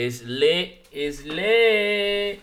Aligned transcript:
It's 0.00 0.22
lit. 0.22 0.86
It's 0.92 1.24
lit. 1.24 2.40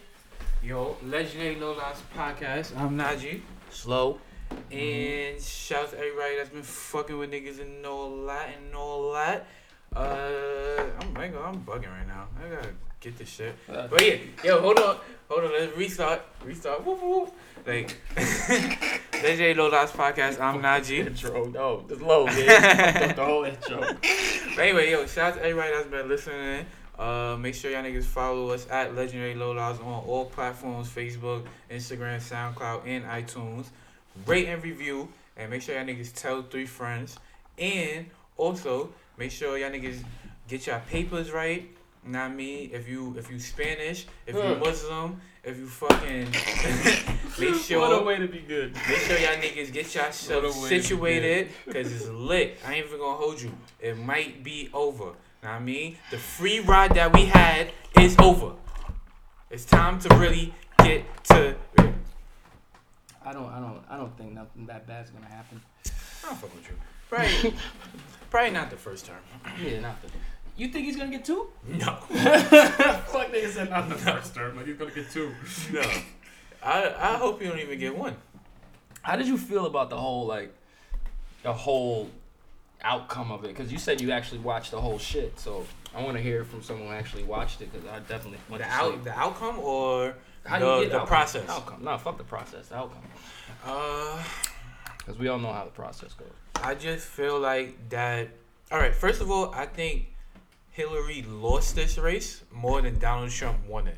Yo, 0.62 0.98
Legendary 1.06 1.56
Lowlifes 1.56 2.02
Podcast. 2.14 2.76
I'm 2.78 2.98
Najee. 2.98 3.40
Slow. 3.70 4.20
And 4.70 5.42
shout 5.42 5.84
out 5.86 5.92
to 5.92 5.98
everybody 5.98 6.36
that's 6.36 6.50
been 6.50 6.64
fucking 6.64 7.18
with 7.18 7.32
niggas 7.32 7.62
and 7.62 7.86
all 7.86 8.26
that 8.26 8.50
and 8.58 8.76
all 8.76 9.14
that. 9.14 9.48
Uh, 9.96 10.02
I'm, 11.00 11.16
I 11.18 11.24
ain't 11.26 11.34
gonna- 11.34 11.46
I'm 11.48 11.62
bugging 11.64 11.88
right 11.98 12.06
now. 12.06 12.28
I 12.44 12.50
gotta 12.56 12.70
get 13.00 13.18
this 13.18 13.30
shit. 13.30 13.56
Uh, 13.70 13.88
But 13.88 14.06
yeah, 14.06 14.18
yo, 14.44 14.60
hold 14.60 14.78
on, 14.80 14.98
hold 15.30 15.46
on. 15.46 15.52
Let's 15.54 15.78
restart, 15.78 16.24
restart. 16.44 16.86
Whoop, 16.86 17.02
whoop. 17.02 17.34
Like, 17.66 17.96
Legendary 19.24 19.56
Lowlifes 19.56 19.92
Podcast. 19.92 20.42
I'm 20.42 20.62
Najee. 20.62 21.06
Intro. 21.08 21.46
No, 21.46 21.86
the 21.88 21.96
low, 22.04 22.26
man. 22.26 22.36
the 23.16 23.24
whole 23.24 23.46
intro. 23.46 23.80
But 23.80 24.60
anyway, 24.60 24.92
yo, 24.92 25.06
shout 25.06 25.32
out 25.32 25.36
to 25.36 25.42
everybody 25.46 25.72
that's 25.74 25.88
been 25.88 26.10
listening. 26.10 26.66
Uh, 26.98 27.36
make 27.40 27.54
sure 27.54 27.72
y'all 27.72 27.84
niggas 27.84 28.06
follow 28.06 28.52
us 28.52 28.68
at 28.70 28.96
Legendary 28.96 29.36
Lowlifes 29.36 29.80
on 29.86 30.04
all 30.06 30.26
platforms: 30.26 30.90
Facebook, 30.90 31.46
Instagram, 31.70 32.20
SoundCloud, 32.20 32.88
and 32.88 33.04
iTunes. 33.06 33.66
Rate 34.26 34.48
and 34.48 34.64
review, 34.64 35.10
and 35.36 35.52
make 35.52 35.62
sure 35.62 35.76
y'all 35.76 35.86
niggas 35.86 36.14
tell 36.14 36.42
three 36.44 36.66
friends. 36.66 37.18
And 37.58 38.06
also 38.38 38.90
make 39.18 39.32
sure 39.32 39.58
y'all 39.58 39.72
niggas 39.72 40.04
get 40.48 40.68
your 40.68 40.80
papers 40.90 41.32
right. 41.32 41.70
Not 42.06 42.34
me. 42.34 42.66
If 42.66 42.88
you 42.88 43.16
if 43.18 43.32
you 43.32 43.40
Spanish, 43.40 44.06
if 44.28 44.36
you 44.36 44.56
Muslim, 44.56 45.20
if 45.44 45.58
you 45.58 45.68
fucking 45.68 46.28
make 47.40 47.56
sure 47.56 47.82
What 47.82 48.02
a 48.02 48.06
way 48.06 48.18
to 48.18 48.28
be 48.28 48.40
good. 48.40 48.74
Make 48.88 49.00
sure 49.00 49.18
y'all 49.18 49.36
niggas 49.36 49.74
get 49.74 49.94
yourself 49.94 50.54
situated 50.54 51.50
because 51.66 51.92
it's 51.92 52.08
lit. 52.08 52.60
I 52.66 52.76
ain't 52.76 52.86
even 52.86 53.00
gonna 53.00 53.18
hold 53.18 53.42
you. 53.42 53.52
It 53.82 53.98
might 53.98 54.44
be 54.44 54.70
over. 54.74 55.14
I 55.48 55.60
mean? 55.60 55.98
The 56.12 56.18
free 56.18 56.60
ride 56.60 56.96
that 56.96 57.14
we 57.14 57.26
had 57.26 57.72
is 58.00 58.16
over. 58.20 58.54
It's 59.50 59.66
time 59.66 60.00
to 60.00 60.16
really 60.16 60.54
get 60.80 61.06
to. 61.26 61.56
I 61.78 61.94
I 63.26 63.34
don't. 63.34 63.50
I 63.50 63.60
don't. 63.60 63.84
I 63.90 63.98
don't 63.98 64.18
think 64.18 64.34
nothing 64.34 64.66
that 64.68 64.86
bad's 64.88 65.10
gonna 65.10 65.26
happen. 65.28 65.62
I 65.86 66.28
don't 66.28 66.38
fuck 66.38 66.54
with 66.54 66.68
you. 66.70 66.76
Probably, 67.10 67.54
probably 68.30 68.52
not 68.52 68.70
the 68.70 68.78
first 68.78 69.06
term. 69.06 69.18
Yeah, 69.64 69.80
not 69.80 70.02
the. 70.02 70.10
You 70.58 70.70
think 70.70 70.86
he's 70.86 70.96
gonna 70.96 71.12
get 71.12 71.26
two? 71.26 71.48
No, 71.68 71.86
Fuck 71.86 73.32
nigga 73.34 73.50
said 73.50 73.70
not 73.70 73.90
the 73.90 73.96
first 73.96 74.34
term, 74.34 74.56
but 74.56 74.66
he's 74.66 74.78
gonna 74.78 74.92
get 74.92 75.12
two. 75.12 75.34
no. 75.74 75.82
I 76.64 76.94
I 76.98 77.18
hope 77.18 77.42
you 77.42 77.50
don't 77.50 77.60
even 77.60 77.78
get 77.78 77.96
one. 77.96 78.16
How 79.02 79.16
did 79.16 79.28
you 79.28 79.38
feel 79.38 79.66
about 79.66 79.90
the 79.90 79.98
whole 79.98 80.26
like, 80.26 80.54
the 81.44 81.54
whole 81.54 82.10
outcome 82.84 83.32
of 83.32 83.44
it? 83.46 83.50
Because 83.50 83.72
you 83.72 83.78
said 83.78 84.02
you 84.02 84.12
actually 84.12 84.40
watched 84.40 84.72
the 84.72 84.82
whole 84.82 84.98
shit, 85.00 85.40
so 85.40 85.66
I 85.96 86.04
want 86.04 86.18
to 86.18 86.24
hear 86.24 86.44
from 86.44 86.62
someone 86.62 86.88
who 86.88 86.94
actually 86.94 87.24
watched 87.24 87.62
it. 87.62 87.72
Because 87.72 87.88
I 87.88 88.00
definitely 88.00 88.40
went 88.50 88.64
The 88.64 88.70
to 88.70 88.76
out 88.76 89.04
the 89.04 89.18
outcome 89.18 89.60
or 89.60 90.16
How 90.46 90.60
the, 90.60 90.66
do 90.66 90.72
you 90.72 90.82
get 90.82 90.90
the 90.90 90.96
outcome? 90.98 91.08
process. 91.08 91.50
Outcome. 91.50 91.84
No, 91.84 91.98
fuck 91.98 92.18
the 92.18 92.24
process. 92.24 92.68
The 92.68 92.76
outcome. 92.76 93.02
Uh. 93.66 94.24
Because 94.98 95.20
we 95.20 95.28
all 95.28 95.38
know 95.40 95.54
how 95.54 95.66
the 95.66 95.72
process 95.72 96.14
goes. 96.14 96.28
I 96.64 96.74
just 96.76 97.06
feel 97.08 97.40
like 97.40 97.90
that. 97.90 98.30
All 98.72 98.80
right, 98.80 98.96
first 98.96 99.22
of 99.22 99.30
all, 99.30 99.54
I 99.54 99.68
think 99.68 100.08
Hillary 100.72 101.22
lost 101.28 101.76
this 101.76 101.98
race 102.00 102.42
more 102.52 102.82
than 102.82 102.98
Donald 102.98 103.30
Trump 103.30 103.58
won 103.68 103.88
it. 103.88 103.98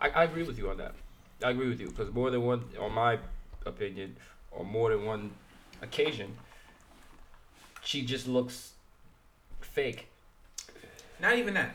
I, 0.00 0.10
I 0.10 0.24
agree 0.24 0.42
with 0.42 0.58
you 0.58 0.70
on 0.70 0.78
that. 0.78 0.94
I 1.44 1.50
agree 1.50 1.68
with 1.68 1.80
you 1.80 1.88
because 1.88 2.12
more 2.12 2.30
than 2.30 2.42
one, 2.42 2.64
on 2.80 2.92
my 2.92 3.18
opinion, 3.64 4.16
or 4.50 4.64
more 4.64 4.90
than 4.90 5.04
one 5.04 5.30
occasion, 5.82 6.36
she 7.88 8.02
just 8.02 8.28
looks 8.28 8.72
fake. 9.62 10.08
Not 11.22 11.38
even 11.38 11.54
that. 11.54 11.74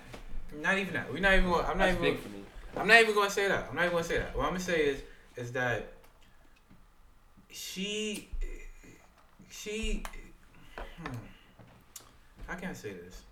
Not 0.62 0.78
even 0.78 0.94
that. 0.94 1.12
We're 1.12 1.20
not 1.20 1.34
even. 1.34 1.50
Gonna, 1.50 1.64
I'm 1.64 1.80
not 1.80 1.86
That's 1.88 2.00
even. 2.00 2.14
big 2.14 2.20
for 2.20 2.30
me. 2.30 2.44
I'm 2.78 2.88
not 2.88 3.02
even 3.02 3.16
gonna 3.16 3.32
say 3.32 3.48
that. 3.48 3.66
I'm 3.68 3.76
not 3.76 3.86
even 3.86 3.94
gonna 3.94 4.04
say 4.04 4.20
that. 4.20 4.38
What 4.38 4.44
I'm 4.44 4.50
gonna 4.52 4.60
say 4.60 4.80
is, 4.86 5.02
is 5.36 5.52
that 5.54 5.92
she, 7.50 8.30
she, 9.50 10.04
hmm, 10.78 11.16
how 12.46 12.58
can 12.58 12.70
I 12.70 12.74
say 12.74 12.94
this? 12.94 13.24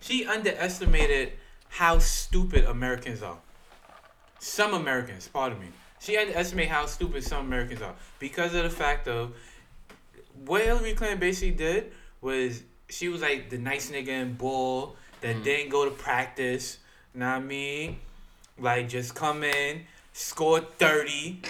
She 0.00 0.24
underestimated 0.24 1.32
how 1.68 1.98
stupid 1.98 2.64
Americans 2.64 3.22
are. 3.22 3.36
Some 4.38 4.72
Americans, 4.72 5.28
pardon 5.28 5.60
me. 5.60 5.66
She 6.00 6.16
underestimated 6.16 6.70
how 6.70 6.86
stupid 6.86 7.24
some 7.24 7.44
Americans 7.44 7.82
are 7.82 7.94
because 8.18 8.54
of 8.54 8.62
the 8.62 8.70
fact 8.70 9.06
of 9.06 9.34
what 10.46 10.62
Hillary 10.62 10.94
Clinton 10.94 11.18
basically 11.18 11.52
did 11.56 11.92
was 12.20 12.62
she 12.88 13.08
was 13.08 13.22
like 13.22 13.50
the 13.50 13.58
nice 13.58 13.90
nigga 13.90 14.08
in 14.08 14.34
bull 14.34 14.96
that 15.20 15.36
Mm. 15.36 15.44
didn't 15.44 15.68
go 15.70 15.84
to 15.84 15.90
practice. 15.90 16.78
Know 17.14 17.26
what 17.26 17.34
I 17.36 17.40
mean? 17.40 17.98
Like 18.58 18.88
just 18.88 19.14
come 19.14 19.42
in, 19.44 19.82
score 20.12 20.60
thirty. 20.60 21.40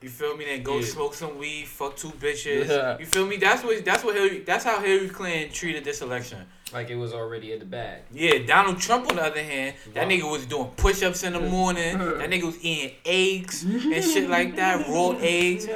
You 0.00 0.08
feel 0.08 0.36
me? 0.36 0.44
Then 0.44 0.62
go 0.62 0.78
Yeah. 0.78 0.86
smoke 0.86 1.14
some 1.14 1.38
weed, 1.38 1.66
fuck 1.66 1.96
two 1.96 2.10
bitches. 2.10 2.68
Yeah. 2.68 2.98
You 2.98 3.06
feel 3.06 3.26
me? 3.26 3.36
That's 3.36 3.64
what 3.64 3.84
that's 3.84 4.04
what 4.04 4.14
Hillary 4.14 4.40
that's 4.40 4.64
how 4.64 4.80
Hillary 4.80 5.08
Clinton 5.08 5.52
treated 5.52 5.84
this 5.84 6.02
election. 6.02 6.38
Like 6.72 6.90
it 6.90 6.96
was 6.96 7.12
already 7.14 7.52
in 7.52 7.58
the 7.60 7.64
bag. 7.64 8.02
Yeah, 8.12 8.38
Donald 8.46 8.78
Trump 8.78 9.08
on 9.10 9.16
the 9.16 9.22
other 9.24 9.42
hand, 9.42 9.74
that 9.94 10.04
Wow. 10.04 10.10
nigga 10.10 10.30
was 10.30 10.46
doing 10.46 10.66
push 10.76 11.02
ups 11.02 11.22
in 11.24 11.32
the 11.32 11.40
morning. 11.40 11.98
that 11.98 12.30
nigga 12.30 12.42
was 12.44 12.62
eating 12.62 12.94
eggs 13.04 13.62
and 13.64 14.04
shit 14.04 14.28
like 14.30 14.54
that, 14.56 14.86
raw 14.88 15.10
eggs, 15.20 15.66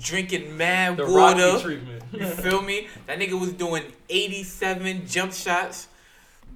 drinking 0.00 0.56
mad 0.56 0.96
The 0.96 1.06
water. 1.06 1.70
You 2.12 2.26
feel 2.26 2.62
me? 2.62 2.88
That 3.06 3.18
nigga 3.18 3.38
was 3.38 3.52
doing 3.52 3.84
87 4.08 5.06
jump 5.06 5.32
shots. 5.32 5.88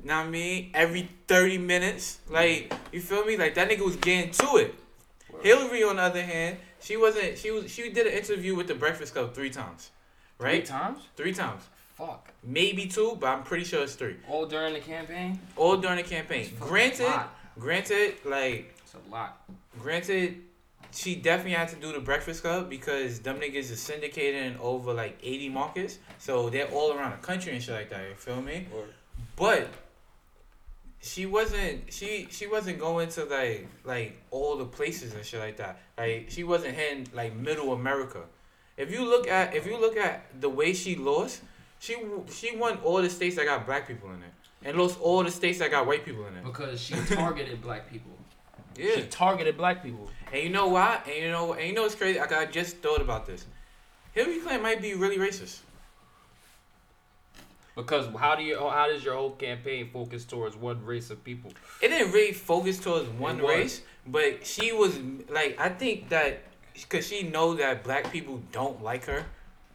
Know 0.02 0.16
what 0.18 0.26
I 0.26 0.30
mean? 0.30 0.70
Every 0.74 1.08
30 1.28 1.58
minutes. 1.58 2.18
Like, 2.28 2.72
you 2.92 3.00
feel 3.00 3.24
me? 3.24 3.36
Like 3.36 3.54
that 3.54 3.68
nigga 3.70 3.84
was 3.84 3.96
getting 3.96 4.30
to 4.32 4.56
it. 4.56 4.74
Hillary 5.42 5.82
on 5.82 5.96
the 5.96 6.02
other 6.02 6.22
hand, 6.22 6.58
she 6.80 6.96
wasn't 6.96 7.36
she 7.38 7.50
was 7.50 7.70
she 7.70 7.90
did 7.90 8.06
an 8.06 8.12
interview 8.12 8.54
with 8.54 8.66
the 8.68 8.74
Breakfast 8.74 9.14
Club 9.14 9.34
three 9.34 9.50
times. 9.50 9.90
Right? 10.38 10.66
Three 10.66 10.76
times? 10.76 10.98
Three 11.16 11.32
times. 11.34 11.62
Fuck. 11.96 12.32
Maybe 12.42 12.86
two, 12.86 13.16
but 13.20 13.28
I'm 13.28 13.42
pretty 13.44 13.64
sure 13.64 13.82
it's 13.84 13.94
three. 13.94 14.16
All 14.28 14.46
during 14.46 14.74
the 14.74 14.80
campaign? 14.80 15.38
All 15.56 15.76
during 15.76 15.96
the 15.96 16.02
campaign. 16.02 16.50
Granted, 16.58 17.12
granted, 17.58 18.14
like 18.24 18.74
It's 18.82 18.94
a 18.94 19.10
lot. 19.10 19.40
granted, 19.78 20.42
she 20.94 21.16
definitely 21.16 21.52
had 21.52 21.68
to 21.70 21.76
do 21.76 21.92
the 21.92 22.00
Breakfast 22.00 22.42
Club 22.42 22.70
because 22.70 23.20
them 23.20 23.40
niggas 23.40 23.70
is 23.70 23.80
syndicated 23.80 24.42
in 24.44 24.56
over 24.58 24.92
like 24.92 25.18
80 25.22 25.48
markets. 25.48 25.98
So 26.18 26.48
they're 26.50 26.68
all 26.68 26.92
around 26.92 27.12
the 27.12 27.26
country 27.26 27.52
and 27.52 27.62
shit 27.62 27.74
like 27.74 27.90
that. 27.90 28.08
You 28.08 28.14
feel 28.14 28.40
me? 28.40 28.66
Or 28.74 28.84
But 29.36 29.68
she 31.00 31.26
wasn't 31.26 31.92
she 31.92 32.28
she 32.30 32.46
wasn't 32.46 32.78
going 32.78 33.08
to 33.10 33.24
like 33.26 33.68
like 33.84 34.22
all 34.30 34.56
the 34.56 34.64
places 34.64 35.14
and 35.14 35.24
shit 35.24 35.40
like 35.40 35.56
that. 35.58 35.80
Like 35.98 36.26
she 36.30 36.44
wasn't 36.44 36.74
hitting 36.74 37.08
like 37.12 37.34
middle 37.34 37.72
America. 37.72 38.22
If 38.76 38.90
you 38.90 39.04
look 39.04 39.28
at 39.28 39.54
if 39.54 39.66
you 39.66 39.78
look 39.78 39.96
at 39.96 40.40
the 40.40 40.48
way 40.48 40.72
she 40.72 40.96
lost, 40.96 41.42
she 41.78 41.96
she 42.32 42.56
won 42.56 42.78
all 42.78 43.02
the 43.02 43.10
states 43.10 43.36
that 43.36 43.44
got 43.44 43.66
black 43.66 43.86
people 43.86 44.10
in 44.10 44.22
it. 44.22 44.32
And 44.66 44.78
lost 44.78 44.98
all 44.98 45.22
the 45.22 45.30
states 45.30 45.58
that 45.58 45.70
got 45.70 45.86
white 45.86 46.06
people 46.06 46.26
in 46.26 46.36
it. 46.36 46.44
because 46.44 46.80
she 46.80 46.94
targeted 47.14 47.60
black 47.68 47.90
people. 47.90 48.12
Yeah. 48.76 48.96
She 48.96 49.02
targeted 49.04 49.56
black 49.56 49.82
people. 49.82 50.08
And 50.32 50.42
you 50.42 50.50
know 50.50 50.68
why? 50.68 51.00
And 51.06 51.16
you 51.16 51.30
know, 51.30 51.52
and 51.52 51.66
you 51.66 51.74
know 51.74 51.82
what's 51.82 51.94
crazy? 51.94 52.18
I, 52.18 52.24
I 52.24 52.46
just 52.46 52.78
thought 52.78 53.00
about 53.00 53.26
this. 53.26 53.46
Hillary 54.12 54.38
Clinton 54.38 54.62
might 54.62 54.80
be 54.80 54.94
really 54.94 55.18
racist. 55.18 55.60
Because 57.76 58.06
how 58.16 58.36
do 58.36 58.44
you 58.44 58.56
how 58.58 58.86
does 58.88 59.04
your 59.04 59.14
whole 59.14 59.32
campaign 59.32 59.90
focus 59.92 60.24
towards 60.24 60.56
one 60.56 60.84
race 60.84 61.10
of 61.10 61.24
people? 61.24 61.52
It 61.82 61.88
didn't 61.88 62.12
really 62.12 62.32
focus 62.32 62.78
towards 62.78 63.08
one 63.10 63.38
race, 63.38 63.82
but 64.06 64.46
she 64.46 64.72
was 64.72 64.98
like, 65.28 65.58
I 65.58 65.70
think 65.70 66.08
that 66.10 66.42
because 66.72 67.06
she 67.08 67.24
know 67.24 67.54
that 67.54 67.82
black 67.82 68.12
people 68.12 68.40
don't 68.52 68.80
like 68.82 69.06
her, 69.06 69.26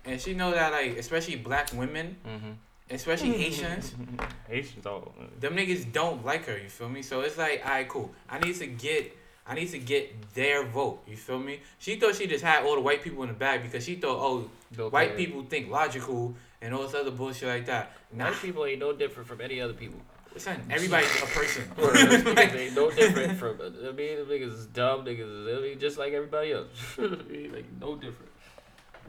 and 0.05 0.19
she 0.19 0.33
know 0.33 0.51
that 0.51 0.71
like, 0.71 0.97
especially 0.97 1.35
black 1.35 1.73
women, 1.73 2.15
Mm-hmm. 2.25 2.51
Especially 2.89 3.29
mm. 3.29 3.37
Haitians, 3.37 3.93
Haitians 4.47 4.85
all. 4.85 5.13
them 5.39 5.55
niggas 5.55 5.91
don't 5.91 6.25
like 6.25 6.45
her. 6.45 6.57
You 6.57 6.69
feel 6.69 6.89
me? 6.89 7.01
So 7.01 7.21
it's 7.21 7.37
like, 7.37 7.61
alright, 7.63 7.87
cool. 7.87 8.11
I 8.29 8.39
need 8.39 8.55
to 8.55 8.67
get. 8.67 9.15
I 9.47 9.55
need 9.55 9.71
to 9.71 9.79
get 9.79 10.33
their 10.35 10.63
vote. 10.63 11.01
You 11.07 11.17
feel 11.17 11.39
me? 11.39 11.61
She 11.79 11.95
thought 11.95 12.13
she 12.13 12.27
just 12.27 12.43
had 12.43 12.63
all 12.63 12.75
the 12.75 12.81
white 12.81 13.01
people 13.01 13.23
in 13.23 13.29
the 13.29 13.35
bag 13.35 13.63
because 13.63 13.83
she 13.83 13.95
thought, 13.95 14.19
oh, 14.19 14.89
white 14.89 15.17
people 15.17 15.41
think 15.41 15.71
logical 15.71 16.35
and 16.61 16.71
all 16.71 16.83
this 16.83 16.93
other 16.93 17.09
bullshit 17.09 17.47
like 17.47 17.65
that. 17.65 17.93
Nah, 18.13 18.25
White 18.25 18.35
people 18.35 18.65
ain't 18.65 18.79
no 18.79 18.93
different 18.93 19.27
from 19.27 19.41
any 19.41 19.59
other 19.59 19.73
people. 19.73 19.99
Listen, 20.33 20.61
everybody's 20.69 21.09
a 21.21 21.25
person. 21.25 21.63
they 21.77 22.67
ain't 22.67 22.75
no 22.75 22.91
different 22.91 23.37
from. 23.39 23.59
I 23.59 23.91
mean, 23.91 24.17
the 24.17 24.25
niggas 24.29 24.53
is 24.53 24.65
dumb. 24.67 25.05
Niggas 25.05 25.47
is 25.47 25.57
I 25.57 25.61
mean, 25.61 25.79
just 25.79 25.97
like 25.97 26.13
everybody 26.13 26.53
else. 26.53 26.67
like 26.97 27.65
no 27.79 27.95
different. 27.95 28.31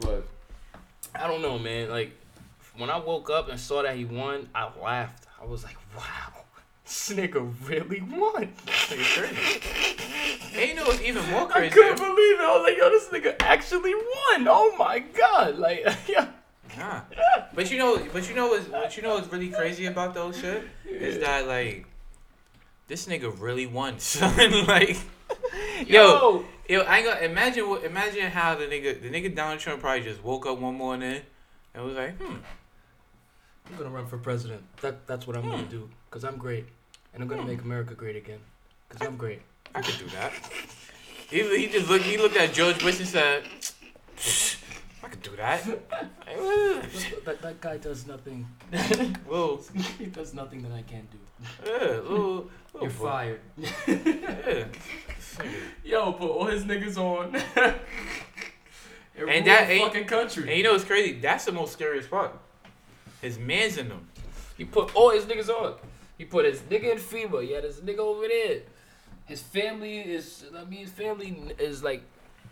But 0.01 0.27
I 1.15 1.27
don't 1.27 1.43
know, 1.43 1.59
man. 1.59 1.91
Like 1.91 2.17
when 2.77 2.91
I 2.91 2.99
woke 2.99 3.31
up 3.31 3.49
and 3.49 3.59
saw 3.59 3.83
that 3.83 3.97
he 3.97 4.05
won, 4.05 4.49
I 4.55 4.71
laughed. 4.81 5.27
I 5.41 5.45
was 5.45 5.65
like, 5.65 5.77
wow. 5.97 6.45
This 6.85 7.11
nigga 7.11 7.53
really 7.69 8.01
won. 8.01 8.53
It's 8.93 9.15
crazy. 9.15 9.61
And 10.59 10.69
you 10.69 10.75
know 10.75 10.85
what's 10.85 11.01
even 11.01 11.25
more 11.31 11.49
I 11.57 11.69
couldn't 11.69 11.97
believe 11.97 12.41
it. 12.41 12.43
I 12.43 12.57
was 12.57 12.65
like, 12.65 12.77
yo, 12.77 12.91
this 12.91 13.09
nigga 13.09 13.37
actually 13.39 13.95
won. 13.95 14.49
Oh 14.49 14.75
my 14.77 14.99
god. 14.99 15.59
Like, 15.59 15.87
yeah. 16.09 16.27
Nah. 16.77 17.03
But 17.55 17.71
you 17.71 17.79
know, 17.79 18.05
but 18.13 18.29
you 18.29 18.35
know 18.35 18.49
what's, 18.49 18.69
what 18.69 18.97
you 18.97 19.03
know 19.03 19.15
what's 19.15 19.33
really 19.33 19.51
crazy 19.51 19.87
about 19.87 20.15
those 20.15 20.39
shit 20.39 20.65
is 20.89 21.19
that 21.21 21.47
like 21.47 21.87
this 22.89 23.07
nigga 23.07 23.33
really 23.41 23.67
won, 23.67 23.99
son. 24.01 24.67
like, 24.67 24.97
yo, 25.87 26.45
yo, 26.69 26.81
I 26.81 26.99
ain't 26.99 27.07
gonna 27.07 27.21
imagine 27.21 27.69
what. 27.69 27.85
Imagine 27.85 28.31
how 28.31 28.57
the 28.57 28.65
nigga, 28.65 29.01
the 29.01 29.11
nigga 29.11 29.35
Donald 29.35 29.61
Trump 29.61 29.81
probably 29.81 30.03
just 30.03 30.23
woke 30.23 30.47
up 30.47 30.59
one 30.59 30.75
morning 30.75 31.23
and 31.75 31.85
was 31.85 31.97
like, 31.97 32.17
hmm, 32.19 32.37
I'm 33.71 33.77
gonna 33.79 33.91
run 33.91 34.07
for 34.07 34.19
president. 34.19 34.63
That 34.83 35.07
that's 35.07 35.27
what 35.27 35.37
I'm 35.37 35.43
gonna 35.49 35.63
Hmm. 35.65 35.71
do. 35.71 35.91
Cause 36.11 36.25
I'm 36.25 36.37
great, 36.39 36.67
and 37.15 37.23
I'm 37.23 37.29
gonna 37.29 37.43
Hmm. 37.43 37.49
make 37.49 37.63
America 37.63 37.95
great 37.95 38.17
again. 38.17 38.41
Cause 38.89 39.07
I'm 39.07 39.17
great. 39.17 39.43
I 39.75 39.83
could 39.83 39.99
do 39.99 40.07
that. 40.17 40.33
he, 41.31 41.43
he 41.57 41.69
just 41.69 41.89
looked. 41.89 42.05
He 42.05 42.17
looked 42.19 42.37
at 42.37 42.53
George 42.53 42.81
Bush 42.81 42.99
and 42.99 43.09
said, 43.09 43.45
I 45.03 45.09
could 45.09 45.23
do 45.23 45.37
that. 45.37 45.63
"Uh, 46.31 46.83
that, 47.25 47.39
that 47.43 47.61
guy 47.61 47.77
does 47.77 48.07
nothing. 48.07 48.47
Little, 49.29 49.63
he 49.99 50.07
does 50.07 50.35
nothing 50.35 50.63
that 50.63 50.73
I 50.73 50.83
can't 50.83 51.09
do. 51.11 51.19
yeah, 51.65 51.79
little, 52.01 52.51
little 52.75 52.83
You're 52.83 52.91
boy. 52.91 53.05
fired. 53.09 53.41
Yeah. 53.57 54.65
Yo, 55.85 56.13
put 56.13 56.29
all 56.31 56.47
his 56.47 56.65
niggas 56.65 56.97
on. 56.99 57.35
And 59.17 59.47
that 59.47 59.69
ain't- 59.71 59.85
fucking 59.85 60.07
country. 60.07 60.49
And 60.49 60.57
you 60.59 60.63
know 60.65 60.73
what's 60.73 60.85
crazy? 60.85 61.19
That's 61.21 61.45
the 61.45 61.53
most 61.53 61.73
scariest 61.73 62.11
part. 62.11 62.37
His 63.21 63.39
man's 63.39 63.77
in 63.77 63.89
them. 63.89 64.07
He 64.57 64.65
put 64.65 64.95
all 64.95 65.11
his 65.11 65.25
niggas 65.25 65.49
on. 65.49 65.75
He 66.19 66.25
put 66.25 66.45
his 66.45 66.61
nigga 66.61 66.93
in 66.93 66.99
FEMA. 66.99 67.43
He 67.43 67.53
had 67.53 67.65
his 67.65 67.81
nigga 67.81 67.99
over 67.99 68.29
there. 68.29 68.61
His 69.27 69.41
family 69.41 70.01
is, 70.01 70.45
I 70.57 70.65
mean, 70.65 70.81
his 70.81 70.91
family 70.91 71.55
is 71.59 71.83
like 71.83 72.03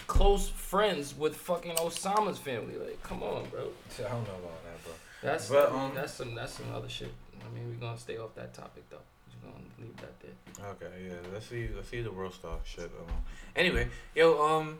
close 0.07 0.49
friends 0.49 1.17
with 1.17 1.35
fucking 1.37 1.75
Osama's 1.77 2.39
family. 2.39 2.77
Like, 2.77 3.03
come 3.03 3.23
on, 3.23 3.45
bro. 3.51 3.69
I 3.99 4.03
don't 4.03 4.11
know 4.11 4.35
about 4.35 4.65
that, 4.65 4.85
bro. 4.85 4.93
That's 5.23 5.49
But, 5.49 5.73
um, 5.73 5.93
that's 5.95 6.15
some 6.15 6.35
that's 6.35 6.55
some 6.55 6.73
other 6.75 6.89
shit. 6.89 7.13
I 7.45 7.55
mean, 7.55 7.69
we're 7.69 7.87
gonna 7.87 7.99
stay 7.99 8.17
off 8.19 8.35
that 8.37 8.55
topic 8.55 8.89
though. 8.91 8.99
We're 9.43 9.51
gonna 9.51 9.65
leave 9.79 9.97
that 9.97 10.21
there. 10.21 10.71
Okay, 10.71 11.07
yeah. 11.09 11.15
Let's 11.33 11.47
see. 11.47 11.69
Let's 11.75 11.89
see 11.89 12.01
the 12.01 12.13
world 12.13 12.35
star 12.35 12.59
shit. 12.65 12.85
Um, 12.85 13.15
anyway, 13.57 13.89
yo, 14.15 14.41
um, 14.43 14.79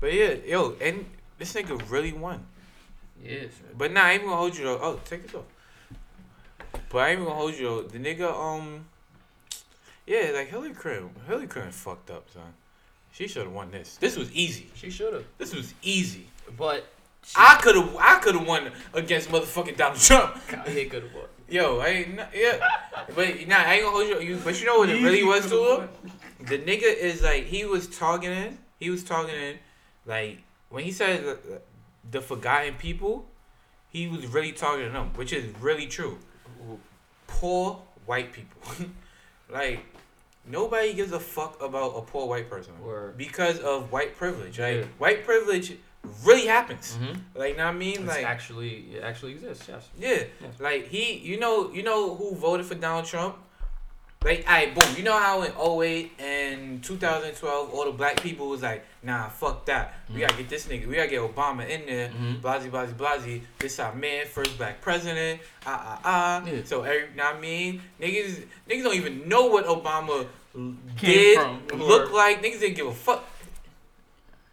but 0.00 0.12
yeah, 0.12 0.34
yo, 0.46 0.74
and 0.80 1.06
this 1.38 1.54
nigga 1.54 1.80
really 1.90 2.12
won. 2.12 2.46
Yes. 3.22 3.50
But 3.76 3.92
nah, 3.92 4.02
I 4.02 4.12
ain't 4.12 4.22
gonna 4.24 4.36
hold 4.36 4.56
you 4.56 4.64
though. 4.64 4.78
Oh, 4.80 5.00
take 5.04 5.22
this 5.22 5.34
off. 5.34 5.44
But 6.90 6.98
I 6.98 7.10
ain't 7.10 7.20
gonna 7.20 7.34
hold 7.34 7.54
you 7.54 7.66
though. 7.66 7.82
The 7.82 7.98
nigga, 7.98 8.32
um, 8.32 8.86
yeah, 10.06 10.30
like 10.34 10.48
Hillary 10.48 10.72
Clinton. 10.72 11.10
Hillary 11.26 11.46
Clinton 11.46 11.72
fucked 11.72 12.10
up, 12.10 12.30
son. 12.32 12.54
She 13.12 13.26
should 13.26 13.44
have 13.44 13.52
won 13.52 13.70
this. 13.70 13.96
This 13.96 14.16
was 14.16 14.32
easy. 14.32 14.70
She 14.74 14.90
should 14.90 15.12
have, 15.12 15.24
This 15.38 15.54
was 15.54 15.74
easy. 15.82 16.26
but 16.56 16.86
she, 17.24 17.34
I 17.36 17.58
could 17.60 17.74
have. 17.74 17.96
I 17.96 18.18
could 18.20 18.34
have 18.34 18.46
won 18.46 18.70
against 18.94 19.28
motherfucking 19.28 19.76
Donald 19.76 20.00
Trump. 20.00 20.34
Kanye 20.48 20.88
could 20.90 21.02
have 21.02 21.14
won. 21.14 21.24
Yo, 21.48 21.78
I 21.78 21.88
ain't. 21.88 22.20
Yeah, 22.34 22.58
but 23.14 23.48
nah, 23.48 23.56
I 23.56 23.74
ain't 23.74 23.84
gonna 23.84 23.90
hold 23.90 24.08
you. 24.08 24.20
you 24.20 24.36
but 24.42 24.60
you 24.60 24.66
know 24.66 24.78
what 24.78 24.88
it 24.88 25.02
really 25.02 25.24
was 25.24 25.48
to 25.50 25.80
him? 25.80 25.88
The 26.46 26.58
nigga 26.58 26.94
is 26.96 27.22
like 27.22 27.44
he 27.44 27.64
was 27.64 27.86
talking 27.86 28.30
targeting. 28.30 28.58
He 28.78 28.90
was 28.90 29.02
talking 29.02 29.34
targeting 29.34 29.58
like 30.06 30.38
when 30.70 30.84
he 30.84 30.92
said 30.92 31.38
the, 32.10 32.20
forgotten 32.20 32.74
people, 32.74 33.26
he 33.90 34.08
was 34.08 34.26
really 34.26 34.52
targeting 34.52 34.92
them, 34.92 35.10
which 35.14 35.32
is 35.32 35.44
really 35.60 35.86
true. 35.86 36.18
Poor 37.26 37.80
white 38.06 38.32
people, 38.32 38.62
like 39.50 39.80
nobody 40.46 40.94
gives 40.94 41.12
a 41.12 41.20
fuck 41.20 41.62
about 41.62 41.90
a 41.96 42.00
poor 42.00 42.26
white 42.26 42.48
person 42.48 42.72
Word. 42.82 43.18
because 43.18 43.58
of 43.60 43.92
white 43.92 44.16
privilege. 44.16 44.58
Like 44.58 44.76
Yeah. 44.76 44.84
white 44.96 45.24
privilege 45.24 45.76
really 46.24 46.46
happens. 46.46 46.96
Mm-hmm. 46.98 47.38
Like, 47.38 47.56
know 47.58 47.66
what 47.66 47.74
I 47.74 47.76
mean, 47.76 47.98
It's 47.98 48.06
like 48.08 48.24
actually 48.24 48.70
it 48.94 49.02
actually 49.02 49.32
exists. 49.32 49.68
Yes. 49.68 49.88
yeah, 49.98 50.24
Yeah. 50.40 50.48
like 50.58 50.88
he, 50.88 51.18
you 51.18 51.38
know, 51.38 51.70
you 51.70 51.82
know 51.82 52.14
who 52.14 52.34
voted 52.34 52.64
for 52.64 52.76
Donald 52.76 53.04
Trump? 53.04 53.36
Like, 54.24 54.44
I 54.48 54.64
right, 54.64 54.74
boom. 54.74 54.96
You 54.96 55.04
know 55.04 55.16
how 55.16 55.42
in 55.42 55.52
08 55.56 56.12
and 56.18 56.82
2012, 56.82 57.70
all 57.72 57.84
the 57.84 57.92
black 57.92 58.20
people 58.20 58.48
was 58.48 58.62
like, 58.62 58.84
nah, 59.00 59.28
fuck 59.28 59.64
that. 59.66 59.94
We 60.08 60.14
mm-hmm. 60.14 60.20
gotta 60.22 60.36
get 60.38 60.48
this 60.48 60.66
nigga. 60.66 60.86
We 60.88 60.96
gotta 60.96 61.08
get 61.08 61.20
Obama 61.20 61.68
in 61.68 61.86
there. 61.86 62.08
Mm-hmm. 62.08 62.44
Blasey, 62.44 62.68
blasey, 62.68 62.94
blasey. 62.94 63.42
This 63.60 63.78
our 63.78 63.94
man, 63.94 64.26
first 64.26 64.58
black 64.58 64.80
president. 64.80 65.40
Ah, 65.64 66.00
ah, 66.04 66.42
ah. 66.44 66.50
So, 66.64 66.82
every, 66.82 67.14
know 67.14 67.26
I 67.26 67.38
mean? 67.38 67.80
Niggas, 68.00 68.44
niggas 68.68 68.82
don't 68.82 68.96
even 68.96 69.28
know 69.28 69.46
what 69.46 69.66
Obama 69.66 70.26
Came 70.52 70.88
did, 70.96 71.72
look 71.78 72.10
like. 72.12 72.42
Niggas 72.42 72.58
didn't 72.58 72.74
give 72.74 72.88
a 72.88 72.94
fuck. 72.94 73.24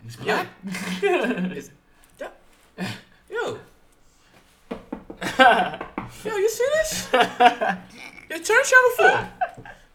He's 0.04 0.16
black. 0.16 0.48
Yeah. 1.02 1.52
it's, 1.56 1.72
yeah. 2.20 2.92
Yo. 3.32 3.60
Yo, 6.24 6.38
you 6.38 6.50
see 6.50 6.68
this? 6.74 7.10
Yo, 7.12 8.38
turn 8.38 8.64
channel 8.64 8.92
4. 8.98 9.30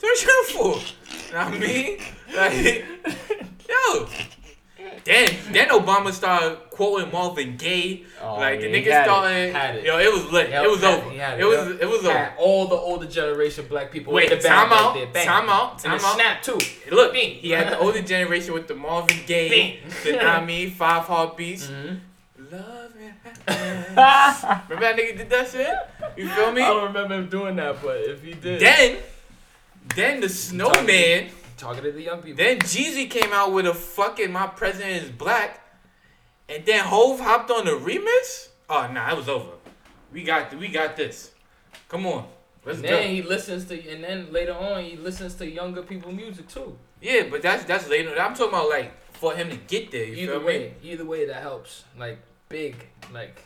That's 0.01 0.23
helpful. 0.23 0.81
You 1.27 1.33
know 1.33 1.45
what 1.45 1.55
I 1.55 1.59
mean? 1.59 1.99
Like, 2.35 2.85
yo. 3.69 4.09
Then, 5.05 5.31
then 5.53 5.69
Obama 5.69 6.13
started 6.13 6.59
quoting 6.71 7.11
Marvin 7.11 7.57
Gaye. 7.57 8.05
Oh, 8.23 8.37
like 8.37 8.61
yeah, 8.61 8.67
the 8.67 8.73
niggas 8.73 9.05
started, 9.05 9.79
it. 9.79 9.85
yo, 9.85 9.99
it 9.99 10.13
was 10.13 10.31
lit. 10.31 10.51
Yo, 10.51 10.63
it 10.63 10.71
was 10.71 10.85
over. 10.85 11.13
It, 11.13 11.45
was, 11.45 11.81
it 11.81 11.89
was 11.89 12.05
over. 12.05 12.33
All 12.39 12.67
the 12.67 12.77
older 12.77 13.07
generation 13.07 13.67
black 13.69 13.91
people. 13.91 14.13
Wait, 14.13 14.31
with 14.31 14.43
the 14.43 14.49
time 14.49 14.73
out, 14.73 14.95
right 14.95 15.15
time 15.15 15.49
out, 15.49 15.79
time 15.79 15.93
and 15.93 16.03
out. 16.03 16.15
Snap 16.15 16.43
too. 16.43 16.59
Look, 16.91 17.13
Bing. 17.13 17.35
he 17.35 17.51
had 17.51 17.69
the 17.73 17.79
older 17.79 18.03
generation 18.03 18.53
with 18.55 18.69
the 18.69 18.75
Marvin 18.75 19.19
Gaye, 19.27 19.81
the 20.05 20.13
Nami 20.13 20.71
Five 20.71 21.05
Heartbeats. 21.05 21.67
Mm-hmm. 21.67 21.97
Love 22.53 22.93
and 22.97 23.15
remember 24.69 24.81
that 24.81 24.97
nigga 24.97 25.19
did 25.19 25.31
that 25.31 25.49
shit? 25.49 25.75
You 26.17 26.29
feel 26.29 26.53
me? 26.53 26.63
I 26.63 26.69
don't 26.69 26.85
remember 26.85 27.15
him 27.15 27.29
doing 27.29 27.57
that, 27.57 27.81
but 27.83 27.97
if 27.99 28.23
he 28.25 28.35
did, 28.35 28.61
then 28.61 28.99
then 29.95 30.21
the 30.21 30.29
snowman. 30.29 31.31
talking 31.57 31.83
to 31.83 31.93
the 31.93 32.03
young 32.03 32.23
people. 32.23 32.37
Then 32.43 32.59
Jeezy 32.61 33.09
came 33.11 33.33
out 33.33 33.53
with 33.53 33.67
a 33.67 33.75
fucking 33.75 34.31
"My 34.33 34.47
President 34.47 35.05
is 35.05 35.11
Black," 35.11 35.61
and 36.49 36.65
then 36.65 36.85
Hove 36.85 37.21
hopped 37.21 37.51
on 37.51 37.65
the 37.67 37.73
remix. 37.73 38.49
Oh 38.69 38.89
nah, 38.93 39.11
it 39.13 39.17
was 39.17 39.29
over. 39.29 39.51
We 40.13 40.23
got 40.23 40.55
we 40.57 40.69
got 40.69 40.97
this. 40.97 41.33
Come 41.89 42.07
on, 42.07 42.27
let's 42.65 42.79
and 42.79 42.89
go. 42.89 42.95
then 42.97 43.11
he 43.11 43.23
listens 43.23 43.65
to, 43.67 43.89
and 43.89 44.03
then 44.03 44.33
later 44.33 44.55
on 44.55 44.85
he 44.85 44.97
listens 44.97 45.35
to 45.37 45.49
younger 45.51 45.83
people 45.83 46.13
music 46.13 46.49
too. 46.49 46.77
Yeah, 47.01 47.25
but 47.31 47.43
that's 47.43 47.65
that's 47.65 47.89
later. 47.89 48.11
I'm 48.19 48.35
talking 48.35 48.49
about 48.55 48.69
like 48.69 48.93
for 49.15 49.35
him 49.35 49.51
to 49.51 49.57
get 49.57 49.91
there. 49.91 50.05
You 50.05 50.25
Either 50.25 50.33
feel 50.39 50.45
way, 50.47 50.75
me? 50.83 50.91
either 50.91 51.05
way 51.05 51.27
that 51.27 51.43
helps. 51.43 51.85
Like 51.99 52.19
big, 52.49 52.87
like 53.13 53.43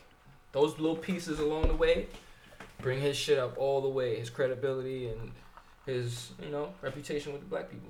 those 0.53 0.79
little 0.79 0.97
pieces 0.97 1.39
along 1.41 1.69
the 1.69 1.75
way, 1.75 2.07
bring 2.81 3.01
his 3.01 3.17
shit 3.17 3.39
up 3.39 3.55
all 3.59 3.81
the 3.81 3.89
way. 3.89 4.17
His 4.19 4.31
credibility 4.31 5.09
and 5.09 5.33
his 5.87 6.31
you 6.43 6.51
know 6.51 6.73
reputation 6.83 7.33
with 7.33 7.43
the 7.43 7.49
black 7.49 7.71
people. 7.71 7.89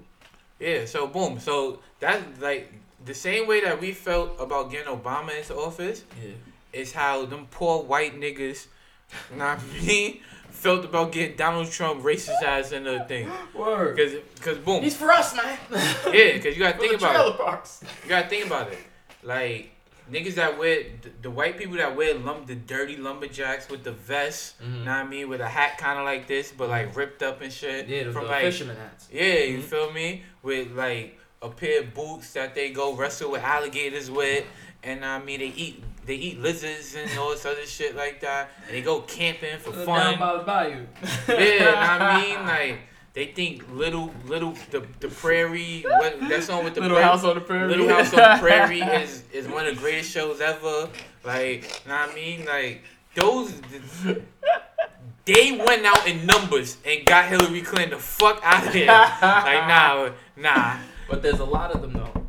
Yeah. 0.61 0.85
So 0.87 1.07
boom. 1.07 1.39
So 1.39 1.81
that's 2.01 2.23
like 2.41 2.73
the 3.05 3.15
same 3.15 3.47
way 3.47 3.61
that 3.63 3.81
we 3.81 3.93
felt 3.93 4.41
about 4.41 4.71
getting 4.71 4.93
Obama 4.95 5.37
into 5.37 5.55
office 5.57 6.05
Yeah. 6.23 6.31
is 6.73 6.93
how 6.93 7.27
them 7.27 7.47
poor 7.51 7.83
white 7.83 8.19
niggas, 8.19 8.67
not 9.37 9.59
know 9.59 9.65
what 9.69 9.83
I 9.83 9.87
mean, 9.87 10.21
felt 10.51 10.85
about 10.85 11.13
getting 11.13 11.37
Donald 11.37 11.71
Trump 11.71 12.03
racist 12.03 12.43
ass 12.43 12.73
in 12.73 12.85
the 12.85 13.01
thing. 13.07 13.29
Word. 13.55 13.97
Cause, 13.99 14.13
cause 14.41 14.59
boom. 14.59 14.83
He's 14.83 14.97
for 14.97 15.11
us, 15.11 15.37
man. 15.37 15.59
Yeah, 16.13 16.39
cause 16.39 16.57
you 16.57 16.61
gotta 16.61 16.79
think 16.85 16.97
about 16.97 17.29
it. 17.29 17.37
parks. 17.37 17.85
You 18.05 18.09
gotta 18.09 18.29
think 18.29 18.47
about 18.47 18.73
it. 18.73 18.79
Like 19.23 19.71
niggas 20.11 20.35
that 20.35 20.59
wear 20.59 20.83
the, 21.03 21.11
the 21.23 21.31
white 21.31 21.57
people 21.59 21.77
that 21.77 21.97
wear 21.97 22.15
lump 22.15 22.47
the 22.47 22.55
dirty 22.55 22.97
lumberjacks 22.97 23.69
with 23.71 23.85
the 23.85 23.93
vest, 23.93 24.61
Mhm. 24.63 24.85
know 24.85 24.91
what 24.93 25.01
I 25.01 25.05
mean, 25.05 25.29
with 25.29 25.41
a 25.41 25.49
hat 25.49 25.79
kind 25.79 25.99
of 25.99 26.05
like 26.05 26.27
this, 26.27 26.53
but 26.57 26.69
like 26.69 26.95
ripped 26.97 27.23
up 27.23 27.41
and 27.41 27.53
shit. 27.53 27.89
Yeah, 27.89 28.05
the, 28.05 28.13
from 28.13 28.27
like 28.29 28.43
fisherman 28.43 28.77
hats. 28.77 29.09
yeah, 29.13 29.39
you 29.39 29.59
Mhm. 29.59 29.63
feel 29.63 29.93
me? 29.93 30.23
With 30.43 30.73
like 30.73 31.19
a 31.43 31.49
pair 31.49 31.81
of 31.81 31.95
boots 31.95 32.33
that 32.33 32.55
they 32.55 32.71
go 32.71 32.95
wrestle 32.95 33.31
with 33.31 33.43
alligators 33.43 34.11
with, 34.11 34.45
and 34.83 35.05
I 35.05 35.19
mean 35.21 35.41
they 35.41 35.47
eat 35.57 35.83
they 36.07 36.17
eat 36.17 36.39
lizards 36.39 36.95
and 36.97 37.19
all 37.19 37.31
this 37.31 37.47
other 37.47 37.65
shit 37.65 37.97
like 37.97 38.21
that, 38.21 38.51
and 38.67 38.77
they 38.77 38.83
go 38.83 39.01
camping 39.01 39.59
for 39.59 39.73
Down 39.73 39.87
fun. 39.87 40.19
by 40.19 40.37
the 40.37 40.45
bayou. 40.45 40.87
Yeah, 41.29 41.59
know 41.65 41.65
what 41.73 41.79
I 42.03 42.21
mean 42.23 42.47
like. 42.47 42.79
They 43.15 43.27
think 43.27 43.65
little, 43.73 44.13
little, 44.27 44.55
the 44.73 44.85
the 45.01 45.07
prairie. 45.09 45.83
What 45.87 46.19
that 46.29 46.43
song 46.43 46.65
with 46.65 46.75
the 46.75 46.81
Little 46.81 46.97
prairie- 46.97 47.09
house 47.09 47.25
on 47.25 47.35
the 47.37 47.41
prairie. 47.41 47.69
Little 47.69 47.89
House 47.89 48.13
on 48.13 48.19
the 48.19 48.37
Prairie 48.41 48.81
is, 48.81 49.23
is 49.33 49.47
one 49.49 49.67
of 49.67 49.75
the 49.77 49.81
greatest 49.81 50.11
shows 50.11 50.41
ever. 50.41 50.89
Like, 51.25 51.83
know 51.87 51.95
what 51.95 52.11
I 52.11 52.15
mean? 52.15 52.45
Like, 52.45 52.83
those. 53.15 53.55
They 55.25 55.53
went 55.53 55.87
out 55.87 56.07
in 56.07 56.27
numbers 56.27 56.77
and 56.85 57.05
got 57.07 57.29
Hillary 57.31 57.63
Clinton 57.63 57.91
the 57.91 57.99
fuck 57.99 58.41
out 58.43 58.67
of 58.67 58.73
there. 58.75 58.87
like, 59.23 59.69
nah, 59.69 60.11
nah. 60.37 60.77
But 61.09 61.23
there's 61.23 61.41
a 61.41 61.45
lot 61.45 61.71
of 61.71 61.81
them 61.81 61.93
though. 61.95 62.27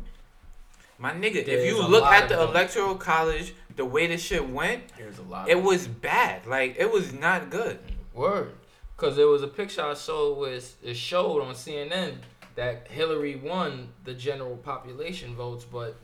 My 0.98 1.12
nigga, 1.12 1.46
if 1.46 1.66
you 1.66 1.86
look 1.86 2.04
at 2.04 2.28
the 2.30 2.36
them. 2.36 2.48
electoral 2.48 2.94
college, 2.94 3.54
the 3.74 3.84
way 3.84 4.06
this 4.06 4.22
shit 4.22 4.48
went, 4.48 4.84
There's 4.96 5.18
a 5.18 5.22
lot. 5.22 5.48
it 5.50 5.62
was 5.62 5.86
bad. 5.86 6.46
Like, 6.46 6.76
it 6.78 6.90
was 6.90 7.12
not 7.12 7.50
good. 7.50 7.78
Word. 8.14 8.52
Cause 8.96 9.14
there 9.14 9.28
was 9.28 9.42
a 9.42 9.48
picture 9.48 9.82
I 9.82 9.92
saw 9.94 10.34
where 10.34 10.58
it 10.82 10.96
showed 10.96 11.42
on 11.42 11.54
CNN 11.54 12.16
that 12.54 12.88
Hillary 12.88 13.36
won 13.36 13.88
the 14.04 14.14
general 14.14 14.56
population 14.56 15.34
votes, 15.34 15.64
but 15.64 15.96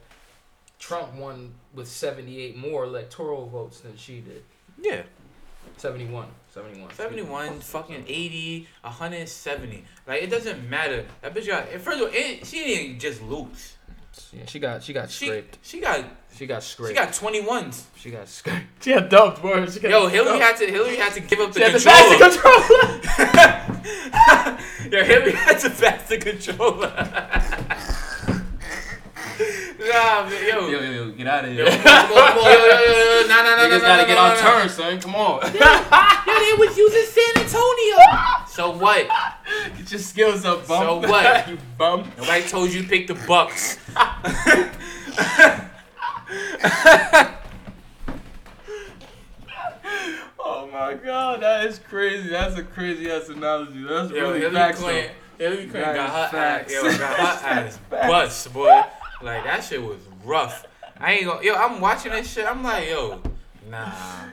Trump 0.78 1.14
won 1.14 1.54
with 1.72 1.88
78 1.88 2.56
more 2.56 2.84
electoral 2.84 3.46
votes 3.46 3.80
than 3.80 3.96
she 3.96 4.20
did. 4.20 4.44
Yeah. 4.80 5.02
71. 5.78 6.26
71. 6.50 6.92
71, 6.92 7.60
fucking 7.60 8.04
80, 8.06 8.68
170. 8.82 9.84
Like, 10.06 10.22
it 10.22 10.30
doesn't 10.30 10.68
matter. 10.68 11.06
That 11.22 11.34
bitch 11.34 11.46
got, 11.46 11.68
first 11.68 12.00
of 12.00 12.08
all, 12.08 12.10
it, 12.12 12.46
she 12.46 12.64
didn't 12.64 12.98
just 12.98 13.22
lose. 13.22 13.76
Yeah, 14.32 14.42
she 14.46 14.58
got 14.58 14.82
she 14.82 14.92
got 14.92 15.10
She, 15.10 15.26
scraped. 15.26 15.58
she 15.62 15.80
got, 15.80 16.04
She 16.36 16.46
got 16.46 16.62
scraped. 16.62 16.90
she 16.90 16.94
got 16.94 17.08
21s. 17.12 17.84
She 17.96 18.10
got 18.10 18.28
scraped. 18.28 18.66
She 18.84 18.92
got 18.92 19.08
dumped, 19.10 19.40
bro. 19.40 19.66
She 19.66 19.80
got 19.80 19.90
Yo, 19.90 20.06
Hillary 20.08 20.38
dumped. 20.38 20.42
had 20.44 20.56
to, 20.58 20.66
Hillary 20.70 20.96
had 20.96 21.12
to 21.14 21.20
give 21.20 21.40
up 21.40 21.52
the 21.52 21.60
She 21.60 21.64
had 21.64 21.80
to 21.80 21.84
pass 21.88 22.08
controller. 22.18 22.58
the 23.00 23.08
controller. 24.90 24.98
Yo, 24.98 25.04
Hillary 25.04 25.32
had 25.32 25.58
to 25.60 25.70
pass 25.70 26.08
the 26.08 26.18
controller. 26.18 26.92
nah, 29.78 30.28
man, 30.28 30.46
yo. 30.46 30.68
yo, 30.68 30.80
yo, 30.80 30.90
yo, 30.90 31.10
get 31.12 31.26
out 31.26 31.44
of 31.44 31.52
Yo, 31.54 31.64
here. 31.64 31.78
come 31.82 31.88
on, 31.92 32.08
come 32.08 32.18
on, 32.18 32.28
come 32.32 32.38
on, 32.38 32.44
yo, 32.44 32.58
yo, 32.58 32.66
yo, 32.66 33.20
yo, 33.22 33.28
nah, 33.28 33.42
nah, 33.42 33.42
nah, 33.42 33.56
nah, 33.56 33.62
Niggas 33.64 33.80
nah, 33.82 33.88
gotta 33.88 34.02
nah, 34.02 34.08
get 34.08 34.14
nah, 34.14 34.22
on 34.24 34.34
nah. 34.36 34.58
turn, 34.60 34.68
son. 34.68 35.00
Come 35.00 35.14
on. 35.16 35.40
Yo, 35.42 36.38
they 36.38 36.54
was 36.58 36.76
using 36.76 37.06
San 37.06 37.42
Antonio. 37.42 37.96
So 38.48 38.70
what? 38.76 39.06
Your 39.92 40.00
skills 40.00 40.46
up, 40.46 40.66
bum. 40.66 41.02
So 41.02 41.08
what? 41.10 41.48
you 41.48 41.58
bum. 41.76 42.10
Nobody 42.16 42.48
told 42.48 42.72
you 42.72 42.82
to 42.82 42.88
pick 42.88 43.06
the 43.06 43.14
Bucks. 43.14 43.78
Oh 50.44 50.66
my 50.72 50.94
god, 50.94 51.40
that 51.42 51.66
is 51.66 51.78
crazy. 51.78 52.30
That's 52.30 52.56
a 52.56 52.62
crazy 52.62 53.10
ass 53.10 53.28
analogy. 53.28 53.82
That's 53.82 54.10
Yo, 54.10 54.20
really 54.22 54.40
Hillary 54.40 54.54
facts, 54.54 54.80
Clinton, 54.80 55.10
Hillary 55.38 55.66
Clinton 55.68 55.94
got 55.94 56.10
her 56.10 56.16
ass, 56.18 56.30
facts. 56.30 56.72
yo, 56.72 56.82
got 56.82 57.40
her 57.40 57.48
ass 57.48 57.78
bust, 57.90 58.52
boy. 58.52 58.82
Like 59.22 59.44
that 59.44 59.62
shit 59.64 59.82
was 59.82 60.00
rough. 60.24 60.66
I 60.98 61.12
ain't 61.12 61.26
gonna, 61.26 61.44
yo, 61.44 61.54
I'm 61.54 61.80
watching 61.80 62.12
this 62.12 62.32
shit. 62.32 62.46
I'm 62.46 62.62
like, 62.62 62.88
yo, 62.88 63.20
nah. 63.68 63.92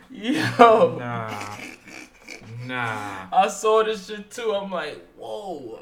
Yo. 0.10 0.98
nah, 1.00 1.58
nah. 2.70 3.28
I 3.34 3.48
saw 3.50 3.84
this 3.84 4.08
shit 4.08 4.30
too. 4.32 4.54
I'm 4.54 4.72
like, 4.72 4.98
whoa. 5.18 5.80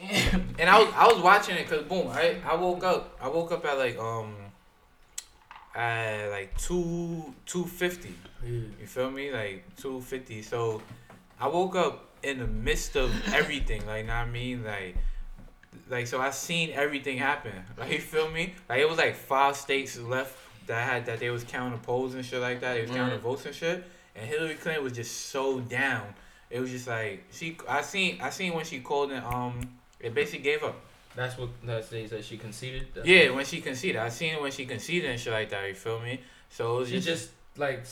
Damn. 0.00 0.54
And 0.58 0.68
I 0.70 0.78
was, 0.82 0.92
I 0.94 1.06
was 1.06 1.22
watching 1.22 1.56
it 1.56 1.68
cause 1.68 1.82
boom, 1.84 2.08
right? 2.08 2.38
I 2.44 2.54
woke 2.56 2.82
up, 2.84 3.16
I 3.20 3.28
woke 3.28 3.52
up 3.52 3.64
at 3.66 3.78
like 3.78 3.98
um, 3.98 4.34
at 5.74 6.28
like 6.30 6.56
two 6.58 7.34
two 7.44 7.64
fifty. 7.64 8.14
You 8.44 8.86
feel 8.86 9.10
me? 9.10 9.32
Like 9.32 9.64
two 9.76 10.00
fifty. 10.00 10.42
So 10.42 10.82
I 11.40 11.48
woke 11.48 11.76
up 11.76 12.04
in 12.22 12.38
the 12.38 12.46
midst 12.46 12.96
of 12.96 13.10
everything. 13.32 13.86
Like, 13.86 14.06
know 14.06 14.14
what 14.14 14.26
I 14.26 14.30
mean? 14.30 14.64
Like, 14.64 14.96
like 15.88 16.06
so 16.06 16.20
I 16.20 16.30
seen 16.30 16.70
everything 16.72 17.18
happen. 17.18 17.52
Like, 17.78 17.92
you 17.92 17.98
feel 18.00 18.30
me? 18.30 18.54
Like 18.68 18.80
it 18.80 18.88
was 18.88 18.98
like 18.98 19.14
five 19.16 19.56
states 19.56 19.98
left 19.98 20.36
that 20.66 20.88
had 20.88 21.06
that 21.06 21.20
they 21.20 21.30
was 21.30 21.44
counting 21.44 21.78
polls 21.80 22.14
and 22.14 22.24
shit 22.24 22.40
like 22.40 22.60
that. 22.60 22.74
They 22.74 22.82
was 22.82 22.90
counting 22.90 23.18
Mhm. 23.18 23.22
votes 23.22 23.46
and 23.46 23.54
shit. 23.54 23.84
And 24.16 24.26
Hillary 24.26 24.54
Clinton 24.54 24.82
was 24.84 24.94
just 24.94 25.26
so 25.26 25.60
down. 25.60 26.14
It 26.50 26.60
was 26.60 26.70
just 26.70 26.86
like 26.88 27.24
she. 27.32 27.58
I 27.68 27.82
seen. 27.82 28.20
I 28.20 28.30
seen 28.30 28.54
when 28.54 28.64
she 28.64 28.80
called 28.80 29.12
and 29.12 29.24
um. 29.24 29.60
It 30.00 30.14
basically 30.14 30.40
gave 30.40 30.62
up. 30.62 30.76
That's 31.14 31.38
what 31.38 31.48
that's 31.64 31.88
they 31.88 32.06
said 32.06 32.24
she 32.24 32.36
conceded. 32.36 32.88
That's 32.94 33.06
Yeah, 33.06 33.30
when 33.30 33.44
she 33.44 33.60
conceded. 33.60 33.96
I 33.96 34.10
seen 34.10 34.34
it 34.34 34.40
when 34.40 34.52
she 34.52 34.66
conceded 34.66 35.10
and 35.10 35.18
shit 35.18 35.32
like 35.32 35.48
that. 35.50 35.66
You 35.68 35.74
feel 35.74 36.00
me? 36.00 36.20
So 36.50 36.76
it 36.76 36.80
was 36.80 36.88
She 36.88 36.94
just. 36.96 37.06
just 37.06 37.30
like 37.56 37.84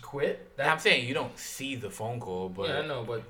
quit. 0.00 0.52
I'm 0.58 0.78
saying 0.78 1.06
you 1.06 1.14
don't 1.14 1.36
see 1.38 1.76
the 1.76 1.90
phone 1.90 2.18
call, 2.18 2.48
but 2.48 2.68
yeah, 2.68 2.78
I 2.78 2.86
know, 2.86 3.04
but 3.04 3.22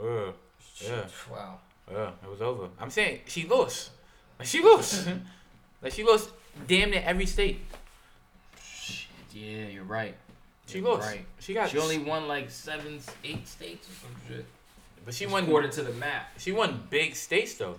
uh, 0.00 0.32
Yeah. 0.80 1.04
Wow. 1.30 1.58
Yeah, 1.90 2.10
it 2.22 2.30
was 2.30 2.42
over. 2.42 2.68
I'm 2.78 2.90
saying 2.90 3.20
she 3.26 3.46
lost. 3.46 3.90
Like 4.38 4.48
she 4.48 4.62
lost. 4.62 5.08
like 5.82 5.92
she 5.92 6.04
lost 6.04 6.30
damn 6.66 6.90
near 6.90 7.02
every 7.04 7.26
state. 7.26 7.60
Yeah, 9.32 9.66
you're 9.68 9.84
right. 9.84 10.14
She 10.68 10.80
lost. 10.80 11.08
Right. 11.08 11.24
She 11.40 11.54
got. 11.54 11.70
She 11.70 11.78
only 11.78 11.98
won 11.98 12.28
like 12.28 12.50
seven, 12.50 13.00
eight 13.24 13.46
states 13.48 13.88
or 13.88 13.92
some 14.06 14.14
shit. 14.28 14.44
But 15.04 15.14
she 15.14 15.26
won. 15.26 15.44
according 15.44 15.70
to 15.72 15.82
the 15.82 15.92
map. 15.94 16.28
She 16.38 16.52
won 16.52 16.84
big 16.90 17.16
states 17.16 17.54
though. 17.54 17.76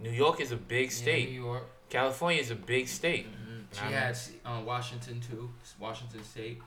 New 0.00 0.10
York 0.10 0.40
is 0.40 0.52
a 0.52 0.56
big 0.56 0.86
Yeah, 0.90 0.96
state. 0.96 1.30
New 1.30 1.42
York. 1.44 1.64
California 1.90 2.40
is 2.40 2.50
a 2.50 2.54
big 2.56 2.88
state. 2.88 3.26
She 3.72 3.80
Um, 3.80 3.92
had 3.92 4.16
um, 4.44 4.64
Washington 4.64 5.20
too. 5.20 5.50
Washington 5.80 6.22
State. 6.24 6.60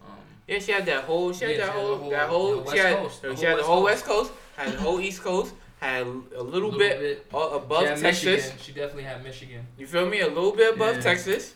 Um, 0.00 0.14
Yeah, 0.46 0.58
she 0.58 0.72
had 0.72 0.84
that 0.86 1.04
whole. 1.04 1.32
She 1.32 1.44
had 1.44 1.52
Yeah, 1.56 1.66
that 1.66 1.72
she 1.72 1.78
whole. 1.78 1.96
whole- 1.96 2.10
that 2.10 2.28
whole. 2.28 2.54
she 2.56 2.60
West 2.64 2.76
had. 2.78 2.96
Coast, 2.98 3.22
the 3.22 3.28
she 3.28 3.34
whole 3.34 3.44
had 3.46 3.52
the 3.52 3.56
West 3.56 3.66
whole 3.66 3.76
Coast. 3.82 3.84
West 3.84 4.04
Coast. 4.04 4.32
Had 4.56 4.72
the 4.72 4.80
whole 4.80 5.00
East 5.00 5.22
Coast. 5.22 5.54
Had 5.80 6.06
a 6.06 6.42
little, 6.42 6.72
bit, 6.76 7.26
a- 7.32 7.36
above 7.36 7.84
she 7.96 8.02
Texas. 8.02 8.24
Michigan. 8.24 8.58
She 8.60 8.72
definitely 8.72 9.04
had 9.04 9.22
Michigan. 9.22 9.64
You 9.78 9.86
feel 9.86 10.06
me? 10.06 10.20
A 10.20 10.26
little 10.26 10.50
bit 10.52 10.74
above 10.74 10.96
Yeah. 10.96 11.02
Texas, 11.02 11.54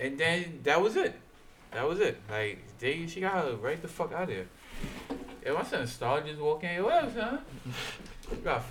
and 0.00 0.18
then 0.18 0.60
that 0.64 0.80
was 0.82 0.96
it. 0.96 1.14
That 1.72 1.88
was 1.88 2.00
it. 2.00 2.20
Like 2.30 2.58
they, 2.78 3.06
she 3.06 3.20
got 3.20 3.44
her 3.44 3.56
right 3.56 3.80
the 3.80 3.88
fuck 3.88 4.12
out 4.12 4.22
of 4.22 4.28
there. 4.28 4.46
Yeah, 5.44 5.52
my 5.52 5.62
son 5.64 5.86
Star 5.86 6.20
just 6.20 6.40
walking 6.40 6.70
in. 6.70 6.82
What 6.82 7.04
up, 7.04 7.14
son? 7.14 7.38
You 8.30 8.36
got, 8.38 8.62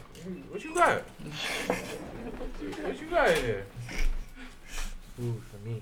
what 0.50 0.64
you 0.64 0.74
got? 0.74 1.02
What 1.02 3.02
you 3.02 3.08
got 3.08 3.30
in 3.30 3.42
there? 3.46 3.66
Food 5.16 5.42
for 5.52 5.68
me. 5.68 5.82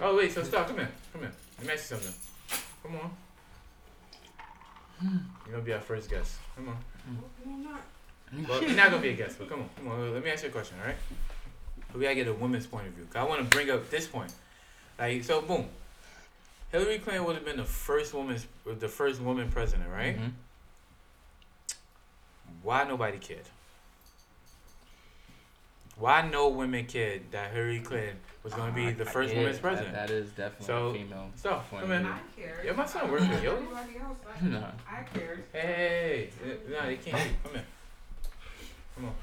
Oh 0.00 0.16
wait, 0.16 0.32
so 0.32 0.42
Star, 0.42 0.64
come 0.64 0.76
here, 0.76 0.88
come 1.12 1.22
here. 1.22 1.32
Let 1.58 1.66
me 1.66 1.72
ask 1.74 1.90
you 1.90 1.96
something. 1.96 2.14
Come 2.82 2.94
on. 2.96 3.10
Hmm. 4.98 5.16
You're 5.46 5.52
gonna 5.54 5.64
be 5.64 5.72
our 5.72 5.80
first 5.80 6.10
guest. 6.10 6.36
Come 6.56 6.68
on. 6.68 6.76
Well, 8.48 8.62
you're 8.62 8.70
not 8.76 8.90
gonna 8.90 9.02
be 9.02 9.10
a 9.10 9.14
guest, 9.14 9.36
but 9.38 9.48
come 9.48 9.60
on, 9.60 9.68
come 9.76 9.88
on. 9.88 10.14
Let 10.14 10.24
me 10.24 10.30
ask 10.30 10.42
you 10.44 10.48
a 10.48 10.52
question, 10.52 10.76
all 10.80 10.86
right? 10.86 10.96
We 11.94 12.02
gotta 12.02 12.14
get 12.14 12.28
a 12.28 12.32
woman's 12.34 12.66
point 12.66 12.86
of 12.86 12.92
view. 12.94 13.06
'cause 13.10 13.20
I 13.20 13.24
want 13.28 13.40
to 13.42 13.56
bring 13.56 13.68
up 13.70 13.90
this 13.90 14.06
point. 14.06 14.32
Like, 14.98 15.24
so 15.24 15.42
boom. 15.42 15.66
Hillary 16.72 16.98
Clinton 16.98 17.24
would 17.26 17.36
have 17.36 17.44
been 17.44 17.58
the 17.58 17.64
first 17.64 18.14
woman, 18.14 18.38
the 18.64 18.88
first 18.88 19.20
woman 19.20 19.50
president, 19.50 19.90
right? 19.90 20.18
Mhm. 20.18 20.32
Why 22.62 22.84
nobody 22.84 23.18
cared? 23.18 23.44
Why 25.96 26.22
no 26.26 26.48
women 26.48 26.86
cared 26.86 27.30
that 27.32 27.52
Hillary 27.52 27.80
Clinton 27.80 28.18
was 28.42 28.54
gonna 28.54 28.72
be 28.72 28.86
I- 28.88 28.92
the 28.92 29.04
first 29.04 29.32
get 29.34 29.38
woman's 29.40 29.58
president? 29.58 29.92
That, 29.94 30.08
that 30.08 30.14
is 30.14 30.30
definitely 30.30 30.66
So- 30.66 30.86
a 30.88 30.94
female. 30.94 31.30
So, 31.36 31.62
point 31.70 31.82
come 31.82 31.92
in. 31.92 32.06
I 32.06 32.18
cared. 32.34 32.64
Yeah, 32.64 32.72
my 32.72 32.86
son 32.86 33.10
working, 33.10 33.30
yo. 33.42 33.52
Everybody 33.56 33.98
else, 33.98 34.18
I, 34.40 34.44
Nah. 34.46 34.70
I 34.88 35.02
cared. 35.02 35.44
Hey, 35.52 36.30
hey, 36.42 36.48
hey. 36.48 36.58
No, 36.70 36.86
they 36.86 36.96
can't. 36.96 37.42
Come 37.44 37.52
here. 37.52 37.64
Come 38.94 39.04
on. 39.04 39.14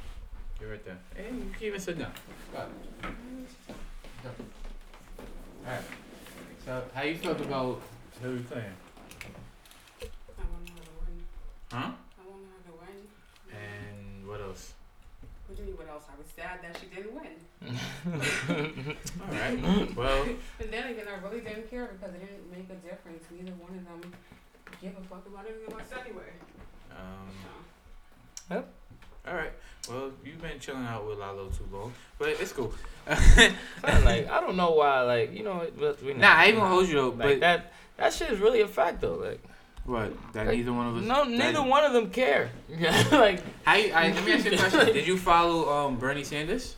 You're 0.62 0.70
right 0.72 0.86
there. 0.86 1.00
Hey, 1.15 1.32
you 1.36 1.50
can 1.58 1.63
even 1.63 1.79
sit 1.79 1.98
down. 1.98 2.13
Alright. 5.65 5.84
So, 6.70 6.84
how 6.94 7.02
you 7.02 7.16
felt 7.16 7.42
about 7.42 7.82
Hillary 8.22 8.44
Clinton? 8.44 8.74
I 10.00 10.06
want 10.54 10.70
her 10.70 10.76
to 10.86 10.92
win. 11.02 11.26
Huh? 11.72 11.78
I 11.98 12.30
want 12.30 12.46
her 12.46 12.62
to 12.70 12.74
win. 12.78 13.08
And 13.50 14.28
what 14.28 14.40
else? 14.40 14.74
What 15.48 15.58
do 15.58 15.64
you 15.64 15.70
mean, 15.70 15.78
what 15.78 15.90
else? 15.90 16.04
I 16.06 16.16
was 16.16 16.28
sad 16.30 16.60
that 16.62 16.78
she 16.80 16.86
didn't 16.94 17.16
win. 17.18 17.34
Alright. 19.34 19.96
Well, 19.98 20.28
But 20.60 20.70
then 20.70 20.94
again, 20.94 21.08
I 21.10 21.28
really 21.28 21.42
didn't 21.42 21.72
care 21.72 21.90
because 22.00 22.14
it 22.14 22.20
didn't 22.20 22.52
make 22.52 22.70
a 22.70 22.78
difference. 22.88 23.24
Neither 23.32 23.54
one 23.54 23.74
of 23.76 23.86
them 23.86 24.14
give 24.80 24.94
a 24.96 25.02
fuck 25.10 25.26
about 25.26 25.48
anything 25.50 25.74
else 25.74 25.92
anyway. 26.00 26.34
um, 26.92 27.34
So. 28.48 28.64
alright. 29.28 29.54
Well, 29.89 30.12
you've 30.24 30.41
been 30.41 30.60
chilling 30.60 30.86
out 30.86 31.08
with 31.08 31.19
Lalo 31.19 31.50
too 31.50 31.67
long, 31.72 31.93
but 32.17 32.29
it's 32.29 32.51
cool. 32.53 32.74
Like 33.84 34.29
I 34.29 34.39
don't 34.39 34.55
know 34.55 34.72
why. 34.72 35.01
Like 35.01 35.34
you 35.34 35.43
know, 35.43 35.65
but 35.79 36.03
we 36.03 36.13
Nah, 36.13 36.34
I 36.36 36.48
even 36.50 36.62
hold 36.62 36.88
you 36.88 37.00
up, 37.08 37.17
Like 37.17 37.27
but 37.27 37.39
that. 37.41 37.74
That 37.98 38.13
shit 38.13 38.31
is 38.31 38.39
really 38.39 38.62
a 38.62 38.67
fact 38.67 39.01
though. 39.01 39.15
Like 39.15 39.43
what? 39.86 40.13
That 40.34 40.48
Like, 40.48 40.58
neither 40.58 40.72
one 40.74 40.88
of 40.88 40.98
us. 40.98 41.03
no, 41.03 41.25
that- 41.25 41.31
neither 41.31 41.63
one 41.63 41.84
of 41.84 41.93
them 41.93 42.10
care. 42.12 42.50
like 43.12 43.41
How 43.63 43.75
you, 43.75 43.91
I, 43.91 44.12
let 44.12 44.25
me 44.25 44.34
ask 44.34 44.46
you 44.46 44.53
a 44.53 44.58
question. 44.58 44.86
Did 44.93 45.08
you 45.08 45.17
follow 45.17 45.69
um 45.69 45.98
Bernie 45.98 46.24
Sanders? 46.24 46.75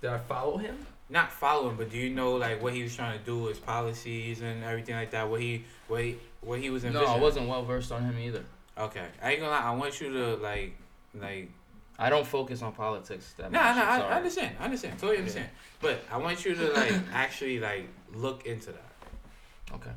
did 0.00 0.10
I 0.10 0.18
follow 0.18 0.56
him? 0.56 0.86
not 1.12 1.30
follow 1.30 1.68
him, 1.68 1.76
but 1.76 1.90
do 1.90 1.98
you 1.98 2.08
know 2.10 2.32
like 2.36 2.62
what 2.62 2.72
he 2.72 2.82
was 2.82 2.96
trying 2.96 3.18
to 3.18 3.24
do, 3.24 3.46
his 3.46 3.58
policies 3.58 4.40
and 4.40 4.64
everything 4.64 4.94
like 4.94 5.10
that? 5.10 5.28
What 5.28 5.40
he 5.40 5.64
what 5.86 6.02
he, 6.02 6.16
what 6.40 6.58
he 6.58 6.70
was 6.70 6.84
No. 6.84 7.04
I 7.04 7.18
wasn't 7.18 7.48
well 7.48 7.62
versed 7.64 7.92
on 7.92 8.02
him 8.02 8.18
either. 8.18 8.44
Okay, 8.78 9.04
I 9.22 9.32
ain't 9.32 9.40
gonna 9.40 9.52
lie. 9.52 9.60
I 9.62 9.74
want 9.74 10.00
you 10.00 10.12
to 10.12 10.36
like 10.36 10.74
like. 11.14 11.50
I 11.98 12.10
don't 12.10 12.26
focus 12.26 12.62
on 12.62 12.72
politics 12.72 13.34
that 13.36 13.52
Nah, 13.52 13.62
much. 13.62 13.76
nah, 13.76 13.82
I, 13.90 13.98
sorry. 13.98 14.12
I 14.12 14.16
understand. 14.16 14.56
I 14.60 14.64
understand. 14.64 14.98
Totally 14.98 15.18
understand. 15.18 15.48
But 15.80 16.00
I 16.10 16.16
want 16.16 16.44
you 16.44 16.54
to 16.54 16.72
like 16.72 16.94
actually 17.12 17.58
like 17.60 17.88
look 18.14 18.46
into 18.46 18.72
that. 18.72 18.92
Okay. 19.74 19.90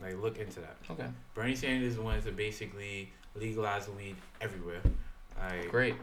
Like 0.00 0.20
look 0.20 0.38
into 0.38 0.60
that. 0.60 0.76
Okay. 0.90 1.06
Bernie 1.34 1.54
Sanders 1.56 1.98
wanted 1.98 2.24
to 2.24 2.32
basically 2.32 3.10
legalize 3.34 3.88
weed 3.88 4.16
everywhere. 4.40 4.80
Like 5.38 5.70
Great. 5.70 5.94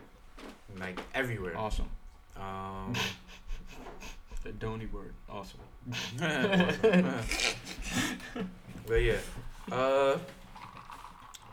like 0.80 1.00
everywhere. 1.14 1.58
Awesome. 1.58 1.90
Um. 2.38 2.94
The 4.44 4.52
Donny 4.52 4.88
word. 4.88 5.14
Awesome. 5.30 5.62
but 8.86 8.96
yeah, 8.96 9.16
uh, 9.72 10.18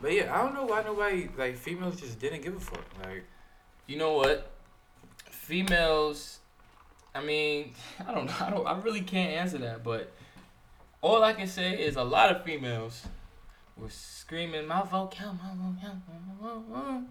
but 0.00 0.12
yeah, 0.12 0.34
I 0.36 0.42
don't 0.42 0.54
know 0.54 0.64
why 0.64 0.82
nobody 0.82 1.28
like 1.38 1.56
females 1.56 2.00
just 2.00 2.18
didn't 2.18 2.42
give 2.42 2.56
a 2.56 2.60
fuck. 2.60 2.84
Like, 3.04 3.24
You 3.90 3.96
know 3.96 4.12
what? 4.12 4.48
Females. 5.30 6.38
I 7.12 7.20
mean, 7.24 7.74
I 8.08 8.14
don't 8.14 8.26
know. 8.26 8.34
I 8.38 8.50
don't. 8.50 8.64
I 8.64 8.78
really 8.78 9.00
can't 9.00 9.32
answer 9.32 9.58
that, 9.58 9.82
but 9.82 10.12
all 11.02 11.24
I 11.24 11.32
can 11.32 11.48
say 11.48 11.72
is 11.72 11.96
a 11.96 12.04
lot 12.04 12.30
of 12.30 12.44
females 12.44 13.02
were 13.76 13.90
screaming, 13.90 14.68
"My 14.68 14.84
vote 14.84 15.10
count, 15.10 15.40
my 15.42 15.50
vote 15.56 15.74
count." 15.82 16.02
my 16.08 16.48
vote 16.48 16.64
count." 16.72 17.08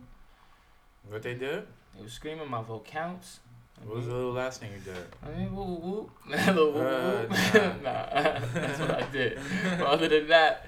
What 1.09 1.21
they 1.21 1.33
did? 1.33 1.67
They 1.97 2.01
were 2.01 2.07
screaming, 2.07 2.49
"My 2.49 2.61
vote 2.61 2.85
counts." 2.85 3.41
What 3.83 3.97
was 3.97 4.05
the 4.05 4.13
little 4.13 4.31
last 4.31 4.61
thing 4.61 4.71
you 4.71 4.79
did? 4.79 5.05
I 5.21 5.37
mean, 5.37 5.53
whoop 5.53 5.67
whoop 5.67 5.83
whoop. 5.83 6.09
Little 6.47 6.71
whoop 6.71 6.85
Uh, 6.85 7.25
nah. 7.83 7.91
nah, 7.91 8.39
that's 8.53 8.79
what 8.79 8.91
I 8.91 9.05
did. 9.11 9.37
But 9.77 9.85
other 9.85 10.07
than 10.07 10.29
that, 10.29 10.65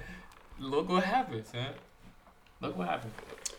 look 0.58 0.90
what 0.90 1.04
happens, 1.04 1.54
man. 1.54 1.72
Look 2.60 2.76
what 2.76 2.88
happened. 2.88 3.12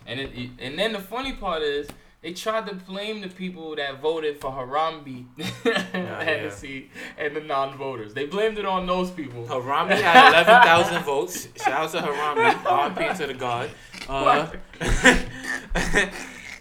And 0.06 0.20
it, 0.20 0.52
and 0.60 0.78
then 0.78 0.94
the 0.94 1.00
funny 1.00 1.34
part 1.34 1.64
is 1.64 1.88
they 2.24 2.32
tried 2.32 2.66
to 2.68 2.76
blame 2.76 3.20
the 3.20 3.28
people 3.28 3.76
that 3.76 4.00
voted 4.00 4.40
for 4.40 4.50
Harambe, 4.50 5.26
Hennessy, 5.92 6.90
and 7.18 7.36
the 7.36 7.42
non-voters. 7.42 8.14
They 8.14 8.26
blamed 8.26 8.58
it 8.58 8.66
on 8.66 8.88
those 8.88 9.12
people. 9.12 9.46
Harambe 9.46 9.90
had 10.02 10.30
11,000 10.30 11.04
votes. 11.04 11.50
Shout 11.62 11.74
out 11.74 11.92
to 11.92 11.98
Harambe. 11.98 12.54
RP 12.64 13.18
to 13.18 13.28
the 13.28 13.34
God. 13.34 13.70
Uh, 14.08 14.50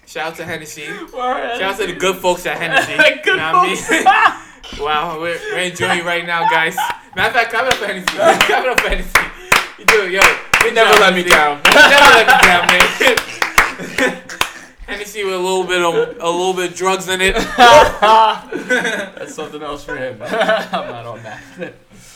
shout 0.05 0.33
out 0.33 0.37
to 0.37 0.45
Hennessy. 0.45 0.83
Shout 0.83 1.63
out 1.63 1.79
to 1.79 1.87
the 1.87 1.95
good 1.95 2.17
folks 2.17 2.45
at 2.45 2.59
Hennessy. 2.59 2.97
Good 3.23 3.37
Know 3.37 3.53
what 3.53 3.79
I 3.89 4.73
mean? 4.75 4.85
wow, 4.85 5.21
we're, 5.21 5.39
we're 5.53 5.59
enjoying 5.61 6.01
it 6.01 6.05
right 6.05 6.27
now, 6.27 6.49
guys. 6.51 6.75
Matter 7.15 7.29
of 7.29 7.35
fact, 7.35 7.51
clap 7.51 7.67
it 7.67 7.75
up 7.75 7.79
for 7.79 7.87
Hennessy. 7.87 8.07
Clap 8.17 8.51
it 8.51 8.69
up 8.69 8.81
for 8.81 8.89
Hennessy. 8.89 9.21
You 9.79 9.85
do 9.85 10.07
it, 10.07 10.11
yo. 10.11 10.21
Good 10.61 10.75
never 10.75 10.91
job, 10.91 11.01
let 11.01 11.15
me 11.15 11.23
down. 11.23 11.61
You 11.65 11.73
never 11.73 12.15
let 12.17 12.27
me 12.27 13.99
down, 14.01 14.19
man. 14.27 14.39
Hennessy 14.87 15.25
with 15.25 15.35
a 15.35 15.39
little 15.39 15.65
bit 15.65 15.81
of 15.83 15.95
a 15.95 16.29
little 16.31 16.55
bit 16.55 16.71
of 16.73 16.77
drugs 16.77 17.09
in 17.09 17.21
it. 17.21 17.35
That's 18.03 19.35
something 19.35 19.63
else 19.63 19.85
for 19.85 19.97
him. 19.97 20.19
I'm 20.23 20.89
not 20.89 21.07
on 21.07 21.23
that. 21.23 21.75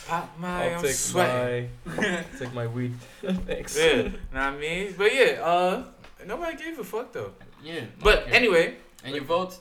Pop 0.08 0.38
my, 0.38 0.68
I'll 0.70 0.76
I'm 0.76 0.82
take 0.82 0.92
sweating. 0.92 1.70
my 1.96 2.24
take 2.38 2.52
my 2.54 2.66
weed. 2.66 2.94
Thanks. 3.22 3.76
Yeah, 3.78 4.02
know 4.02 4.10
what 4.32 4.40
I 4.42 4.56
mean? 4.56 4.94
But 4.96 5.14
yeah, 5.14 5.40
uh, 5.42 5.84
nobody 6.26 6.56
gave 6.56 6.78
a 6.78 6.84
fuck 6.84 7.12
though. 7.12 7.32
Yeah. 7.62 7.84
But 8.02 8.22
okay. 8.24 8.32
anyway, 8.32 8.76
and 9.04 9.14
your 9.14 9.24
votes. 9.24 9.60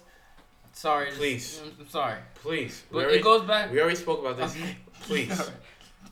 Sorry. 0.74 1.08
just- 1.08 1.18
Please. 1.20 1.62
I'm 1.80 1.88
sorry. 1.90 2.18
please. 2.36 2.84
We 2.92 2.96
But 2.96 3.04
already, 3.06 3.20
it 3.20 3.24
goes 3.24 3.44
back. 3.48 3.72
we 3.72 3.80
already 3.80 3.96
spoke 3.96 4.20
about 4.20 4.38
this. 4.38 4.56
Okay. 4.56 4.76
Please. 5.02 5.32
Alright. 5.32 5.54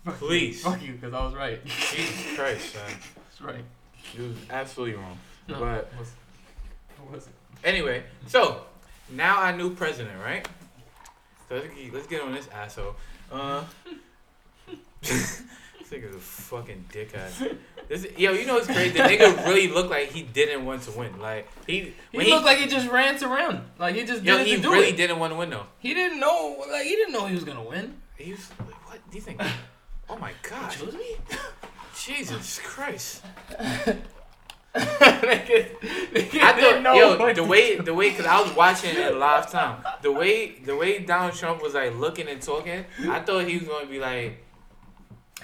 Fuck 0.06 0.22
you. 0.22 0.28
Please. 0.28 0.64
Fuck 0.64 0.82
you, 0.82 0.94
because 0.94 1.14
I 1.14 1.26
was 1.26 1.34
right. 1.34 1.66
Jesus 1.66 2.36
Christ, 2.38 2.76
man. 2.76 2.86
That's 3.16 3.42
right. 3.42 3.66
You 4.16 4.24
was 4.30 4.38
absolutely 4.50 4.96
wrong. 4.96 5.18
No, 5.50 5.60
But- 5.60 5.92
it 5.92 6.00
was, 7.14 7.28
it. 7.28 7.34
Anyway, 7.64 8.04
so 8.28 8.62
now 9.12 9.40
our 9.42 9.56
new 9.56 9.74
president, 9.74 10.20
right? 10.22 10.48
So 11.50 11.56
let's 11.56 11.68
get, 11.68 11.94
let's 11.94 12.08
get 12.08 12.22
on 12.22 12.34
this 12.34 12.48
asshole. 12.50 12.96
Uh, 13.32 13.64
this 15.02 15.44
nigga's 15.92 16.16
a 16.16 16.20
fucking 16.20 16.86
dickhead. 16.92 17.58
This, 17.88 18.08
yo, 18.18 18.32
you 18.32 18.46
know 18.46 18.56
what's 18.56 18.68
crazy? 18.68 18.92
The 18.92 19.00
nigga 19.00 19.46
really 19.46 19.68
looked 19.68 19.90
like 19.90 20.12
he 20.12 20.24
didn't 20.24 20.66
want 20.66 20.84
to 20.84 20.92
win. 20.92 21.20
Like 21.20 21.48
he, 21.68 21.94
He 22.12 22.18
when 22.18 22.28
looked 22.30 22.46
like 22.46 22.58
he 22.58 22.68
just 22.68 22.90
ran 22.90 23.18
to 23.20 23.32
around. 23.32 23.64
Like 23.78 23.96
he 23.96 24.06
just 24.06 24.24
yo, 24.24 24.38
he 24.44 24.56
really 24.58 24.90
it. 24.90 24.98
didn't 24.98 25.20
want 25.20 25.34
to 25.34 25.38
win 25.38 25.50
though. 25.50 25.66
He 25.80 25.94
didn't 25.94 26.20
know. 26.20 26.64
Like 26.72 26.84
he 26.84 26.96
didn't 26.96 27.14
know 27.14 27.28
he 27.28 27.36
was 27.36 27.44
gonna 27.44 27.64
win. 27.64 27.96
He 28.18 28.32
was 28.32 28.50
like, 28.60 28.90
what 28.90 29.00
do 29.10 29.18
you 29.18 29.22
think? 29.22 29.42
Oh 30.10 30.18
my 30.18 30.32
god, 30.42 30.70
Chose 30.72 30.94
me. 30.94 31.18
Jesus 31.96 32.60
Christ! 32.64 33.24
I 34.76 36.54
didn't 36.56 36.84
know 36.84 36.94
yo, 36.94 37.18
what 37.18 37.36
the 37.36 37.44
way, 37.44 37.78
the 37.78 37.94
way, 37.94 38.12
cause 38.12 38.26
I 38.26 38.42
was 38.42 38.56
watching 38.56 38.96
it 38.96 39.16
live 39.16 39.52
time. 39.52 39.84
The 40.02 40.12
way, 40.12 40.56
the 40.66 40.76
way 40.76 41.00
Donald 41.00 41.36
Trump 41.36 41.62
was 41.62 41.76
like 41.76 41.96
looking 41.96 42.28
and 42.28 42.42
talking, 42.42 42.86
I 43.08 43.20
thought 43.20 43.48
he 43.48 43.58
was 43.58 43.68
gonna 43.68 43.86
be 43.86 44.00
like, 44.00 44.44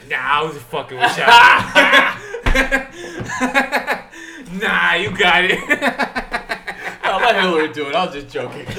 Nah, 0.08 0.16
I 0.18 0.44
was 0.44 0.58
fucking 0.58 0.98
with 0.98 1.18
y'all. 1.18 1.28
nah, 4.60 4.94
you 4.94 5.12
got 5.18 5.44
it. 5.44 5.60
I'll 7.04 7.20
let 7.20 7.36
Hillary 7.36 7.74
do 7.74 7.88
it. 7.88 7.96
I 7.96 8.06
was 8.06 8.14
just 8.14 8.30
joking. 8.30 8.66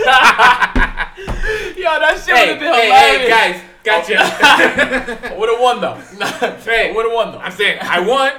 Yo, 1.77 1.99
that 1.99 2.23
shit 2.25 2.37
hey, 2.37 2.53
would 2.53 2.57
have 2.57 2.61
been 2.61 2.75
hey, 2.75 2.91
hey, 2.91 3.29
hilarious. 3.29 3.29
guys, 3.29 3.61
gotcha. 3.85 5.35
Would 5.37 5.51
have 5.51 5.61
won 5.61 5.81
though. 5.81 5.95
Hey. 6.65 6.93
would 6.95 7.05
have 7.07 7.15
won 7.15 7.33
though. 7.33 7.39
I'm 7.39 7.53
saying 7.53 7.79
I 7.83 8.01
won, 8.01 8.33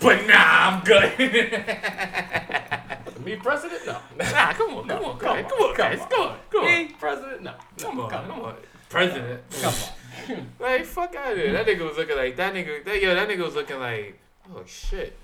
but 0.00 0.26
nah, 0.26 0.70
I'm 0.70 0.84
good. 0.84 1.18
Me 3.24 3.36
president? 3.36 3.86
No. 3.86 3.98
nah, 4.18 4.52
come 4.52 4.74
on, 4.74 4.88
come 4.88 5.02
No, 5.02 5.10
on, 5.12 5.18
come 5.18 5.36
on, 5.38 5.44
come 5.44 5.60
on, 5.60 5.74
come 5.74 5.76
guys, 5.76 6.00
on. 6.00 6.08
come 6.08 6.20
on, 6.20 6.36
come 6.50 6.64
on. 6.64 6.66
Me 6.66 6.94
president? 6.98 7.42
No. 7.42 7.54
Come 7.78 8.00
on, 8.00 8.10
come 8.10 8.26
come 8.26 8.40
on. 8.42 8.54
President. 8.88 9.40
Come 9.62 9.74
on. 9.74 10.46
Like, 10.60 10.84
fuck 10.84 11.14
out 11.16 11.32
of 11.32 11.38
here. 11.38 11.52
That 11.52 11.66
nigga 11.66 11.86
was 11.88 11.96
looking 11.98 12.16
like, 12.16 12.36
that 12.36 12.54
nigga, 12.54 12.84
that, 12.84 13.02
yo, 13.02 13.14
that 13.14 13.28
nigga 13.28 13.44
was 13.44 13.54
looking 13.54 13.78
like, 13.78 14.18
oh 14.54 14.62
shit, 14.66 15.16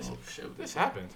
Oh 0.00 0.16
shit. 0.28 0.56
this 0.58 0.74
happened. 0.74 1.08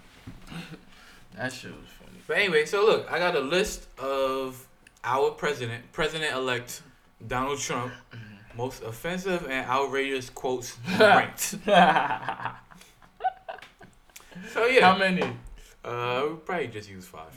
That 1.36 1.52
shit 1.52 1.70
was 1.72 1.88
funny. 1.98 2.18
But 2.26 2.38
anyway, 2.38 2.64
so 2.66 2.84
look, 2.84 3.10
I 3.10 3.18
got 3.18 3.34
a 3.34 3.40
list 3.40 3.88
of 3.98 4.66
our 5.04 5.30
president, 5.30 5.90
President 5.92 6.34
elect 6.34 6.82
Donald 7.26 7.58
Trump, 7.58 7.92
most 8.56 8.82
offensive 8.82 9.46
and 9.48 9.66
outrageous 9.68 10.30
quotes 10.30 10.76
ranked. 10.98 11.56
So 14.52 14.66
yeah, 14.66 14.92
How 14.92 14.98
many? 14.98 15.22
uh, 15.84 16.26
we 16.30 16.36
probably 16.36 16.68
just 16.68 16.88
use 16.90 17.06
five 17.06 17.30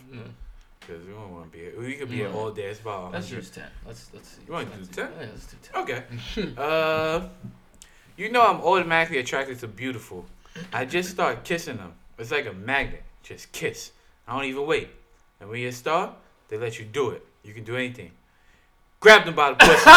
because 0.79 1.05
we 1.05 1.13
don't 1.13 1.31
want 1.31 1.51
to 1.51 1.57
be 1.57 1.63
here. 1.63 1.73
We 1.79 1.93
could 1.95 2.09
be 2.09 2.15
here 2.17 2.31
all 2.31 2.51
day. 2.51 2.63
It's 2.65 2.79
about 2.81 3.11
Let's 3.13 3.25
100. 3.25 3.37
use 3.37 3.49
ten. 3.49 3.67
Let's 3.85 4.09
let's 4.13 4.29
see. 4.29 4.41
You 4.47 4.53
wanna 4.53 4.67
Let's 4.75 4.87
do 4.87 5.01
10? 5.03 5.11
Yeah, 5.19 5.25
let's 5.31 5.45
do 5.47 5.57
ten. 5.61 5.81
Okay. 5.83 6.03
Uh, 6.61 7.27
you 8.17 8.31
know 8.31 8.41
I'm 8.41 8.61
automatically 8.61 9.19
attracted 9.19 9.59
to 9.59 9.67
beautiful. 9.67 10.25
I 10.73 10.85
just 10.85 11.09
start 11.11 11.43
kissing 11.43 11.77
them. 11.77 11.93
It's 12.19 12.31
like 12.31 12.45
a 12.45 12.53
magnet. 12.53 13.03
Just 13.23 13.51
kiss. 13.51 13.91
I 14.27 14.35
don't 14.35 14.45
even 14.45 14.65
wait. 14.67 14.89
And 15.39 15.49
when 15.49 15.59
you 15.61 15.71
start, 15.71 16.11
they 16.49 16.57
let 16.57 16.77
you 16.79 16.85
do 16.85 17.11
it. 17.11 17.25
You 17.43 17.53
can 17.53 17.63
do 17.63 17.75
anything. 17.75 18.11
Grab 18.99 19.25
them 19.25 19.33
by 19.35 19.51
the 19.51 19.55
pussy. 19.55 19.89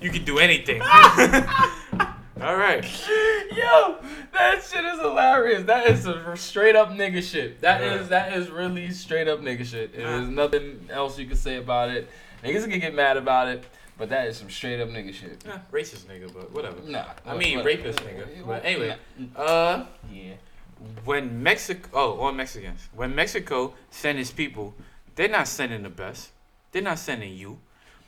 you 0.00 0.10
can 0.10 0.24
do 0.24 0.38
anything. 0.38 0.80
All 2.44 2.56
right. 2.56 2.84
Yo, 3.56 3.96
that 4.34 4.62
shit 4.62 4.84
is 4.84 5.00
hilarious. 5.00 5.62
That 5.64 5.86
is 5.86 6.02
some 6.02 6.36
straight 6.36 6.76
up 6.76 6.90
nigga 6.90 7.22
shit. 7.22 7.62
That 7.62 7.80
is 7.82 8.02
Yeah. 8.02 8.06
that 8.08 8.32
is 8.34 8.50
really 8.50 8.90
straight 8.90 9.28
up 9.28 9.40
nigga 9.40 9.64
shit. 9.64 9.96
There's 9.96 10.28
nothing 10.28 10.86
else 10.90 11.18
you 11.18 11.24
can 11.26 11.36
say 11.38 11.56
about 11.56 11.88
it. 11.88 12.06
Niggas 12.42 12.68
can 12.68 12.80
get 12.80 12.94
mad 12.94 13.16
about 13.16 13.48
it, 13.48 13.64
but 13.96 14.10
that 14.10 14.26
is 14.28 14.36
some 14.36 14.50
straight 14.50 14.78
up 14.78 14.90
nigga 14.90 15.14
shit. 15.14 15.42
Racist 15.72 16.04
nigga, 16.04 16.30
but 16.34 16.52
whatever. 16.52 16.76
Nah. 16.86 17.06
I 17.24 17.34
mean, 17.34 17.56
what- 17.58 17.64
rapist 17.66 18.00
nigga. 18.00 18.46
But 18.46 18.62
anyway, 18.62 18.94
uh, 19.34 19.86
Yeah. 20.12 20.34
when 21.06 21.42
Mexico, 21.42 21.88
oh, 21.94 22.20
on 22.20 22.36
Mexicans, 22.36 22.90
when 22.94 23.14
Mexico 23.14 23.72
send 23.90 24.18
its 24.18 24.30
people, 24.30 24.74
they're 25.14 25.28
not 25.28 25.48
sending 25.48 25.82
the 25.82 25.88
best. 25.88 26.30
They're 26.72 26.82
not 26.82 26.98
sending 26.98 27.32
you. 27.32 27.60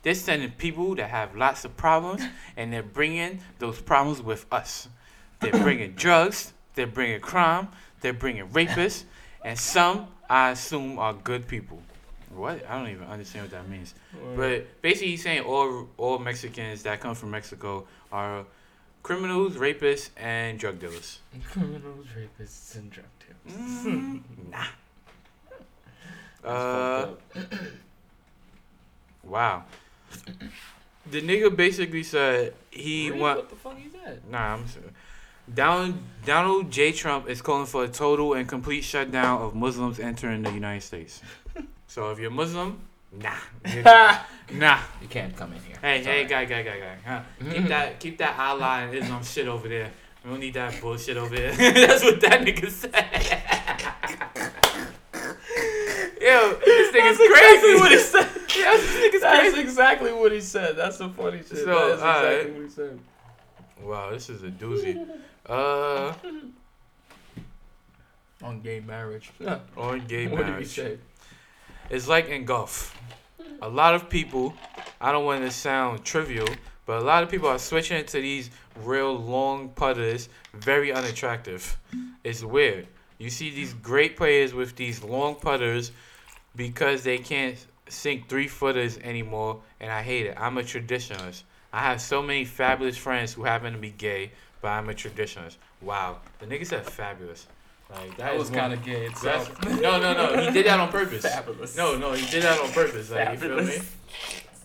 They're 0.02 0.14
sending 0.14 0.52
people 0.52 0.94
that 0.96 1.10
have 1.10 1.34
lots 1.34 1.64
of 1.64 1.76
problems, 1.76 2.22
and 2.56 2.72
they're 2.72 2.82
bringing 2.82 3.40
those 3.58 3.80
problems 3.80 4.22
with 4.22 4.46
us. 4.52 4.88
They're 5.40 5.50
bringing 5.62 5.92
drugs. 5.92 6.52
They're 6.74 6.86
bringing 6.86 7.20
crime. 7.20 7.68
They're 8.00 8.12
bringing 8.12 8.48
rapists, 8.48 9.04
and 9.44 9.58
some 9.58 10.08
I 10.28 10.50
assume 10.50 10.98
are 10.98 11.14
good 11.14 11.48
people. 11.48 11.82
What? 12.34 12.68
I 12.68 12.78
don't 12.78 12.90
even 12.90 13.06
understand 13.06 13.46
what 13.46 13.52
that 13.52 13.68
means. 13.68 13.94
But 14.36 14.82
basically, 14.82 15.08
he's 15.08 15.22
saying 15.22 15.42
all 15.42 15.88
all 15.96 16.18
Mexicans 16.18 16.82
that 16.82 17.00
come 17.00 17.14
from 17.14 17.30
Mexico 17.30 17.86
are 18.12 18.44
criminals, 19.02 19.54
rapists, 19.56 20.10
and 20.16 20.58
drug 20.58 20.78
dealers. 20.78 21.20
criminals, 21.50 22.06
rapists, 22.16 22.76
and 22.76 22.90
drug 22.90 23.06
dealers. 23.20 23.84
Mm, 23.86 24.22
nah. 24.50 24.66
Uh, 26.44 27.08
wow. 29.24 29.64
The 31.10 31.22
nigga 31.22 31.54
basically 31.54 32.02
said 32.02 32.54
he 32.70 33.08
Really? 33.10 33.20
want. 33.20 33.38
What 33.38 33.50
the 33.50 33.56
fuck 33.56 33.78
he 33.78 33.88
said? 33.88 34.22
Nah, 34.28 34.54
I'm 34.54 34.66
sorry. 34.66 34.86
Donald 35.52 35.94
Donald 36.24 36.70
J. 36.72 36.90
Trump 36.92 37.28
is 37.28 37.40
calling 37.40 37.66
for 37.66 37.84
a 37.84 37.88
total 37.88 38.34
and 38.34 38.48
complete 38.48 38.82
shutdown 38.82 39.40
of 39.42 39.54
Muslims 39.54 40.00
entering 40.00 40.42
the 40.42 40.50
United 40.50 40.82
States. 40.82 41.22
so 41.86 42.10
if 42.10 42.18
you're 42.18 42.30
Muslim, 42.32 42.80
nah, 43.12 43.34
nah. 44.52 44.78
You 45.00 45.08
can't 45.08 45.36
come 45.36 45.52
in 45.52 45.60
here. 45.62 45.76
Hey, 45.80 45.98
It's 45.98 46.06
hey, 46.06 46.24
alright. 46.24 46.28
guy, 46.28 46.44
guy, 46.46 46.62
guy, 46.62 46.78
guy. 46.80 46.96
Huh? 47.04 47.20
Keep 47.38 47.48
mm-hmm. 47.48 47.68
that, 47.68 48.00
keep 48.00 48.18
that 48.18 48.36
Allah 48.38 48.80
and 48.82 48.94
Islam 48.96 49.22
shit 49.22 49.46
over 49.46 49.68
there. 49.68 49.92
We 50.24 50.30
don't 50.32 50.40
need 50.40 50.54
that 50.54 50.80
bullshit 50.80 51.16
over 51.16 51.36
there. 51.36 51.52
That's 51.56 52.02
what 52.02 52.20
that 52.22 52.40
nigga 52.40 52.68
said. 52.68 52.92
Yo, 56.26 56.54
this 56.64 56.94
nigga's 56.94 57.18
That's 57.18 57.30
crazy. 57.30 57.72
exactly 57.72 57.74
what 57.76 57.92
he 57.92 57.98
said. 57.98 58.28
This 58.56 58.96
nigga's 58.96 59.20
That's 59.20 59.40
crazy. 59.40 59.60
exactly 59.60 60.12
what 60.12 60.32
he 60.32 60.40
said. 60.40 60.76
That's 60.76 60.96
the 60.98 61.08
funny 61.10 61.38
shit. 61.38 61.58
So, 61.58 61.66
that 61.66 61.86
is 61.86 61.92
exactly 61.94 62.08
alright. 62.08 62.52
what 62.54 62.62
he 62.62 62.68
said. 62.70 62.98
Wow, 63.82 64.10
this 64.10 64.30
is 64.30 64.42
a 64.42 64.48
doozy. 64.50 65.06
Uh, 65.48 66.12
On 68.42 68.60
gay 68.60 68.80
marriage. 68.80 69.30
on 69.76 70.04
gay 70.08 70.26
what 70.26 70.44
did 70.44 70.58
he 70.58 70.64
say? 70.64 70.98
It's 71.88 72.08
like 72.08 72.28
in 72.28 72.44
golf. 72.44 72.98
A 73.62 73.68
lot 73.68 73.94
of 73.94 74.08
people, 74.10 74.54
I 75.00 75.12
don't 75.12 75.24
want 75.24 75.44
to 75.44 75.50
sound 75.52 76.04
trivial, 76.04 76.48
But 76.84 77.00
a 77.02 77.04
lot 77.04 77.22
of 77.22 77.28
people 77.30 77.48
are 77.48 77.58
switching 77.60 78.04
to 78.04 78.20
these 78.20 78.50
real 78.82 79.14
long 79.16 79.68
putters, 79.70 80.28
very 80.54 80.92
unattractive. 80.92 81.76
It's 82.24 82.42
weird. 82.42 82.88
You 83.18 83.30
see 83.30 83.50
these 83.50 83.72
great 83.74 84.16
players 84.16 84.52
with 84.52 84.74
these 84.76 85.02
long 85.04 85.36
putters 85.36 85.92
because 86.56 87.02
they 87.04 87.18
can't 87.18 87.56
sink 87.88 88.28
three 88.28 88.48
footers 88.48 88.98
anymore, 88.98 89.60
and 89.80 89.90
I 89.92 90.02
hate 90.02 90.26
it. 90.26 90.34
I'm 90.38 90.58
a 90.58 90.62
traditionalist. 90.62 91.42
I 91.72 91.80
have 91.80 92.00
so 92.00 92.22
many 92.22 92.44
fabulous 92.44 92.96
friends 92.96 93.32
who 93.34 93.44
happen 93.44 93.72
to 93.72 93.78
be 93.78 93.90
gay, 93.90 94.32
but 94.62 94.68
I'm 94.68 94.88
a 94.88 94.94
traditionalist. 94.94 95.56
Wow, 95.82 96.18
the 96.38 96.46
nigga 96.46 96.66
said 96.66 96.86
fabulous. 96.86 97.46
Like 97.90 98.16
that 98.16 98.36
was 98.36 98.50
kind 98.50 98.72
of 98.72 98.82
gay 98.84 99.06
itself. 99.06 99.62
no, 99.80 100.00
no, 100.00 100.12
no. 100.12 100.42
He 100.42 100.50
did 100.50 100.66
that 100.66 100.80
on 100.80 100.88
purpose. 100.88 101.22
Fabulous. 101.22 101.76
No, 101.76 101.96
no, 101.96 102.12
he 102.14 102.26
did 102.30 102.42
that 102.42 102.58
on 102.60 102.70
purpose. 102.72 103.10
Like 103.10 103.32
you 103.32 103.36
feel 103.38 103.56
me? 103.62 103.64
Fabulous. 103.66 103.92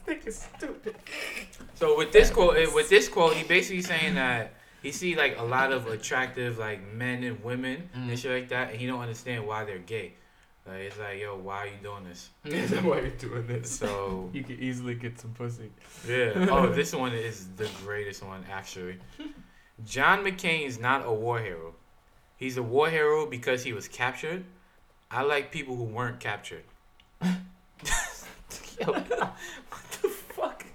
This 0.06 0.18
nigga's 0.26 0.48
stupid. 0.58 0.96
So 1.76 1.98
with 1.98 2.12
this 2.12 2.32
quote, 2.32 2.58
eh, 2.58 2.68
with 2.74 2.90
this 2.90 3.08
quote, 3.08 3.34
he 3.36 3.44
basically 3.44 3.84
saying 3.84 4.16
that 4.16 4.54
he 4.82 4.92
see 4.92 5.16
like 5.16 5.38
a 5.38 5.44
lot 5.44 5.72
of 5.72 5.86
attractive 5.88 6.58
like 6.58 6.82
men 6.94 7.24
and 7.24 7.44
women 7.44 7.90
Mhm. 7.96 8.10
and 8.10 8.18
shit 8.20 8.32
like 8.32 8.50
that, 8.50 8.72
and 8.72 8.80
he 8.80 8.88
don't 8.88 9.02
understand 9.02 9.46
why 9.46 9.66
they're 9.66 9.78
gay. 9.78 10.14
Like 10.68 10.78
it's 10.82 11.00
like, 11.00 11.20
yo, 11.20 11.38
why 11.38 11.58
are 11.58 11.68
you 11.68 11.78
doing 11.82 12.04
this? 12.04 12.30
Why 12.84 13.00
are 13.00 13.06
you 13.06 13.12
doing 13.12 13.48
this? 13.48 13.72
So 13.72 14.30
You 14.34 14.44
could 14.44 14.60
easily 14.60 14.94
get 14.96 15.20
some 15.20 15.32
pussy. 15.32 15.72
yeah. 16.08 16.34
Oh, 16.52 16.68
this 16.70 16.94
one 16.94 17.14
is 17.14 17.48
the 17.58 17.68
greatest 17.84 18.24
one 18.24 18.46
actually. 18.52 18.98
John 19.86 20.24
McCain 20.24 20.68
is 20.68 20.80
not 20.80 21.06
a 21.06 21.12
war 21.12 21.40
hero. 21.40 21.74
He's 22.38 22.58
a 22.58 22.64
war 22.64 22.90
hero 22.90 23.26
because 23.26 23.64
he 23.64 23.74
was 23.74 23.88
captured. 23.88 24.44
I 25.10 25.24
like 25.24 25.52
people 25.52 25.76
who 25.76 25.84
weren't 25.84 26.20
captured. 26.20 26.64
Yo, 27.22 27.28
what 28.94 29.08
the 30.02 30.10
fuck? 30.10 30.66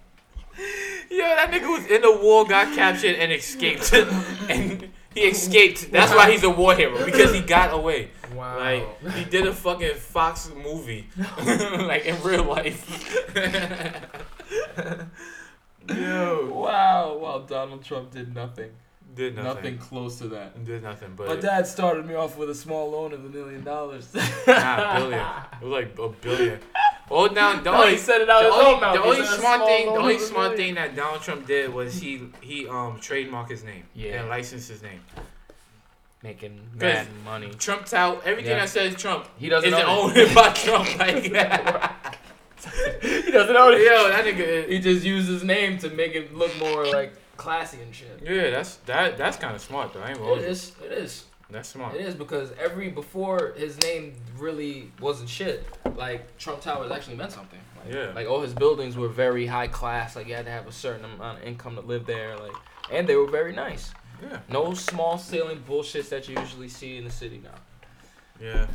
Yo, 1.11 1.19
that 1.25 1.51
nigga 1.51 1.69
was 1.69 1.87
in 1.87 2.03
the 2.03 2.17
war, 2.23 2.45
got 2.47 2.75
captured, 2.75 3.17
and 3.17 3.33
escaped. 3.33 3.93
and 3.93 4.91
he 5.15 5.21
escaped. 5.23 5.91
That's 5.91 6.13
why 6.13 6.31
he's 6.31 6.43
a 6.45 6.51
war 6.51 6.75
hero 6.75 7.05
because 7.05 7.33
he 7.33 7.41
got 7.41 7.73
away. 7.73 8.11
Wow. 8.37 8.59
Like 8.59 9.13
he 9.15 9.25
did 9.25 9.47
a 9.47 9.53
fucking 9.53 9.95
Fox 9.95 10.51
movie, 10.55 11.09
like 11.39 12.05
in 12.05 12.23
real 12.23 12.45
life. 12.45 12.85
Yo, 15.89 16.51
wow. 16.53 17.17
Wow. 17.19 17.45
Donald 17.47 17.85
Trump 17.85 18.11
did 18.11 18.35
nothing. 18.35 18.71
did 19.15 19.37
Nothing, 19.37 19.55
nothing. 19.55 19.79
close 19.79 20.19
to 20.19 20.29
that. 20.29 20.65
Did 20.65 20.83
nothing, 20.83 21.13
but 21.17 21.29
My 21.29 21.37
dad 21.37 21.67
started 21.67 22.07
me 22.07 22.15
off 22.15 22.37
with 22.37 22.51
a 22.51 22.55
small 22.55 22.91
loan 22.91 23.13
of 23.13 23.25
a 23.25 23.29
million 23.29 23.63
dollars. 23.65 24.13
Nah, 24.47 24.99
billion. 24.99 25.21
It 25.21 25.65
was 25.65 25.71
like 25.73 25.99
a 25.99 26.09
billion. 26.09 26.59
Oh, 27.09 27.27
now 27.27 27.55
the 27.61 27.63
No, 27.71 27.75
only, 27.83 27.93
he 27.93 27.99
said 27.99 28.21
it 28.21 28.29
out 28.29 28.41
the 28.43 28.47
his 28.47 28.55
only, 28.55 28.75
own 28.75 28.81
mouth. 28.81 28.95
the 28.97 29.03
only 29.03 29.25
smart 29.25 29.41
small 29.41 29.67
thing, 29.69 29.87
the 29.87 29.93
only 30.01 30.19
smart 30.19 30.57
thing 30.57 30.75
that 30.75 30.97
Donald 30.97 31.23
Trump 31.23 31.47
did 31.47 31.73
was 31.73 31.95
he 32.01 32.23
he 32.41 32.67
um 32.67 32.99
trademarked 32.99 33.51
his 33.51 33.63
name 33.63 33.85
Yeah. 33.95 34.21
and 34.21 34.29
licensed 34.29 34.69
his 34.69 34.83
name. 34.83 35.01
Making 36.27 36.61
mad 36.75 37.07
money. 37.25 37.51
Trump 37.57 37.87
tout 37.87 38.21
everything 38.25 38.51
Yeah. 38.51 38.67
that 38.67 38.77
is 38.87 38.97
Trump 38.97 39.29
He 39.39 39.49
doesn't 39.49 39.73
isn't 39.73 39.87
own 39.87 40.11
owned 40.19 40.35
by 40.35 40.51
Trump. 40.51 40.99
Like, 40.99 41.25
it. 41.27 43.25
he 43.25 43.31
doesn't 43.31 43.55
own 43.57 43.75
it. 43.75 43.83
yo, 43.83 44.09
that 44.09 44.25
nigga. 44.25 44.69
He 44.69 44.81
just 44.81 45.05
used 45.05 45.29
his 45.29 45.45
name 45.45 45.79
to 45.79 45.89
make 45.91 46.17
it 46.17 46.35
look 46.35 46.51
more 46.59 46.85
like 46.87 47.13
classy 47.37 47.81
and 47.81 47.95
shit. 47.95 48.21
Yeah, 48.25 48.51
that's 48.51 48.77
that. 48.87 49.17
That's 49.17 49.37
kind 49.37 49.55
of 49.55 49.61
smart 49.61 49.93
though. 49.93 50.01
I 50.01 50.11
ain't 50.11 50.19
It 50.21 50.43
is. 50.51 50.73
It 50.85 50.91
is. 50.91 51.27
That's 51.49 51.69
smart. 51.69 51.95
It 51.95 52.01
is 52.05 52.17
because 52.17 52.51
every 52.61 52.89
before 52.89 53.55
his 53.57 53.81
name 53.83 54.15
really 54.37 54.91
wasn't 55.01 55.29
shit. 55.29 55.65
Like 55.97 56.37
Trump 56.39 56.61
Towers 56.61 56.91
actually 56.91 57.17
meant 57.17 57.31
something. 57.31 57.61
Like, 57.85 57.95
Yeah. 57.95 58.13
Like 58.17 58.27
all 58.27 58.41
his 58.43 58.53
buildings 58.53 58.97
were 58.97 59.09
very 59.09 59.47
high 59.47 59.69
class. 59.69 60.17
Like 60.17 60.27
you 60.27 60.35
had 60.35 60.47
to 60.47 60.51
have 60.51 60.67
a 60.67 60.73
certain 60.73 61.05
amount 61.05 61.39
of 61.39 61.45
income 61.45 61.77
to 61.77 61.83
live 61.83 62.05
there. 62.05 62.37
Like, 62.37 62.53
and 62.91 63.09
they 63.09 63.15
were 63.15 63.29
very 63.31 63.53
nice. 63.53 63.93
Yeah. 64.23 64.39
No 64.49 64.75
small 64.75 65.19
ceiling 65.19 65.63
bullshits 65.69 66.09
that 66.11 66.29
you 66.29 66.39
usually 66.39 66.69
see 66.69 66.97
in 66.97 67.05
the 67.05 67.11
city 67.11 67.41
now. 67.43 67.51
Yeah. 68.41 68.67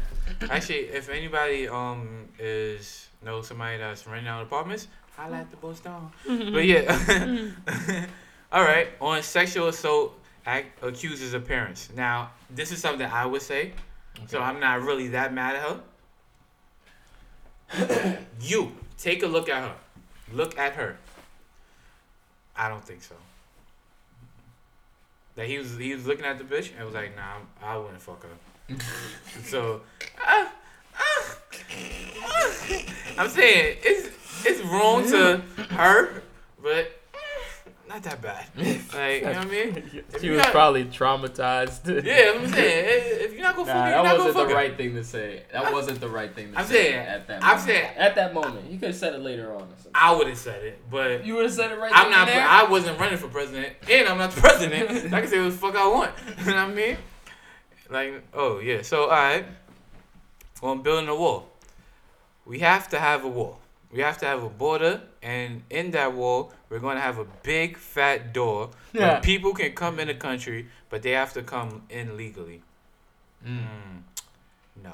Actually, 0.49 0.85
if 0.89 1.09
anybody 1.09 1.67
um 1.67 2.27
is 2.39 3.07
knows 3.23 3.47
somebody 3.47 3.77
that's 3.77 4.07
renting 4.07 4.27
out 4.27 4.43
apartments, 4.43 4.87
holla 5.15 5.37
at 5.37 5.51
the 5.51 5.57
boss 5.57 5.79
down. 5.79 6.11
But 6.27 6.65
yeah. 6.65 8.05
All 8.51 8.63
right. 8.63 8.89
On 8.99 9.21
sexual 9.21 9.67
assault, 9.69 10.19
act, 10.45 10.83
accuses 10.83 11.33
of 11.33 11.47
parents. 11.47 11.89
Now, 11.95 12.31
this 12.49 12.71
is 12.71 12.79
something 12.79 13.07
I 13.07 13.25
would 13.25 13.41
say, 13.41 13.73
so 14.27 14.41
I'm 14.41 14.59
not 14.59 14.81
really 14.81 15.09
that 15.09 15.33
mad 15.33 15.55
at 15.55 15.63
her. 17.73 18.19
you 18.41 18.71
take 18.97 19.23
a 19.23 19.27
look 19.27 19.49
at 19.49 19.63
her. 19.63 19.75
Look 20.33 20.57
at 20.57 20.73
her. 20.73 20.97
I 22.55 22.67
don't 22.69 22.83
think 22.83 23.01
so. 23.03 23.15
That 25.41 25.47
he 25.47 25.57
was 25.57 25.75
he 25.75 25.91
was 25.95 26.05
looking 26.05 26.25
at 26.25 26.37
the 26.37 26.43
bitch 26.43 26.69
and 26.77 26.85
was 26.85 26.93
like, 26.93 27.15
nah, 27.15 27.37
I 27.63 27.75
wouldn't 27.75 27.99
fuck 27.99 28.23
her. 28.23 28.75
so, 29.43 29.81
ah, 30.23 30.53
ah, 30.95 31.37
ah. 31.57 32.83
I'm 33.17 33.27
saying 33.27 33.77
it's 33.81 34.45
it's 34.45 34.61
wrong 34.61 35.03
to 35.07 35.41
her, 35.71 36.21
but 36.61 37.00
not 37.93 38.03
that 38.03 38.21
bad. 38.21 38.45
Like 38.93 39.21
you 39.21 39.27
know 39.27 39.31
what 39.33 39.37
I 39.37 39.45
mean? 39.45 40.03
If 40.13 40.21
She 40.21 40.29
was 40.29 40.41
got- 40.41 40.51
probably 40.51 40.85
traumatized. 40.85 41.87
Yeah, 42.05 42.33
I'm 42.35 42.47
saying 42.47 42.85
if 43.25 43.33
you're 43.33 43.41
not 43.41 43.55
gonna 43.55 43.67
fuck 43.67 43.75
Nah, 43.75 43.83
her, 43.85 43.91
that 43.91 44.03
not 44.03 44.17
wasn't 44.17 44.33
fuck 44.35 44.47
the 44.49 44.53
right 44.55 44.77
thing 44.77 44.95
to 44.95 45.03
say. 45.03 45.43
That 45.51 45.63
I'm- 45.65 45.73
wasn't 45.73 45.99
the 45.99 46.09
right 46.09 46.33
thing 46.33 46.51
to 46.53 46.59
I'm 46.59 46.65
say 46.65 46.73
saying- 46.73 46.95
at 47.07 47.27
that. 47.27 47.43
I'm 47.43 47.47
moment. 47.49 47.65
saying- 47.67 47.97
at 47.97 48.15
that 48.15 48.33
moment. 48.33 48.71
You 48.71 48.79
could 48.79 48.87
have 48.89 48.95
said 48.97 49.13
it 49.13 49.21
later 49.21 49.53
on. 49.53 49.61
Or. 49.63 49.67
I 49.95 50.11
would 50.15 50.27
have 50.27 50.37
said 50.37 50.63
it, 50.63 50.79
but 50.89 51.25
You 51.25 51.35
would 51.35 51.45
have 51.45 51.53
said 51.53 51.71
it 51.71 51.79
right. 51.79 51.91
I'm 51.93 52.09
not. 52.11 52.27
there? 52.27 52.45
I 52.47 52.63
wasn't 52.63 52.99
running 52.99 53.17
for 53.17 53.27
president, 53.27 53.73
and 53.89 54.07
I'm 54.07 54.17
not 54.17 54.31
the 54.31 54.41
president. 54.41 55.13
I 55.13 55.21
can 55.21 55.29
say 55.29 55.39
what 55.41 55.51
the 55.51 55.57
fuck 55.57 55.75
I 55.75 55.87
want. 55.87 56.11
you 56.39 56.45
know 56.45 56.55
what 56.55 56.71
I 56.71 56.73
mean? 56.73 56.97
Like, 57.89 58.23
oh 58.33 58.59
yeah. 58.59 58.81
So 58.83 59.03
all 59.03 59.09
right, 59.09 59.45
on 60.63 60.81
building 60.81 61.09
a 61.09 61.15
wall, 61.15 61.49
we 62.45 62.59
have 62.59 62.87
to 62.89 62.99
have 62.99 63.23
a 63.25 63.27
wall. 63.27 63.59
We 63.93 63.99
have 64.01 64.17
to 64.19 64.25
have 64.25 64.41
a 64.43 64.49
border, 64.49 65.01
and 65.21 65.63
in 65.69 65.91
that 65.91 66.13
wall, 66.13 66.51
we're 66.69 66.79
going 66.79 66.95
to 66.95 67.01
have 67.01 67.17
a 67.17 67.25
big 67.43 67.77
fat 67.77 68.33
door 68.33 68.69
Yeah. 68.93 69.01
where 69.13 69.21
people 69.21 69.53
can 69.53 69.73
come 69.73 69.99
in 69.99 70.07
the 70.07 70.13
country, 70.15 70.67
but 70.89 71.01
they 71.01 71.11
have 71.11 71.33
to 71.33 71.41
come 71.41 71.83
in 71.89 72.15
legally. 72.15 72.61
Mm. 73.45 73.57
Mm, 73.59 74.83
no. 74.83 74.93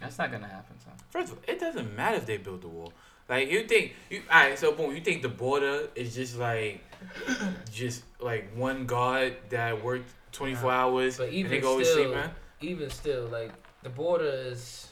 That's 0.00 0.18
not 0.18 0.32
gonna 0.32 0.48
happen, 0.48 0.78
son. 0.80 0.94
First 1.10 1.32
of 1.32 1.38
all, 1.38 1.44
it 1.46 1.60
doesn't 1.60 1.94
matter 1.94 2.16
if 2.16 2.26
they 2.26 2.36
build 2.38 2.62
the 2.62 2.68
wall. 2.68 2.92
Like 3.28 3.50
you 3.50 3.64
think 3.64 3.92
you 4.10 4.22
all 4.30 4.40
right, 4.48 4.58
so 4.58 4.72
boom, 4.72 4.94
you 4.94 5.00
think 5.00 5.22
the 5.22 5.28
border 5.28 5.88
is 5.94 6.14
just 6.14 6.38
like 6.38 6.80
just 7.72 8.02
like 8.20 8.50
one 8.56 8.86
guard 8.86 9.36
that 9.50 9.82
worked 9.84 10.08
twenty 10.32 10.54
four 10.54 10.72
hours 10.72 11.18
But 11.18 11.24
and 11.28 11.34
even 11.34 11.50
they 11.50 11.60
go 11.60 11.80
still, 11.82 11.98
overseas, 11.98 12.14
man. 12.14 12.30
even 12.60 12.90
still, 12.90 13.26
like 13.26 13.52
the 13.82 13.90
border 13.90 14.24
is. 14.52 14.88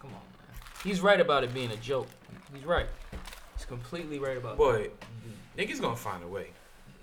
Come 0.00 0.10
on, 0.10 0.14
man. 0.14 0.56
He's 0.82 1.00
right 1.00 1.20
about 1.20 1.44
it 1.44 1.52
being 1.54 1.70
a 1.70 1.76
joke. 1.76 2.08
He's 2.54 2.64
right. 2.64 2.86
He's 3.56 3.64
completely 3.64 4.18
right 4.18 4.36
about 4.36 4.56
Boy, 4.56 4.90
niggas 5.56 5.80
gonna 5.80 5.96
find 5.96 6.22
a 6.22 6.28
way. 6.28 6.48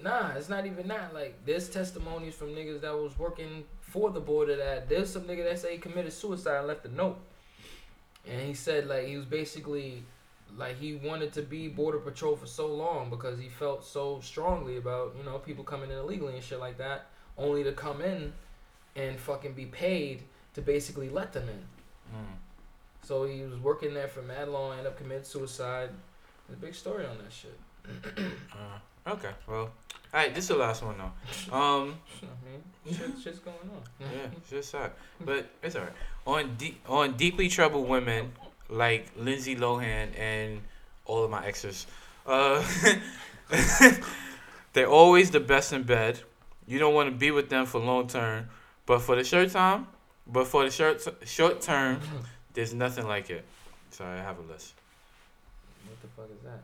Nah, 0.01 0.31
it's 0.35 0.49
not 0.49 0.65
even 0.65 0.87
that. 0.87 1.13
Like, 1.13 1.35
there's 1.45 1.69
testimonies 1.69 2.33
from 2.35 2.49
niggas 2.49 2.81
that 2.81 2.93
was 2.93 3.17
working 3.19 3.65
for 3.81 4.11
the 4.11 4.19
border 4.19 4.55
that 4.55 4.87
there's 4.87 5.11
some 5.11 5.23
nigga 5.23 5.43
that 5.43 5.59
say 5.59 5.73
he 5.73 5.77
committed 5.77 6.13
suicide 6.13 6.59
and 6.59 6.67
left 6.67 6.85
a 6.85 6.93
note. 6.93 7.19
And 8.27 8.41
he 8.41 8.53
said, 8.53 8.87
like, 8.87 9.07
he 9.07 9.17
was 9.17 9.25
basically, 9.25 10.03
like, 10.57 10.77
he 10.77 10.95
wanted 10.95 11.33
to 11.33 11.41
be 11.41 11.67
Border 11.67 11.99
Patrol 11.99 12.35
for 12.35 12.45
so 12.45 12.67
long 12.67 13.09
because 13.09 13.39
he 13.39 13.49
felt 13.49 13.83
so 13.83 14.19
strongly 14.21 14.77
about, 14.77 15.15
you 15.17 15.23
know, 15.23 15.39
people 15.39 15.63
coming 15.63 15.89
in 15.89 15.97
illegally 15.97 16.35
and 16.35 16.43
shit 16.43 16.59
like 16.59 16.77
that, 16.77 17.07
only 17.37 17.63
to 17.63 17.71
come 17.71 18.01
in 18.01 18.31
and 18.95 19.19
fucking 19.19 19.53
be 19.53 19.65
paid 19.65 20.23
to 20.53 20.61
basically 20.61 21.09
let 21.09 21.33
them 21.33 21.49
in. 21.49 22.15
Mm. 22.15 22.48
So 23.09 23.23
he 23.25 23.41
was 23.41 23.57
working 23.57 23.95
there 23.95 24.07
for 24.07 24.21
mad 24.21 24.49
long, 24.49 24.73
ended 24.73 24.85
up 24.85 24.95
committing 24.95 25.23
suicide. 25.23 25.89
There's 26.47 26.59
a 26.59 26.61
big 26.61 26.75
story 26.75 27.07
on 27.07 27.17
that 27.17 27.33
shit. 27.33 27.59
Uh, 28.53 29.13
okay, 29.13 29.31
well, 29.47 29.61
all 29.61 29.69
right. 30.13 30.35
This 30.35 30.43
is 30.43 30.49
the 30.49 30.57
last 30.57 30.83
one 30.83 30.95
though. 30.95 31.11
Um, 31.55 31.95
I 32.21 32.45
mean, 32.45 32.95
shit, 32.95 33.09
shit's 33.23 33.39
going 33.39 33.57
on. 33.63 33.81
yeah, 33.99 34.27
it's 34.37 34.51
just 34.51 34.69
sad, 34.69 34.91
but 35.25 35.49
it's 35.63 35.75
alright. 35.75 35.93
On 36.27 36.55
deep 36.55 36.83
on 36.87 37.17
deeply 37.17 37.49
troubled 37.49 37.89
women 37.89 38.31
like 38.69 39.07
Lindsay 39.17 39.55
Lohan 39.55 40.09
and 40.15 40.61
all 41.05 41.23
of 41.23 41.31
my 41.31 41.43
exes, 41.47 41.87
uh, 42.27 42.63
they're 44.73 44.87
always 44.87 45.31
the 45.31 45.39
best 45.39 45.73
in 45.73 45.81
bed. 45.81 46.19
You 46.67 46.77
don't 46.77 46.93
want 46.93 47.09
to 47.09 47.15
be 47.15 47.31
with 47.31 47.49
them 47.49 47.65
for 47.65 47.79
long 47.79 48.05
term, 48.05 48.49
but 48.85 49.01
for 49.01 49.15
the 49.15 49.23
short 49.23 49.49
time, 49.49 49.87
but 50.27 50.45
for 50.45 50.63
the 50.63 50.69
short 50.69 51.07
short 51.25 51.61
term, 51.61 52.01
there's 52.59 52.73
nothing 52.73 53.07
like 53.07 53.29
it. 53.29 53.45
So 53.91 54.03
I 54.03 54.17
have 54.17 54.37
a 54.37 54.41
list. 54.51 54.73
What 55.87 56.01
the 56.01 56.07
fuck 56.09 56.25
is 56.37 56.43
that? 56.43 56.59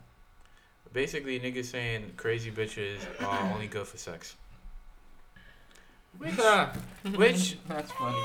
Basically, 0.92 1.40
niggas 1.40 1.64
saying 1.64 2.12
crazy 2.18 2.50
bitches 2.50 2.98
are 3.26 3.50
only 3.54 3.66
good 3.66 3.86
for 3.86 3.96
sex. 3.96 4.36
Which, 6.18 6.34
which 7.16 7.56
That's 7.66 7.90
funny. 7.92 8.18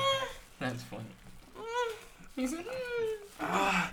That's 0.60 0.84
funny. 0.84 1.06
Ah, 3.40 3.92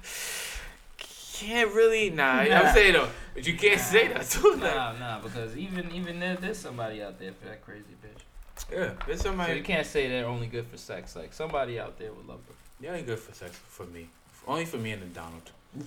can't 1.32 1.72
really. 1.72 2.10
Nah, 2.10 2.42
Nah. 2.44 2.54
I'm 2.56 2.74
saying 2.74 2.94
though, 2.94 3.08
but 3.34 3.46
you 3.46 3.56
can't 3.56 3.80
say 3.80 4.08
that. 4.08 4.24
So 4.26 4.48
like, 4.50 4.74
Nah, 4.74 4.92
nah, 4.98 5.20
because 5.20 5.56
even 5.56 5.92
even 5.92 6.18
there, 6.18 6.34
there's 6.34 6.58
somebody 6.58 7.00
out 7.00 7.20
there 7.20 7.30
for 7.32 7.46
that 7.46 7.64
crazy 7.64 7.94
bitch. 8.04 8.72
yeah, 8.72 8.94
there's 9.06 9.20
So 9.20 9.28
somebody. 9.28 9.56
you 9.56 9.62
can't 9.62 9.86
say 9.86 10.08
they're 10.08 10.26
only 10.26 10.48
good 10.48 10.66
for 10.66 10.76
sex. 10.76 11.14
Like 11.14 11.32
somebody 11.32 11.78
out 11.78 11.96
there 12.00 12.12
would 12.12 12.26
love 12.26 12.40
her. 12.48 12.54
They 12.80 12.88
ain't 12.88 13.06
good 13.06 13.18
for 13.18 13.34
sex 13.34 13.56
for 13.68 13.84
me. 13.86 14.08
Only 14.46 14.64
for 14.64 14.78
me 14.78 14.92
and 14.92 15.02
the 15.02 15.06
Donald. 15.06 15.50
me, 15.74 15.82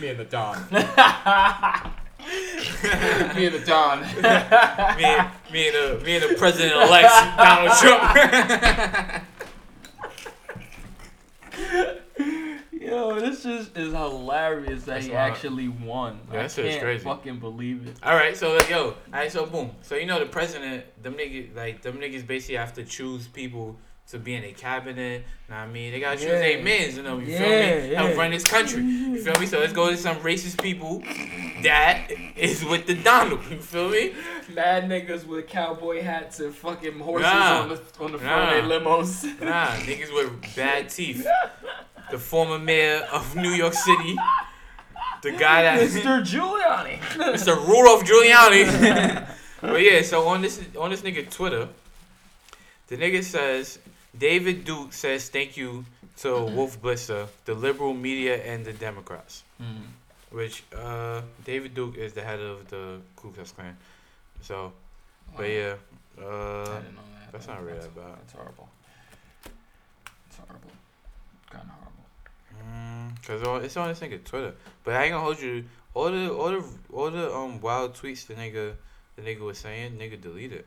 me 0.00 0.08
and 0.08 0.18
the 0.18 0.24
Don. 0.24 0.56
me 3.36 3.46
and 3.46 3.54
the 3.54 3.62
Don. 3.64 4.00
me, 4.00 4.06
and- 5.04 5.30
me 5.52 5.68
and 5.68 6.00
the 6.00 6.04
me 6.04 6.16
and 6.16 6.30
the 6.30 6.34
president 6.36 6.72
elect 6.74 7.08
Donald 7.36 7.78
Trump. 7.78 9.22
Yo, 12.72 13.18
this 13.18 13.42
just 13.44 13.76
is 13.76 13.92
hilarious 13.92 14.84
that 14.84 14.94
That's 14.94 15.06
he 15.06 15.12
wild. 15.12 15.32
actually 15.32 15.68
won. 15.68 16.20
Yeah, 16.30 16.40
I 16.40 16.42
that 16.48 16.54
can't 16.54 16.82
crazy. 16.82 17.04
fucking 17.04 17.38
believe 17.40 17.86
it. 17.86 17.96
all 18.02 18.14
right, 18.14 18.36
so 18.36 18.58
yo, 18.68 18.88
all 18.88 18.94
right, 19.12 19.32
so 19.32 19.46
boom, 19.46 19.70
so 19.82 19.94
you 19.94 20.06
know 20.06 20.18
the 20.18 20.26
president, 20.26 20.84
them 21.02 21.14
niggas 21.14 21.54
like 21.56 21.80
them 21.82 21.96
niggas 21.98 22.26
basically 22.26 22.56
have 22.56 22.74
to 22.74 22.84
choose 22.84 23.26
people 23.26 23.76
to 24.10 24.18
be 24.18 24.34
in 24.34 24.44
a 24.44 24.52
cabinet. 24.52 25.24
Know 25.48 25.56
what 25.56 25.62
I 25.62 25.66
mean, 25.66 25.92
they 25.92 26.00
gotta 26.00 26.16
choose 26.16 26.26
Yeah. 26.26 26.38
their 26.38 26.62
men. 26.62 26.94
You 26.96 27.02
know, 27.02 27.18
you 27.18 27.26
feel 27.38 27.40
Yeah, 27.50 27.80
me? 27.88 27.94
Help 27.94 28.10
yeah. 28.10 28.16
run 28.16 28.30
this 28.30 28.44
country. 28.44 28.82
You 28.82 29.22
feel 29.22 29.38
me? 29.40 29.46
So 29.46 29.58
let's 29.60 29.72
go 29.72 29.90
to 29.90 29.96
some 29.96 30.16
racist 30.18 30.62
people 30.62 31.02
that 31.62 32.10
is 32.36 32.64
with 32.64 32.86
the 32.86 32.94
Donald. 32.94 33.40
You 33.50 33.58
feel 33.60 33.88
me? 33.88 34.14
Mad 34.54 34.84
niggas 34.90 35.26
with 35.26 35.46
cowboy 35.48 36.02
hats 36.02 36.40
and 36.40 36.54
fucking 36.54 36.98
horses 37.00 37.22
Nah. 37.24 37.62
on 37.62 37.68
the 37.70 37.80
on 38.00 38.12
the 38.12 38.18
front 38.18 38.22
Nah. 38.52 38.58
of 38.58 38.68
their 38.68 38.80
limos. 38.80 39.40
Nah, 39.40 39.66
niggas 39.88 40.12
with 40.14 40.54
bad 40.54 40.90
teeth. 40.90 41.26
The 42.10 42.18
former 42.18 42.58
mayor 42.58 43.08
of 43.10 43.34
New 43.34 43.50
York 43.50 43.72
City. 43.74 44.14
The 45.22 45.32
guy 45.32 45.62
that 45.62 45.80
Mr. 45.80 46.20
Giuliani. 46.22 46.98
Mr. 47.32 47.56
Rudolph 47.66 48.04
Giuliani. 48.04 49.26
but 49.62 49.80
yeah, 49.80 50.02
so 50.02 50.28
on 50.28 50.42
this 50.42 50.60
on 50.78 50.90
this 50.90 51.00
nigga 51.00 51.28
Twitter, 51.30 51.66
the 52.88 52.98
nigga 52.98 53.24
says 53.24 53.78
David 54.18 54.64
Duke 54.64 54.92
says 54.92 55.28
thank 55.28 55.56
you 55.56 55.84
to 56.18 56.44
Wolf 56.44 56.80
Blitzer, 56.80 57.26
the 57.44 57.54
liberal 57.54 57.94
media, 57.94 58.36
and 58.36 58.64
the 58.64 58.72
Democrats. 58.72 59.42
Hmm. 59.58 59.82
Which 60.30 60.64
uh, 60.76 61.22
David 61.44 61.74
Duke 61.74 61.96
is 61.96 62.12
the 62.12 62.22
head 62.22 62.40
of 62.40 62.68
the 62.68 63.00
Ku 63.16 63.30
Klux 63.30 63.52
Klan. 63.52 63.76
So, 64.40 64.72
but 65.36 65.44
yeah, 65.48 65.74
uh, 66.18 66.64
that. 66.64 66.82
that's 67.32 67.46
not 67.46 67.62
really 67.64 67.78
that 67.78 67.94
bad. 67.94 68.16
That's 68.18 68.32
horrible. 68.32 68.68
It's 70.26 70.36
horrible. 70.36 70.70
Kind 71.50 71.64
of 71.64 71.70
horrible. 71.70 72.04
Mm, 72.66 73.26
Cause 73.26 73.42
all, 73.46 73.56
it's 73.58 73.76
on 73.76 73.88
this 73.88 74.00
nigga 74.00 74.24
Twitter, 74.24 74.54
but 74.82 74.94
I 74.94 75.04
ain't 75.04 75.12
gonna 75.12 75.24
hold 75.24 75.40
you. 75.40 75.64
All 75.94 76.10
the 76.10 76.30
all 76.30 76.50
the 76.50 76.64
all 76.92 77.10
the 77.10 77.32
um 77.32 77.60
wild 77.60 77.94
tweets 77.94 78.26
the 78.26 78.34
nigga 78.34 78.74
the 79.16 79.22
nigga 79.22 79.40
was 79.40 79.58
saying, 79.58 79.92
nigga 79.92 80.20
deleted. 80.20 80.64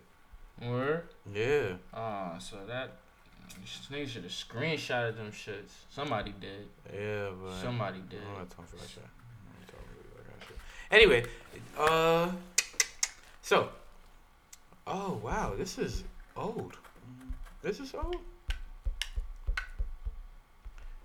Word. 0.61 1.03
Yeah. 1.33 1.73
Ah, 1.93 2.37
so 2.39 2.57
that 2.67 2.91
nigga 3.91 4.07
should 4.07 4.23
have 4.23 4.31
screenshotted 4.31 5.17
them 5.17 5.31
shits. 5.31 5.85
Somebody 5.89 6.33
did. 6.39 6.67
Yeah, 6.93 7.29
but 7.41 7.53
Somebody 7.61 7.99
did. 8.09 8.19
I'm 8.31 8.39
not 8.39 8.49
talking 8.49 8.65
for 8.65 8.75
that 8.77 8.89
shit. 8.89 9.03
Talking 9.67 9.87
that 10.39 10.47
shit. 10.47 10.57
Anyway, 10.91 11.25
uh, 11.77 12.31
so, 13.41 13.69
oh 14.85 15.19
wow, 15.23 15.53
this 15.57 15.77
is 15.77 16.03
old. 16.35 16.77
This 17.61 17.79
is 17.79 17.93
old. 17.93 18.17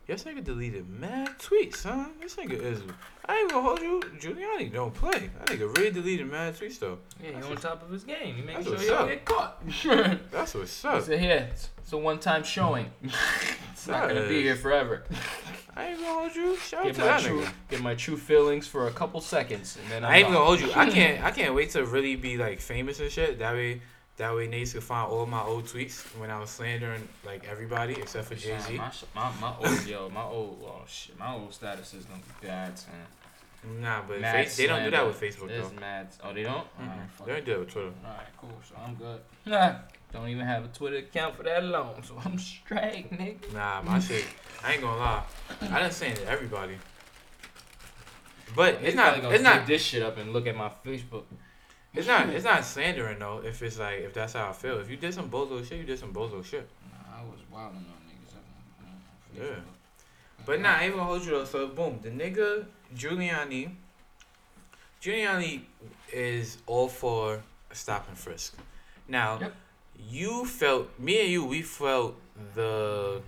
Yes, 0.09 0.25
nigga 0.25 0.43
deleted 0.43 0.89
mad 0.89 1.31
tweets, 1.39 1.85
huh? 1.85 2.07
This 2.21 2.35
nigga 2.37 2.61
is. 2.61 2.83
I 3.25 3.39
ain't 3.39 3.51
gonna 3.51 3.63
hold 3.63 3.81
you. 3.81 4.01
Giuliani 4.19 4.73
don't 4.73 4.93
play. 4.93 5.31
That 5.39 5.47
nigga 5.47 5.77
really 5.77 5.93
deleted 5.93 6.29
mad 6.31 6.55
tweets 6.57 6.79
though. 6.81 6.99
Yeah, 7.23 7.31
he 7.39 7.43
on 7.51 7.57
top 7.57 7.83
of 7.83 7.91
his 7.91 8.03
game. 8.03 8.35
He 8.35 8.43
making 8.43 8.65
sure 8.65 8.79
he 8.79 8.87
don't 8.87 9.09
get 9.09 9.25
caught. 9.25 9.63
That's 10.33 10.55
what's 10.55 10.73
So 10.73 10.89
up. 10.91 11.07
here, 11.07 11.49
it's, 11.53 11.71
it's 11.79 11.93
a 11.93 11.97
one-time 11.97 12.43
showing. 12.43 12.91
it's 13.73 13.87
not 13.87 14.09
gonna 14.09 14.27
be 14.29 14.43
here 14.43 14.57
forever. 14.57 15.05
I 15.77 15.87
ain't 15.91 16.01
gonna 16.01 16.19
hold 16.21 16.35
you. 16.35 16.57
Shout 16.57 16.81
out 16.81 16.87
Get 16.87 16.95
to 16.97 17.01
my 17.01 17.07
that 17.07 17.21
true, 17.23 17.41
nigga. 17.43 17.53
get 17.71 17.81
my 17.81 17.95
true 17.95 18.17
feelings 18.17 18.67
for 18.67 18.89
a 18.89 18.91
couple 18.91 19.21
seconds, 19.21 19.79
and 19.83 19.91
then 19.93 20.05
I'm 20.05 20.11
I 20.11 20.17
ain't 20.17 20.21
even 20.23 20.33
gonna 20.35 20.45
hold 20.45 20.61
you. 20.61 20.71
I 20.75 20.91
can't. 20.91 21.23
I 21.25 21.31
can't 21.31 21.55
wait 21.55 21.71
to 21.71 21.85
really 21.87 22.17
be 22.17 22.37
like 22.37 22.61
famous 22.61 22.99
and 22.99 23.11
shit. 23.11 23.39
That 23.39 23.55
way, 23.55 23.81
that 24.17 24.35
way, 24.35 24.47
niggas 24.47 24.73
can 24.73 24.81
find 24.83 25.11
all 25.11 25.27
my 25.27 25.43
old 25.43 25.65
tweets 25.65 26.03
when 26.19 26.31
I 26.31 26.39
was 26.39 26.51
slandering 26.51 27.09
like 27.25 27.49
everybody 27.49 27.95
except 27.95 28.29
for 28.29 28.35
oh, 28.35 28.37
Jay 28.37 28.59
Z. 28.61 28.77
My, 28.77 28.93
my, 29.15 29.33
my 29.41 29.55
old 29.59 29.87
yo, 29.87 30.09
my 30.11 30.23
old 30.23 30.63
oh 30.65 30.83
shit, 30.87 31.19
my 31.19 31.35
old 31.35 31.53
status 31.53 31.95
is 31.95 32.05
gonna 32.05 32.21
be 32.21 32.47
bad, 32.47 32.79
son. 32.79 32.93
Nah, 33.81 34.03
but 34.07 34.21
Mad 34.21 34.49
they 34.49 34.67
don't 34.67 34.85
do 34.85 34.91
that 34.91 35.07
with 35.07 35.21
Facebook 35.21 35.49
though. 35.49 35.81
mad. 35.81 36.09
Oh, 36.23 36.33
they 36.33 36.43
don't. 36.43 36.57
Mm-mm. 36.57 36.81
Alright, 36.81 37.11
fuck 37.13 37.27
They 37.27 37.33
don't 37.35 37.45
do 37.45 37.53
that 37.53 37.61
with 37.61 37.71
Twitter. 37.71 37.93
Alright, 38.05 38.27
cool. 38.37 38.51
So 38.69 38.75
I'm 38.85 38.95
good. 38.97 39.21
Nah, 39.47 39.75
don't 40.13 40.29
even 40.29 40.45
have 40.45 40.65
a 40.65 40.69
Twitter 40.69 40.97
account 40.97 41.37
for 41.37 41.45
that 41.45 41.63
long, 41.63 42.03
so 42.03 42.21
I'm 42.25 42.39
straight, 42.39 43.11
nigga. 43.13 43.53
Nah, 43.55 43.83
my 43.83 44.01
shit. 44.01 44.25
I 44.65 44.73
ain't 44.73 44.83
gonna 44.83 44.99
lie. 44.99 45.23
I 45.63 45.79
done 45.79 45.91
saying 45.93 46.17
to 46.17 46.29
everybody. 46.29 46.77
But 48.55 48.79
He's 48.79 48.89
it's 48.89 48.97
not. 48.97 49.19
It's 49.33 49.43
not. 49.43 49.67
this 49.67 49.81
shit 49.81 50.03
up 50.03 50.19
and 50.19 50.33
look 50.33 50.47
at 50.47 50.57
my 50.57 50.71
Facebook. 50.85 51.25
It's 51.95 52.07
not. 52.07 52.29
It's 52.31 52.45
not 52.45 52.65
slandering 52.65 53.19
though. 53.19 53.43
If 53.45 53.63
it's 53.63 53.79
like, 53.79 54.01
if 54.01 54.15
that's 54.15 54.33
how 54.33 54.49
I 54.49 54.53
feel. 54.53 54.79
If 54.81 54.89
you 54.91 54.97
did 54.97 55.13
some 55.13 55.29
bozo 55.29 55.65
shit, 55.67 55.79
you 55.79 55.85
did 55.85 55.99
some 55.99 56.13
bozo 56.13 56.43
shit. 56.45 56.69
Nah, 56.91 57.21
I 57.21 57.23
was 57.25 57.41
wilding 57.51 57.79
on 57.79 58.09
niggas 58.09 58.35
up 58.35 58.45
on, 58.81 58.87
on 58.89 59.47
Yeah. 59.49 59.55
Facebook. 59.57 60.47
But 60.47 60.61
nah, 60.61 60.77
I 60.77 60.85
ain't 60.85 60.93
gonna 60.95 61.05
hold 61.05 61.25
you 61.25 61.33
though. 61.33 61.45
So 61.45 61.67
boom, 61.69 62.01
the 62.03 62.11
nigga 62.11 62.65
Giuliani. 62.97 63.71
Giuliani 65.03 65.63
is 66.13 66.59
all 66.67 66.89
for 66.89 67.43
stop 67.73 68.09
and 68.09 68.17
frisk. 68.17 68.55
Now, 69.09 69.39
Yep. 69.41 69.55
you 70.09 70.45
felt 70.47 70.99
me 70.99 71.21
and 71.21 71.31
you. 71.31 71.45
We 71.45 71.63
felt 71.63 72.15
the 72.55 73.21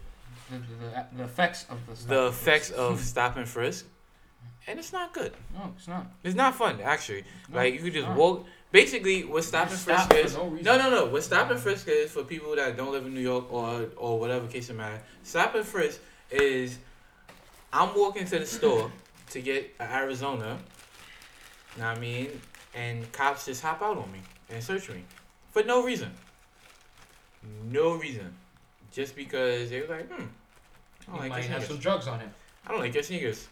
The, 0.50 0.58
the, 0.58 1.06
the 1.16 1.24
effects 1.24 1.66
of 1.68 1.78
the 1.86 2.14
the 2.14 2.26
effects 2.28 2.70
of 2.70 3.00
stop 3.12 3.36
and 3.36 3.48
frisk, 3.48 3.86
and 4.66 4.78
it's 4.78 4.92
not 4.92 5.12
good. 5.12 5.32
No, 5.54 5.72
it's 5.76 5.88
not. 5.88 6.06
It's 6.22 6.34
not 6.34 6.54
fun 6.54 6.80
actually. 6.80 7.24
No, 7.48 7.56
like 7.56 7.74
you 7.74 7.80
could 7.80 7.92
just 7.92 8.08
walk. 8.10 8.46
Basically, 8.72 9.22
what 9.24 9.44
stop 9.44 9.70
and 9.70 9.78
frisk 9.78 10.12
is. 10.14 10.34
no. 10.34 10.48
No, 10.48 10.76
no, 10.76 10.90
no. 10.90 11.04
What 11.06 11.22
stop 11.22 11.50
and 11.50 11.60
frisk 11.60 11.86
is 11.88 12.10
for 12.10 12.24
people 12.24 12.56
that 12.56 12.76
don't 12.76 12.90
live 12.90 13.06
in 13.06 13.14
New 13.14 13.20
York 13.20 13.52
or 13.52 13.86
or 13.96 14.18
whatever 14.18 14.46
case 14.46 14.70
it 14.70 14.74
matter. 14.74 15.00
Stop 15.22 15.54
and 15.54 15.64
frisk 15.64 16.00
is 16.30 16.78
I'm 17.72 17.94
walking 17.96 18.24
to 18.26 18.38
the 18.38 18.46
store 18.46 18.90
to 19.30 19.40
get 19.40 19.74
Arizona. 19.80 20.58
Know 21.78 21.88
what 21.88 21.96
I 21.96 22.00
mean? 22.00 22.40
And 22.74 23.10
cops 23.12 23.46
just 23.46 23.62
hop 23.62 23.82
out 23.82 23.98
on 23.98 24.10
me 24.10 24.20
and 24.50 24.62
search 24.62 24.88
me 24.88 25.04
for 25.50 25.62
no 25.62 25.84
reason. 25.84 26.10
No 27.70 27.94
reason. 27.94 28.34
Just 28.92 29.16
because 29.16 29.70
they 29.70 29.80
were 29.80 29.88
like, 29.88 30.08
hmm. 30.08 30.22
I 30.22 30.24
He 30.24 31.10
don't 31.10 31.20
like 31.20 31.30
might 31.30 31.44
have 31.44 31.64
some 31.64 31.78
drugs 31.78 32.06
on 32.06 32.20
him. 32.20 32.30
I 32.66 32.70
don't 32.70 32.80
like 32.80 32.94
your 32.94 33.02
sneakers. 33.02 33.48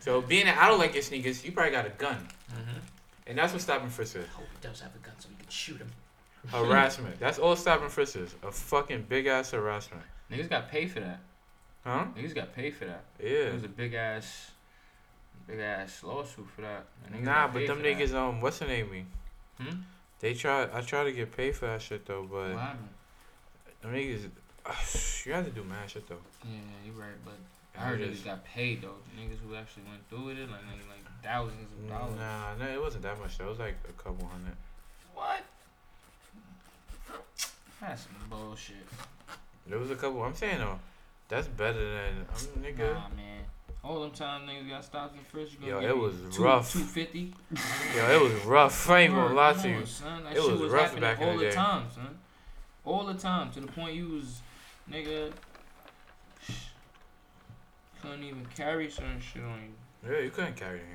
So 0.00 0.20
being 0.22 0.46
that 0.46 0.58
I 0.58 0.68
don't 0.68 0.78
like 0.78 0.94
your 0.94 1.02
sneakers, 1.02 1.44
you 1.44 1.52
probably 1.52 1.72
got 1.72 1.86
a 1.86 1.90
gun. 1.90 2.26
Mm-hmm. 2.50 2.78
And 3.26 3.38
that's 3.38 3.52
what 3.52 3.60
stopping 3.60 3.90
frisk 3.90 4.16
is. 4.16 4.26
Hope 4.28 4.46
he 4.50 4.66
does 4.66 4.80
have 4.80 4.94
a 4.94 4.98
gun 4.98 5.14
so 5.18 5.28
we 5.28 5.36
can 5.36 5.48
shoot 5.50 5.76
him. 5.78 5.90
Harassment. 6.48 7.18
That's 7.20 7.38
all 7.38 7.54
stopping 7.56 7.88
frisk 7.90 8.16
is. 8.16 8.34
A 8.42 8.50
fucking 8.50 9.06
big 9.08 9.26
ass 9.26 9.50
harassment. 9.50 10.02
Niggas 10.30 10.48
got 10.48 10.70
paid 10.70 10.90
for 10.90 11.00
that. 11.00 11.20
Huh? 11.84 12.06
Niggas 12.16 12.34
got 12.34 12.54
paid 12.54 12.74
for 12.74 12.86
that. 12.86 13.04
Yeah. 13.22 13.28
It 13.28 13.54
was 13.54 13.64
a 13.64 13.68
big 13.68 13.92
ass, 13.94 14.50
big 15.46 15.58
ass 15.60 16.02
lawsuit 16.02 16.46
for 16.54 16.62
that. 16.62 16.86
Nah, 17.22 17.48
but 17.48 17.66
them 17.66 17.76
for 17.78 17.82
that. 17.82 17.96
niggas, 17.96 18.14
um, 18.14 18.40
what's 18.40 18.58
the 18.58 18.66
name 18.66 18.90
me? 18.90 19.04
Hmm? 19.60 19.76
They 20.20 20.34
try. 20.34 20.68
I 20.72 20.80
try 20.80 21.04
to 21.04 21.12
get 21.12 21.36
paid 21.36 21.54
for 21.54 21.66
that 21.66 21.82
shit 21.82 22.06
though, 22.06 22.22
but 22.30 22.54
What 22.54 22.58
happened? 22.60 22.88
them 23.82 23.92
niggas, 23.92 24.30
you 25.26 25.32
have 25.32 25.44
to 25.44 25.50
do 25.50 25.62
mad 25.64 25.90
shit 25.90 26.08
though. 26.08 26.16
Yeah, 26.44 26.58
you're 26.84 26.94
right, 26.94 27.14
but 27.24 27.34
I 27.78 27.82
heard 27.82 28.00
it 28.00 28.12
niggas 28.12 28.24
got 28.24 28.44
paid 28.44 28.82
though. 28.82 28.96
Niggas 29.18 29.38
who 29.46 29.54
actually 29.54 29.84
went 29.88 30.08
through 30.08 30.24
with 30.26 30.38
it, 30.38 30.50
like 30.50 30.60
niggas 30.62 30.88
like 30.88 31.22
thousands 31.22 31.68
of 31.72 31.88
dollars. 31.88 32.16
Nah, 32.16 32.54
no, 32.58 32.66
it 32.72 32.80
wasn't 32.80 33.02
that 33.04 33.18
much. 33.20 33.38
though. 33.38 33.46
It 33.46 33.50
was 33.50 33.58
like 33.58 33.76
a 33.88 33.92
couple 33.92 34.26
hundred. 34.26 34.56
What? 35.14 35.42
That's 37.80 38.02
some 38.02 38.12
bullshit. 38.28 38.76
There 39.66 39.78
was 39.78 39.90
a 39.90 39.96
couple. 39.96 40.22
I'm 40.22 40.34
saying 40.34 40.58
though, 40.58 40.78
that's 41.28 41.46
better 41.46 41.78
than 41.78 42.26
I'm 42.34 42.62
nigga. 42.62 42.94
Nah, 42.94 43.08
man. 43.16 43.44
All 43.84 44.00
them 44.00 44.10
time 44.10 44.42
niggas 44.42 44.68
got 44.68 44.84
stopped 44.84 45.16
and 45.16 45.26
first. 45.28 45.52
Yo, 45.64 45.80
it 45.80 45.96
was 45.96 46.14
two, 46.32 46.42
rough. 46.42 46.72
Two 46.72 46.80
fifty. 46.80 47.32
Yo, 47.94 48.10
it 48.10 48.20
was 48.20 48.44
rough. 48.44 48.90
I 48.90 49.00
ain't 49.02 49.14
gonna 49.14 49.34
lie 49.34 49.52
to 49.52 49.68
you. 49.68 49.86
Son. 49.86 50.24
That 50.24 50.36
It 50.36 50.42
was 50.42 50.60
was, 50.60 50.72
rough 50.72 50.98
back 51.00 51.20
in 51.20 51.28
all 51.28 51.38
the 51.38 51.44
the 51.46 51.52
time, 51.52 51.86
son. 51.94 52.18
All 52.84 53.04
the 53.04 53.14
time, 53.14 53.50
to 53.52 53.60
the 53.60 53.66
point 53.68 53.94
you 53.94 54.08
was, 54.08 54.40
nigga, 54.90 55.30
couldn't 58.02 58.24
even 58.24 58.46
carry 58.56 58.90
certain 58.90 59.20
shit 59.20 59.42
on 59.42 59.60
you. 59.62 60.10
Yeah, 60.12 60.20
you 60.20 60.30
couldn't 60.30 60.56
carry 60.56 60.80
anything 60.80 60.94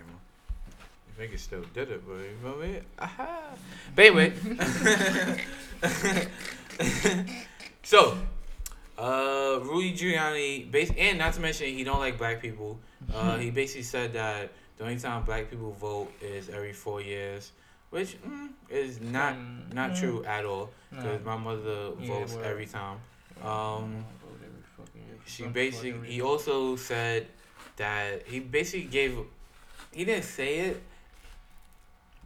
i 1.16 1.20
think 1.20 1.32
Niggas 1.32 1.39
still 1.39 1.62
did 1.76 1.92
it, 1.92 2.02
but 2.08 2.16
you 2.16 2.36
know 2.44 2.56
what 2.56 2.66
I 2.66 2.68
mean? 2.68 2.82
Aha. 2.98 3.39
But 3.96 4.06
anyway. 4.06 4.34
so, 7.84 8.18
uh, 8.98 9.60
Rudy 9.62 9.94
Giuliani, 9.94 10.72
base, 10.72 10.92
and 10.98 11.18
not 11.20 11.34
to 11.34 11.39
mention 11.39 11.68
he 11.68 11.84
don't 11.84 12.00
like 12.00 12.18
black 12.18 12.42
people. 12.42 12.80
Uh, 13.13 13.38
he 13.44 13.52
basically 13.52 13.84
said 13.84 14.13
that 14.13 14.52
the 14.78 14.84
only 14.86 14.98
time 14.98 15.24
black 15.24 15.50
people 15.50 15.72
vote 15.74 16.12
is 16.22 16.50
every 16.50 16.74
four 16.74 17.02
years, 17.02 17.52
which 17.92 18.18
mm, 18.24 18.50
is 18.70 19.00
not 19.02 19.36
Mm, 19.36 19.74
not 19.74 19.92
mm, 19.92 20.00
true 20.00 20.24
at 20.26 20.46
all. 20.46 20.72
no. 20.92 21.02
Because 21.02 21.24
my 21.24 21.38
mother 21.38 21.92
votes 21.92 22.34
word. 22.34 22.46
every 22.46 22.66
time. 22.66 22.98
Um, 23.42 23.44
vote 23.44 23.50
every 23.50 23.52
fucking- 23.52 24.06
She 25.25 25.43
basically 25.43 25.93
he 26.12 26.21
also 26.21 26.75
said 26.75 27.27
that 27.77 28.27
he 28.27 28.39
basically 28.39 28.88
gave 28.88 29.17
he 29.91 30.05
didn't 30.05 30.25
say 30.25 30.59
it. 30.59 30.83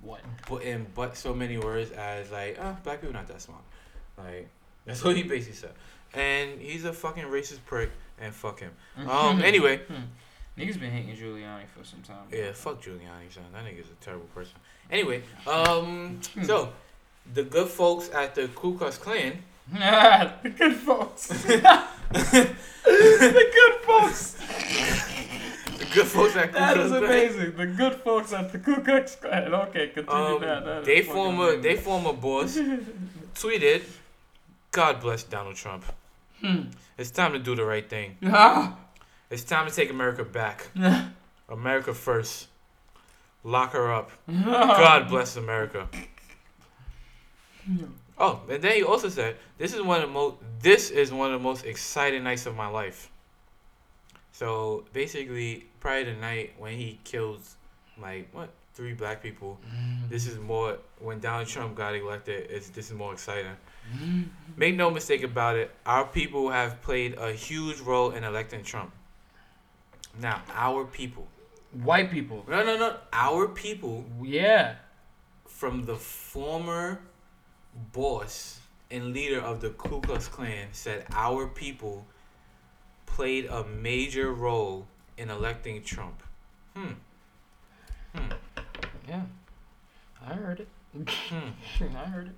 What? 0.02 0.22
but 0.48 0.62
in 0.62 0.86
but 0.96 1.18
so 1.18 1.34
many 1.34 1.58
words 1.58 1.92
as 1.92 2.32
like 2.32 2.58
oh 2.62 2.78
black 2.84 3.02
people 3.02 3.14
not 3.14 3.28
that 3.28 3.42
smart. 3.42 3.62
Like 4.18 4.50
that's 4.86 5.04
what 5.04 5.16
he 5.16 5.24
basically 5.24 5.56
said. 5.56 5.74
And 6.14 6.62
he's 6.62 6.86
a 6.86 6.94
fucking 6.94 7.26
racist 7.26 7.64
prick 7.66 7.92
and 8.20 8.34
fuck 8.34 8.60
him. 8.60 8.72
Um 9.10 9.42
anyway. 9.42 9.82
Niggas 10.58 10.80
been 10.80 10.92
hating 10.92 11.16
Giuliani 11.16 11.68
for 11.78 11.84
some 11.84 12.02
time. 12.02 12.26
yeah 12.32 12.52
fuck 12.52 12.82
Giuliani 12.82 13.32
son. 13.32 13.44
That 13.54 13.64
nigga's 13.66 13.90
a 13.92 14.04
terrible 14.04 14.28
person. 14.34 14.56
Anyway 14.90 15.22
um 15.46 16.20
so 16.44 16.72
the 17.34 17.44
good 17.44 17.68
folks 17.68 18.10
at 18.10 18.36
the 18.36 18.48
Ku 18.50 18.78
Klux 18.78 18.98
Klan 18.98 19.44
the 20.44 20.50
good 20.50 20.76
folks. 20.76 21.28
the 21.28 22.56
good 23.54 23.76
folks. 23.86 24.32
the 25.78 25.86
good 25.94 26.08
folks 26.08 26.36
at 26.38 26.48
Ku 26.54 26.60
That 26.60 26.78
is 26.78 26.92
Klan 26.92 27.04
amazing. 27.04 27.56
The 27.58 27.66
good 27.68 27.96
folks 27.96 28.32
at 28.34 28.52
the 28.52 28.60
Ku 28.60 28.82
Klux 28.82 29.16
Klan. 29.16 29.54
Okay, 29.54 29.88
continue 29.90 30.36
Um, 30.36 30.42
that. 30.42 30.66
that. 30.66 30.80
is 30.82 30.86
they 30.86 31.02
fucking 31.02 31.14
former 31.14 31.52
they 31.58 31.58
amazing. 31.72 31.84
former 31.84 32.14
boss 32.14 32.58
tweeted, 33.36 33.84
"God 34.72 35.02
bless 35.02 35.24
Donald 35.24 35.56
Trump. 35.56 35.84
Hmm. 36.42 36.62
It's 36.98 37.12
time 37.12 37.34
to 37.34 37.40
do 37.40 37.56
the 37.56 37.66
right 37.66 37.88
thing. 37.90 38.18
Ah. 38.26 38.78
It's 39.30 39.44
time 39.44 39.68
to 39.68 39.74
take 39.76 39.90
America 39.90 40.24
back. 40.24 40.70
America 41.50 41.94
first. 41.94 42.48
Lock 43.44 43.74
her 43.74 43.92
up. 43.92 44.10
God 44.30 45.10
bless 45.10 45.36
America." 45.36 45.90
Oh, 48.20 48.42
and 48.50 48.62
then 48.62 48.76
he 48.76 48.84
also 48.84 49.10
said, 49.10 49.36
"This 49.58 49.74
is 49.74 49.82
one 49.82 50.02
of 50.02 50.08
the 50.08 50.14
most. 50.14 50.36
This 50.60 50.90
is 50.90 51.12
one 51.12 51.32
of 51.34 51.40
the 51.40 51.44
most 51.44 51.66
exciting 51.66 52.24
nights 52.24 52.46
of 52.46 52.56
my 52.56 52.68
life." 52.68 53.10
So 54.32 54.86
basically, 54.94 55.66
prior 55.80 56.04
to 56.04 56.16
night 56.16 56.54
when 56.58 56.74
he 56.74 57.00
kills, 57.04 57.56
like 58.00 58.28
what 58.34 58.50
three 58.74 58.94
black 58.94 59.22
people, 59.24 59.60
mm-hmm. 59.66 60.10
this 60.10 60.28
is 60.28 60.38
more 60.38 60.78
when 61.00 61.20
Donald 61.20 61.48
Trump 61.48 61.76
got 61.76 61.96
elected. 61.96 62.50
It's 62.50 62.70
this 62.70 62.88
is 62.88 62.94
more 62.94 63.14
exciting. 63.14 63.58
Mm-hmm. 63.96 64.24
Make 64.56 64.76
no 64.76 64.90
mistake 64.90 65.24
about 65.24 65.56
it. 65.56 65.72
Our 65.86 66.06
people 66.06 66.50
have 66.50 66.82
played 66.82 67.16
a 67.18 67.32
huge 67.32 67.80
role 67.80 68.12
in 68.12 68.24
electing 68.24 68.64
Trump. 68.64 68.92
Now, 70.20 70.42
our 70.54 70.86
people. 70.86 71.28
White 71.72 72.12
people. 72.12 72.44
No, 72.48 72.64
no, 72.64 72.78
no. 72.78 72.98
Our 73.14 73.48
people 73.48 74.06
Yeah. 74.22 74.76
from 75.48 75.86
the 75.86 75.96
former 75.96 77.02
boss 77.94 78.60
and 78.90 79.14
leader 79.14 79.40
of 79.40 79.62
the 79.62 79.70
Ku 79.72 80.02
Klux 80.02 80.28
Klan 80.28 80.68
said 80.72 81.06
our 81.12 81.48
people 81.48 82.06
played 83.06 83.46
a 83.46 83.64
major 83.66 84.34
role 84.34 84.88
in 85.18 85.30
electing 85.30 85.82
Trump. 85.84 86.22
Hmm. 86.76 86.94
Hmm. 88.16 88.32
Yeah. 89.08 89.22
I 90.26 90.34
heard 90.34 90.60
it. 90.62 90.68
Hmm. 90.94 91.84
I 91.96 92.06
heard 92.06 92.28
it. 92.28 92.36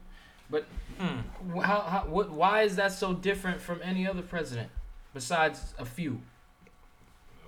But 0.49 0.65
Hmm. 0.99 1.59
How, 1.61 1.79
how, 1.81 2.05
what, 2.09 2.29
why 2.29 2.63
is 2.63 2.75
that 2.75 2.91
so 2.91 3.13
different 3.13 3.61
from 3.61 3.79
any 3.81 4.05
other 4.05 4.21
president 4.21 4.69
besides 5.13 5.73
a 5.77 5.85
few? 5.85 6.19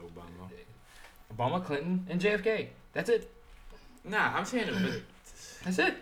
Obama. 0.01 0.49
Obama, 1.35 1.63
Clinton, 1.63 2.07
and 2.09 2.21
JFK. 2.21 2.67
That's 2.93 3.09
it. 3.09 3.29
Nah, 4.05 4.37
I'm 4.37 4.45
saying 4.45 4.69
it. 4.69 5.03
That's 5.65 5.79
it. 5.79 5.95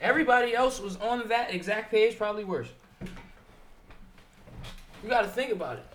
Everybody 0.00 0.54
else 0.54 0.80
was 0.80 0.96
on 0.96 1.28
that 1.28 1.52
exact 1.54 1.90
page, 1.90 2.16
probably 2.16 2.44
worse. 2.44 2.68
You 5.02 5.08
got 5.08 5.22
to 5.22 5.28
think 5.28 5.52
about 5.52 5.76
it. 5.78 5.86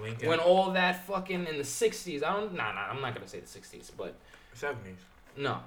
Lincoln. 0.00 0.28
When 0.28 0.40
all 0.40 0.72
that 0.72 1.06
fucking 1.06 1.46
in 1.46 1.56
the 1.56 1.62
'60s, 1.62 2.22
I 2.24 2.32
don't. 2.34 2.52
Nah, 2.54 2.72
nah. 2.72 2.88
I'm 2.90 3.00
not 3.00 3.14
gonna 3.14 3.28
say 3.28 3.38
the 3.40 3.46
'60s, 3.46 3.90
but 3.96 4.14
70s. 4.56 4.74
no. 5.36 5.58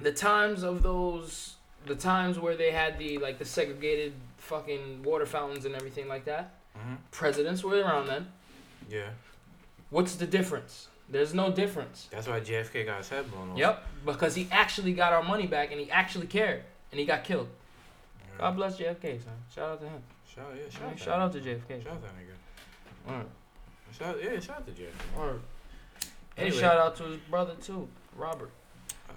The 0.00 0.12
times 0.12 0.62
of 0.64 0.82
those, 0.82 1.56
the 1.86 1.94
times 1.94 2.38
where 2.38 2.56
they 2.56 2.70
had 2.72 2.98
the 2.98 3.18
like 3.18 3.38
the 3.38 3.44
segregated 3.44 4.14
fucking 4.38 5.02
water 5.04 5.26
fountains 5.26 5.64
and 5.64 5.74
everything 5.76 6.08
like 6.08 6.24
that. 6.24 6.54
hmm 6.74 6.94
Presidents 7.12 7.62
were 7.62 7.76
around 7.76 8.06
then. 8.08 8.26
Yeah. 8.90 9.10
What's 9.90 10.16
the 10.16 10.26
difference? 10.26 10.88
There's 11.08 11.32
no 11.34 11.52
difference. 11.52 12.08
That's 12.10 12.26
why 12.28 12.40
JFK 12.40 12.84
got 12.86 12.98
his 12.98 13.08
head 13.08 13.30
blown 13.30 13.50
off. 13.50 13.58
Yep, 13.58 13.86
because 14.06 14.34
he 14.34 14.48
actually 14.50 14.92
got 14.92 15.12
our 15.12 15.22
money 15.22 15.46
back 15.46 15.70
and 15.70 15.80
he 15.80 15.90
actually 15.90 16.26
cared 16.26 16.62
and 16.90 17.00
he 17.00 17.06
got 17.06 17.24
killed. 17.24 17.48
Yeah. 18.18 18.38
God 18.38 18.56
bless 18.56 18.76
JFK, 18.78 19.22
son. 19.22 19.32
Shout 19.54 19.70
out 19.70 19.80
to 19.80 19.86
him. 19.88 20.02
Shout, 20.34 20.44
yeah, 20.54 20.70
shout, 20.70 20.82
out 20.82 20.90
that 20.96 21.04
Shout 21.04 21.20
out 21.20 21.32
to. 21.32 21.38
JFK. 21.40 21.82
Shout 21.82 21.92
out 21.92 22.02
that 22.02 22.12
nigga. 22.16 23.10
Word. 23.10 23.26
Shout, 23.98 24.16
yeah, 24.22 24.40
shout 24.40 24.56
out 24.58 24.66
to 24.66 24.72
JFK. 24.72 25.18
Word. 25.18 25.40
And 26.36 26.54
shout 26.54 26.78
out 26.78 26.96
to 26.96 27.02
his 27.04 27.16
brother 27.28 27.54
too, 27.60 27.88
Robert. 28.16 28.50
Uh, 29.08 29.12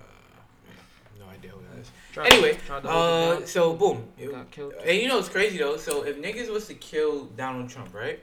no 1.20 1.26
idea 1.28 1.52
who 1.52 1.62
that 1.72 1.80
is. 1.80 2.34
Anyway, 2.34 2.58
to 2.68 2.90
Uh, 2.90 3.46
so 3.46 3.74
boom. 3.74 4.08
got 4.30 4.52
killed. 4.52 4.74
And 4.86 4.98
you 4.98 5.08
know 5.08 5.20
it's 5.20 5.30
crazy 5.30 5.58
though? 5.58 5.78
So 5.78 6.04
if 6.04 6.18
niggas 6.22 6.50
was 6.52 6.68
to 6.68 6.74
kill 6.74 7.26
Donald 7.26 7.70
Trump, 7.70 7.94
right? 7.94 8.20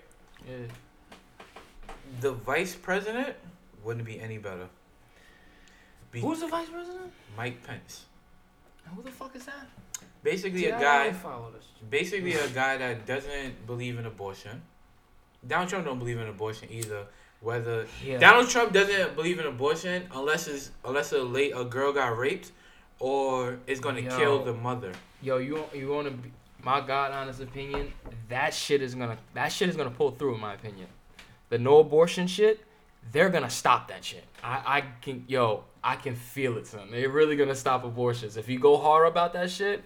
Yeah. 0.48 0.56
The 2.20 2.32
vice 2.32 2.74
president 2.74 3.36
wouldn't 3.84 4.04
be 4.04 4.20
any 4.20 4.38
better. 4.38 4.66
Be 6.10 6.20
Who's 6.20 6.40
the 6.40 6.48
vice 6.48 6.68
president? 6.68 7.12
Mike 7.36 7.62
Pence. 7.62 8.06
Who 8.94 9.02
the 9.02 9.10
fuck 9.10 9.34
is 9.36 9.44
that? 9.46 9.66
Basically 10.22 10.60
See, 10.62 10.68
a 10.68 10.76
I 10.76 10.80
guy 10.80 11.04
don't 11.04 11.16
follow 11.16 11.50
this. 11.50 11.66
basically 11.88 12.34
a 12.34 12.48
guy 12.48 12.76
that 12.76 13.06
doesn't 13.06 13.66
believe 13.66 13.98
in 13.98 14.06
abortion. 14.06 14.62
Donald 15.46 15.68
Trump 15.70 15.86
don't 15.86 15.98
believe 15.98 16.18
in 16.18 16.28
abortion 16.28 16.68
either. 16.70 17.06
Whether 17.40 17.86
Yeah. 18.04 18.18
Donald 18.18 18.50
Trump 18.50 18.72
doesn't 18.72 19.14
believe 19.16 19.38
in 19.38 19.46
abortion 19.46 20.06
unless 20.12 20.46
it's 20.46 20.72
unless 20.84 21.12
a 21.12 21.22
late 21.22 21.52
a 21.56 21.64
girl 21.64 21.90
got 21.92 22.18
raped 22.18 22.52
or 22.98 23.58
it's 23.66 23.80
gonna 23.80 24.00
Yo. 24.02 24.16
kill 24.18 24.44
the 24.44 24.52
mother. 24.52 24.92
Yo, 25.22 25.38
you 25.38 25.64
you 25.72 25.88
want 25.88 26.06
to 26.08 26.10
be 26.12 26.30
my 26.62 26.82
god 26.82 27.12
honest 27.12 27.40
opinion? 27.40 27.90
That 28.28 28.52
shit 28.52 28.82
is 28.82 28.94
gonna 28.94 29.16
that 29.32 29.48
shit 29.48 29.70
is 29.70 29.76
gonna 29.76 29.90
pull 29.90 30.10
through 30.10 30.34
in 30.34 30.40
my 30.40 30.52
opinion. 30.52 30.88
The 31.48 31.56
no 31.58 31.78
abortion 31.78 32.26
shit, 32.26 32.60
they're 33.10 33.30
gonna 33.30 33.48
stop 33.48 33.88
that 33.88 34.04
shit. 34.04 34.24
I 34.44 34.76
I 34.76 34.80
can 35.00 35.24
yo 35.26 35.64
I 35.82 35.96
can 35.96 36.14
feel 36.14 36.58
it, 36.58 36.66
son. 36.66 36.88
They're 36.90 37.08
really 37.08 37.36
gonna 37.36 37.54
stop 37.54 37.84
abortions. 37.84 38.36
If 38.36 38.48
you 38.48 38.58
go 38.58 38.76
hard 38.76 39.08
about 39.08 39.32
that 39.32 39.50
shit, 39.50 39.82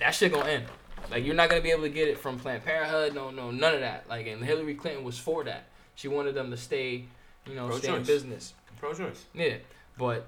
that 0.00 0.14
shit 0.14 0.32
gonna 0.32 0.48
end. 0.48 0.64
Like 1.10 1.24
you're 1.24 1.34
not 1.34 1.50
gonna 1.50 1.60
be 1.60 1.70
able 1.70 1.82
to 1.82 1.90
get 1.90 2.08
it 2.08 2.18
from 2.18 2.38
Planned 2.38 2.64
Parenthood. 2.64 3.14
No, 3.14 3.30
no, 3.30 3.50
none 3.50 3.74
of 3.74 3.80
that. 3.80 4.08
Like 4.08 4.26
and 4.26 4.42
Hillary 4.42 4.74
Clinton 4.74 5.04
was 5.04 5.18
for 5.18 5.44
that. 5.44 5.64
She 5.94 6.08
wanted 6.08 6.34
them 6.34 6.50
to 6.50 6.56
stay, 6.56 7.04
you 7.46 7.54
know, 7.54 7.70
stay 7.72 7.94
in 7.94 8.02
business. 8.04 8.54
Pro 8.78 8.94
choice. 8.94 9.24
Yeah, 9.34 9.56
but 9.98 10.26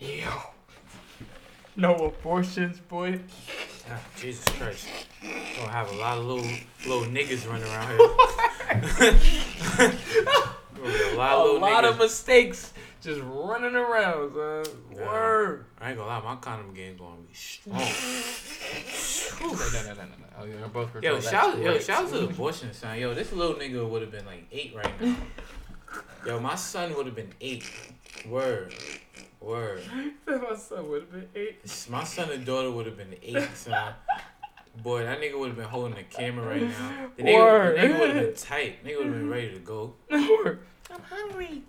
yo, 0.00 0.30
no 1.76 1.94
abortions, 1.94 2.78
boy. 2.80 3.20
Ah, 3.88 4.00
Jesus 4.16 4.44
Christ. 4.44 4.88
Gonna 5.22 5.70
have 5.70 5.90
a 5.90 5.96
lot 5.96 6.18
of 6.18 6.24
little 6.24 6.50
little 6.86 7.04
niggas 7.04 7.48
running 7.48 7.68
around 7.68 7.88
here. 7.88 8.08
Gonna 10.76 11.14
a 11.14 11.16
lot 11.16 11.32
a 11.32 11.36
of 11.36 11.44
little 11.44 11.60
lot 11.60 11.84
of 11.84 11.98
mistakes 11.98 12.72
just 13.00 13.20
running 13.22 13.74
around, 13.74 14.34
son. 14.34 14.64
Yeah. 14.92 15.06
Word. 15.06 15.64
I 15.80 15.90
ain't 15.90 15.98
gonna 15.98 16.08
lie, 16.08 16.22
my 16.22 16.36
condom 16.36 16.74
game 16.74 16.96
gonna 16.96 17.16
be 17.26 17.34
strong. 17.34 17.76
Oh. 17.78 19.40
No, 19.40 19.48
no, 19.48 19.88
no, 19.88 19.94
no, 19.94 19.94
no, 19.94 20.04
no. 20.04 20.26
Oh, 20.38 20.44
you're 20.44 20.68
both 20.68 21.02
Yo, 21.02 21.20
shout, 21.20 21.58
yo, 21.58 21.78
shout 21.78 22.04
out 22.04 22.12
to 22.12 22.18
the 22.18 22.24
abortion 22.26 22.72
son. 22.72 22.98
Yo, 22.98 23.14
this 23.14 23.32
little 23.32 23.54
nigga 23.54 23.88
would 23.88 24.02
have 24.02 24.10
been 24.10 24.26
like 24.26 24.46
eight 24.52 24.74
right 24.74 25.00
now. 25.00 25.16
Yo, 26.26 26.38
my 26.38 26.54
son 26.54 26.94
would 26.94 27.06
have 27.06 27.14
been 27.14 27.32
eight. 27.40 27.64
Word. 28.26 28.74
Word. 29.40 29.82
My 30.26 30.54
son 30.54 30.90
would 30.90 31.00
have 31.00 31.12
been 31.12 31.28
eight. 31.34 31.86
My 31.88 32.04
son 32.04 32.30
and 32.30 32.44
daughter 32.44 32.70
would 32.70 32.84
have 32.84 32.98
been 32.98 33.14
eight, 33.22 33.48
son. 33.54 33.94
Boy, 34.82 35.02
that 35.04 35.18
nigga 35.18 35.38
would 35.38 35.48
have 35.48 35.56
been 35.56 35.64
holding 35.66 35.94
the 35.94 36.02
camera 36.02 36.46
right 36.46 36.62
now. 36.62 37.10
The 37.16 37.22
nigga, 37.22 37.34
Word. 37.34 37.76
the 37.76 37.80
nigga 37.80 38.00
would 38.00 38.10
have 38.10 38.24
been 38.26 38.34
tight. 38.36 38.84
Nigga 38.84 38.98
would 38.98 39.06
have 39.06 39.14
been 39.14 39.30
ready 39.30 39.52
to 39.54 39.58
go. 39.60 39.94
Word. 40.10 40.60
I'm 40.92 41.00
hungry. 41.08 41.62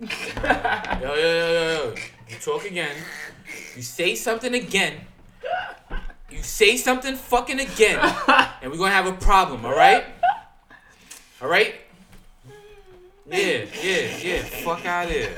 Yo, 1.00 1.14
yo, 1.14 1.20
yo, 1.20 1.52
yo, 1.52 1.62
yo. 1.74 1.94
You 2.28 2.36
talk 2.40 2.64
again. 2.64 2.96
You 3.76 3.82
say 3.82 4.14
something 4.14 4.52
again. 4.54 4.94
You 6.30 6.42
say 6.42 6.76
something 6.76 7.14
fucking 7.14 7.60
again. 7.60 8.00
And 8.62 8.70
we're 8.70 8.78
gonna 8.78 8.90
have 8.90 9.06
a 9.06 9.12
problem, 9.12 9.64
alright? 9.64 10.04
Alright? 11.40 11.74
Yeah, 13.30 13.64
yeah, 13.82 14.16
yeah. 14.22 14.42
Fuck 14.42 14.86
out 14.86 15.06
of 15.06 15.12
here. 15.12 15.34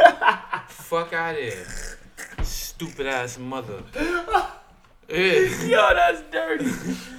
Fuck 0.69 1.13
out 1.13 1.35
of 1.35 1.41
here. 1.41 1.67
Stupid 2.43 3.07
ass 3.07 3.39
mother. 3.39 3.83
Yeah. 5.09 5.65
Yo, 5.67 5.95
that's 5.95 6.23
dirty. 6.31 6.65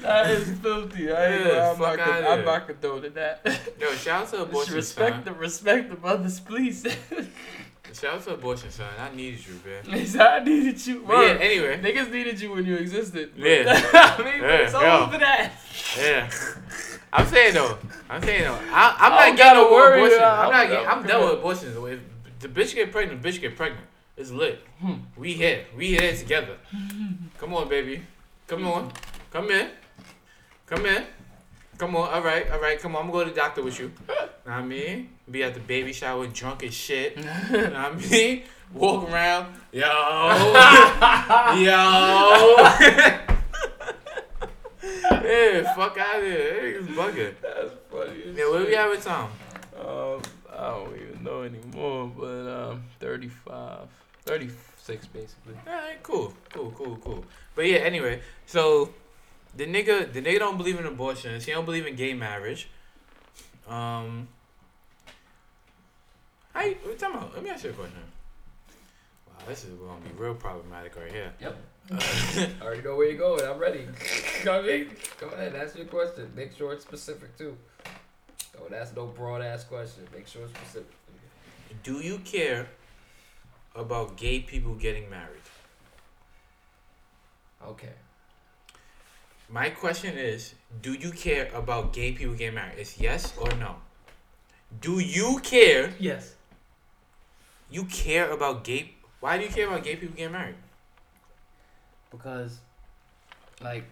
That 0.01 0.31
is 0.31 0.49
filthy. 0.59 1.11
I 1.11 1.25
ain't 1.25 1.45
Yeah, 1.45 1.51
gonna, 1.51 1.71
I'm, 1.71 1.79
not, 1.79 1.97
con- 1.99 2.25
I'm 2.27 2.45
not 2.45 2.67
condoning 2.67 3.13
that. 3.13 3.45
Yo, 3.79 3.91
shout 3.91 4.23
out 4.23 4.29
to 4.29 4.41
abortion 4.43 4.75
respect 4.75 5.15
son. 5.17 5.23
the 5.25 5.33
respect 5.33 5.89
the 5.89 5.97
mothers, 5.97 6.39
please. 6.39 6.85
Shout 7.93 8.15
out 8.15 8.23
to 8.25 8.33
abortion 8.33 8.69
son. 8.71 8.89
I 8.99 9.15
needed 9.15 9.39
you, 9.47 9.53
man. 9.65 10.19
I 10.19 10.43
needed 10.43 10.85
you. 10.85 11.03
But 11.07 11.13
yeah, 11.21 11.37
anyway. 11.39 11.79
Niggas 11.79 12.11
needed 12.11 12.41
you 12.41 12.51
when 12.51 12.65
you 12.65 12.75
existed. 12.75 13.31
Yeah. 13.37 13.63
I 13.93 14.21
mean, 14.21 14.41
Yeah, 14.41 14.47
it's 14.57 14.73
yeah. 14.73 14.99
over 15.05 15.17
that. 15.17 15.51
Yeah. 15.97 16.29
I'm 17.13 17.25
saying 17.27 17.53
though. 17.53 17.77
I'm 18.09 18.21
saying 18.21 18.43
though. 18.43 18.59
I, 18.69 18.97
I'm 18.99 19.13
I 19.13 19.15
not 19.15 19.25
don't 19.27 19.35
getting 19.35 19.37
gotta 19.37 19.59
no 19.59 19.69
more 19.69 19.79
worry 19.79 19.97
abortions. 19.99 20.17
about- 20.17 20.45
I'm 20.45 20.51
not 20.51 20.67
getting. 20.69 20.87
I'm 20.87 21.03
done 21.07 21.23
with 21.29 21.39
abortions. 21.39 21.77
If 21.77 22.39
the 22.41 22.47
bitch 22.49 22.75
get 22.75 22.91
pregnant, 22.91 23.21
the 23.21 23.29
bitch 23.29 23.39
get 23.39 23.55
pregnant. 23.55 23.85
It's 24.17 24.31
lit. 24.31 24.59
Hmm. 24.81 24.93
We 25.15 25.33
here. 25.33 25.65
We 25.77 25.87
here 25.87 26.13
together. 26.17 26.57
Come 27.37 27.53
on, 27.53 27.67
baby. 27.67 28.01
Come 28.47 28.65
on. 28.65 28.91
Come 29.31 29.51
in. 29.51 29.69
Come 30.65 30.85
in. 30.85 31.03
Come 31.77 31.95
on. 31.97 32.09
All 32.13 32.21
right. 32.21 32.49
All 32.49 32.61
right. 32.61 32.79
Come 32.79 32.95
on. 32.95 33.03
I'm 33.05 33.11
gonna 33.11 33.23
go 33.23 33.29
to 33.29 33.29
the 33.31 33.35
doctor 33.35 33.61
with 33.63 33.79
you. 33.79 33.91
Know 34.45 34.51
what 34.51 34.59
I 34.59 34.63
mean? 34.63 35.09
Be 35.31 35.41
at 35.41 35.55
the 35.55 35.59
baby 35.59 35.91
shower 35.91 36.27
drunk 36.27 36.63
as 36.63 36.71
shit. 36.71 37.17
know 37.23 37.23
what 37.23 37.75
I 37.75 37.95
mean? 37.95 38.43
Walk 38.71 39.09
around. 39.09 39.55
Yo. 39.71 39.81
Yo. 41.57 41.81
yeah, 45.23 45.73
fuck 45.73 45.97
out 45.97 46.17
of 46.17 46.23
here. 46.23 46.79
Niggas 46.79 46.87
bugging. 46.93 47.33
That's 47.41 47.73
funny. 47.89 48.33
Yeah, 48.35 48.49
what 48.51 48.59
shit. 48.59 48.67
we 48.67 48.75
having 48.75 49.01
time? 49.01 49.31
Um, 49.79 50.21
I 50.53 50.69
don't 50.69 50.95
even 50.95 51.23
know 51.23 51.41
anymore, 51.41 52.11
but 52.15 52.69
um, 52.69 52.83
35, 52.99 53.87
36 54.85 55.07
basically. 55.07 55.55
Alright, 55.67 56.03
cool, 56.03 56.31
cool, 56.53 56.71
cool, 56.77 56.97
cool. 56.97 57.25
But 57.55 57.65
yeah, 57.65 57.77
anyway, 57.77 58.21
so 58.45 58.93
the 59.55 59.65
nigga, 59.65 60.11
the 60.13 60.21
nigga 60.21 60.39
don't 60.39 60.57
believe 60.57 60.79
in 60.79 60.85
abortions. 60.85 61.45
He 61.45 61.51
don't 61.51 61.65
believe 61.65 61.87
in 61.87 61.95
gay 61.95 62.13
marriage. 62.13 62.69
Um, 63.67 64.27
how 66.53 66.61
you, 66.61 66.75
what 66.83 66.99
time 66.99 67.15
out? 67.15 67.33
Let 67.33 67.43
me 67.43 67.49
ask 67.49 67.63
you 67.63 67.71
a 67.71 67.73
question. 67.73 67.97
Wow, 69.27 69.33
this 69.47 69.63
is 69.63 69.71
gonna 69.71 69.99
be 70.01 70.11
real 70.15 70.35
problematic 70.35 70.95
right 70.95 71.11
here. 71.11 71.33
Yep. 71.41 71.57
Uh, 71.91 71.95
I 72.61 72.63
already 72.63 72.83
know 72.83 72.95
where 72.95 73.09
you're 73.09 73.17
going. 73.17 73.43
I'm 73.43 73.57
ready. 73.57 73.87
Come 74.43 74.69
in. 74.69 74.91
Go 75.19 75.27
ahead. 75.29 75.55
Ask 75.55 75.75
your 75.75 75.87
question. 75.87 76.31
Make 76.35 76.55
sure 76.55 76.73
it's 76.73 76.83
specific 76.83 77.35
too. 77.37 77.57
Don't 78.53 78.73
ask 78.73 78.95
no 78.95 79.07
broad 79.07 79.41
ass 79.41 79.63
question. 79.63 80.03
Make 80.13 80.27
sure 80.27 80.43
it's 80.43 80.53
specific. 80.53 80.93
do 81.83 82.01
you 82.01 82.19
care 82.19 82.67
about 83.75 84.17
gay 84.17 84.39
people 84.39 84.73
getting 84.75 85.09
married? 85.09 85.41
Okay. 87.65 87.93
My 89.49 89.69
question 89.69 90.17
is, 90.17 90.55
do 90.81 90.93
you 90.93 91.11
care 91.11 91.49
about 91.53 91.93
gay 91.93 92.11
people 92.13 92.33
getting 92.35 92.55
married? 92.55 92.79
It's 92.79 92.99
yes 92.99 93.33
or 93.37 93.51
no. 93.57 93.75
Do 94.81 94.99
you 94.99 95.39
care? 95.43 95.93
Yes. 95.99 96.35
You 97.69 97.85
care 97.85 98.31
about 98.31 98.63
gay? 98.63 98.95
Why 99.19 99.37
do 99.37 99.43
you 99.43 99.49
care 99.49 99.67
about 99.67 99.83
gay 99.83 99.95
people 99.95 100.15
getting 100.15 100.33
married? 100.33 100.55
Because, 102.11 102.59
like, 103.61 103.83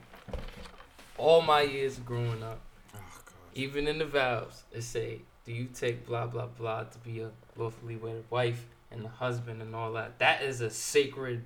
all 1.17 1.41
my 1.41 1.61
years 1.61 1.99
growing 1.99 2.41
up, 2.41 2.59
Oh 2.95 2.99
God. 3.25 3.35
even 3.53 3.87
in 3.87 3.97
the 3.99 4.05
vows, 4.05 4.63
it 4.71 4.81
say, 4.83 5.21
"Do 5.45 5.51
you 5.51 5.65
take 5.65 6.05
blah 6.05 6.27
blah 6.27 6.47
blah 6.47 6.83
to 6.85 6.97
be 6.99 7.19
a 7.21 7.31
lawfully 7.55 7.95
wedded 7.97 8.25
wife 8.29 8.65
and 8.93 9.03
the 9.03 9.09
husband 9.09 9.61
and 9.61 9.75
all 9.75 9.93
that?" 9.93 10.19
That 10.19 10.41
is 10.41 10.61
a 10.61 10.69
sacred 10.69 11.45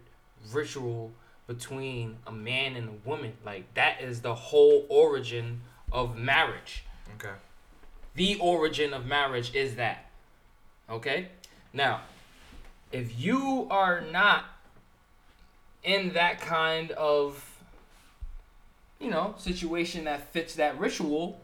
ritual 0.51 1.11
between 1.47 2.17
a 2.27 2.31
man 2.31 2.75
and 2.75 2.89
a 2.89 3.07
woman. 3.07 3.33
Like 3.45 3.73
that 3.73 4.01
is 4.01 4.21
the 4.21 4.35
whole 4.35 4.85
origin 4.89 5.61
of 5.91 6.17
marriage. 6.17 6.83
Okay. 7.15 7.35
The 8.15 8.37
origin 8.39 8.93
of 8.93 9.05
marriage 9.05 9.55
is 9.55 9.75
that. 9.75 10.09
Okay? 10.89 11.29
Now, 11.73 12.01
if 12.91 13.19
you 13.19 13.67
are 13.69 14.01
not 14.01 14.45
in 15.83 16.13
that 16.13 16.41
kind 16.41 16.91
of 16.91 17.57
you 18.99 19.09
know, 19.09 19.35
situation 19.37 20.05
that 20.05 20.31
fits 20.33 20.55
that 20.55 20.79
ritual, 20.79 21.39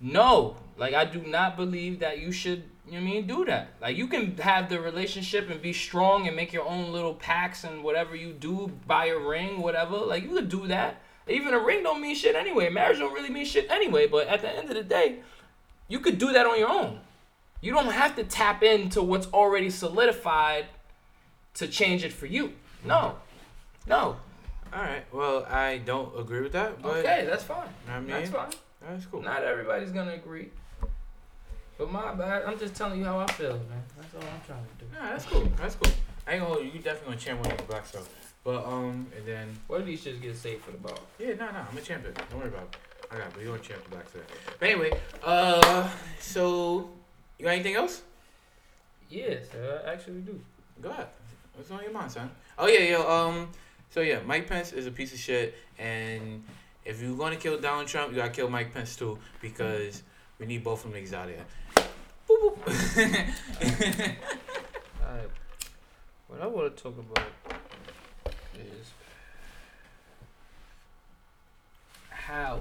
no. 0.00 0.56
Like 0.76 0.94
I 0.94 1.04
do 1.04 1.20
not 1.22 1.56
believe 1.56 2.00
that 2.00 2.18
you 2.18 2.32
should, 2.32 2.64
you 2.86 2.92
know 2.92 2.98
what 2.98 3.02
I 3.08 3.12
mean, 3.12 3.26
do 3.26 3.44
that. 3.46 3.68
Like 3.80 3.96
you 3.96 4.06
can 4.06 4.36
have 4.38 4.68
the 4.68 4.80
relationship 4.80 5.50
and 5.50 5.60
be 5.60 5.72
strong 5.72 6.26
and 6.28 6.36
make 6.36 6.52
your 6.52 6.64
own 6.66 6.92
little 6.92 7.14
packs 7.14 7.64
and 7.64 7.82
whatever 7.82 8.14
you 8.14 8.32
do, 8.32 8.70
buy 8.86 9.06
a 9.06 9.18
ring, 9.18 9.60
whatever. 9.60 9.96
Like 9.96 10.22
you 10.22 10.30
could 10.30 10.48
do 10.48 10.66
that. 10.68 11.02
Even 11.28 11.52
a 11.54 11.58
ring 11.58 11.82
don't 11.82 12.00
mean 12.00 12.14
shit 12.14 12.36
anyway. 12.36 12.68
Marriage 12.70 12.98
don't 12.98 13.12
really 13.12 13.30
mean 13.30 13.44
shit 13.44 13.68
anyway. 13.70 14.06
But 14.06 14.28
at 14.28 14.40
the 14.42 14.48
end 14.50 14.68
of 14.68 14.76
the 14.76 14.84
day, 14.84 15.20
you 15.88 15.98
could 15.98 16.18
do 16.18 16.32
that 16.32 16.46
on 16.46 16.58
your 16.58 16.68
own. 16.70 17.00
You 17.60 17.72
don't 17.72 17.90
have 17.90 18.14
to 18.16 18.22
tap 18.24 18.62
into 18.62 19.02
what's 19.02 19.26
already 19.28 19.70
solidified 19.70 20.66
to 21.54 21.66
change 21.66 22.04
it 22.04 22.12
for 22.12 22.26
you. 22.26 22.52
No. 22.84 23.16
No. 23.88 24.16
All 24.72 24.82
right. 24.82 25.04
Well, 25.12 25.44
I 25.50 25.78
don't 25.78 26.16
agree 26.18 26.42
with 26.42 26.52
that, 26.52 26.80
but 26.82 26.98
Okay, 26.98 27.26
that's 27.28 27.42
fine. 27.42 27.68
I 27.88 27.98
mean, 27.98 28.08
That's 28.08 28.30
fine. 28.30 28.50
that's 28.86 29.06
cool. 29.06 29.22
Not 29.22 29.42
everybody's 29.42 29.90
gonna 29.90 30.12
agree. 30.12 30.50
But 31.78 31.92
my 31.92 32.14
bad. 32.14 32.44
I'm 32.44 32.58
just 32.58 32.74
telling 32.74 32.98
you 32.98 33.04
how 33.04 33.18
I 33.18 33.26
feel, 33.32 33.52
man. 33.52 33.82
That's 33.96 34.14
all 34.14 34.22
I'm 34.22 34.40
trying 34.46 34.64
to 34.64 34.84
do. 34.84 34.90
Nah, 34.94 35.10
that's 35.10 35.24
cool. 35.26 35.52
That's 35.56 35.74
cool. 35.74 35.92
I 36.26 36.32
ain't 36.32 36.42
gonna 36.42 36.54
hold 36.54 36.64
you. 36.66 36.72
You 36.72 36.78
definitely 36.80 37.08
gonna 37.14 37.16
champ 37.20 37.40
one 37.42 37.52
of 37.52 37.58
the 37.58 37.64
black 37.64 37.86
stuff. 37.86 38.08
But 38.42 38.64
um, 38.64 39.06
and 39.16 39.26
then 39.26 39.48
What 39.66 39.78
do 39.80 39.84
these 39.84 40.04
shits 40.04 40.20
get 40.22 40.36
saved 40.36 40.62
for 40.64 40.70
the 40.70 40.78
ball? 40.78 40.98
yeah, 41.18 41.34
no, 41.34 41.46
no, 41.50 41.64
I'm 41.70 41.76
a 41.76 41.80
champion. 41.80 42.14
Don't 42.14 42.38
worry 42.38 42.48
about 42.48 42.62
it. 42.62 42.76
I 43.10 43.18
got, 43.18 43.26
it, 43.26 43.32
but 43.34 43.42
you 43.42 43.48
gonna 43.48 43.60
champ 43.60 43.84
the 43.84 43.90
black 43.90 44.08
stuff. 44.08 44.22
But 44.58 44.68
anyway, 44.68 44.98
uh, 45.22 45.88
so 46.20 46.90
you 47.38 47.44
got 47.44 47.52
anything 47.52 47.74
else? 47.74 48.02
Yes, 49.10 49.46
I 49.84 49.92
actually 49.92 50.20
do. 50.20 50.40
Go 50.80 50.90
ahead. 50.90 51.06
What's 51.54 51.70
on 51.70 51.82
your 51.82 51.92
mind, 51.92 52.10
son? 52.10 52.30
Oh 52.58 52.66
yeah, 52.66 52.80
yo. 52.80 53.08
Um. 53.08 53.48
So 53.90 54.00
yeah, 54.00 54.20
Mike 54.26 54.48
Pence 54.48 54.72
is 54.72 54.86
a 54.86 54.90
piece 54.90 55.12
of 55.12 55.18
shit, 55.18 55.54
and 55.78 56.42
if 56.84 57.00
you're 57.02 57.16
gonna 57.16 57.36
kill 57.36 57.58
Donald 57.60 57.86
Trump, 57.86 58.10
you 58.10 58.16
gotta 58.16 58.30
kill 58.30 58.48
Mike 58.48 58.72
Pence 58.74 58.96
too, 58.96 59.18
because 59.40 60.02
we 60.38 60.46
need 60.46 60.64
both 60.64 60.84
of 60.84 60.92
them 60.92 61.00
niggas 61.00 61.12
out 61.12 61.28
there. 61.28 61.44
Boop, 62.28 62.58
boop. 62.58 64.14
What 66.28 66.42
I 66.42 66.46
want 66.48 66.76
to 66.76 66.82
talk 66.82 66.98
about 66.98 67.24
is 68.58 68.90
how 72.10 72.60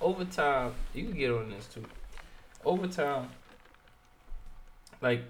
over 0.00 0.24
time 0.24 0.72
you 0.94 1.04
can 1.04 1.12
get 1.18 1.30
on 1.32 1.50
this 1.50 1.66
too. 1.66 1.84
Over 2.64 2.86
time, 2.86 3.28
like 5.02 5.22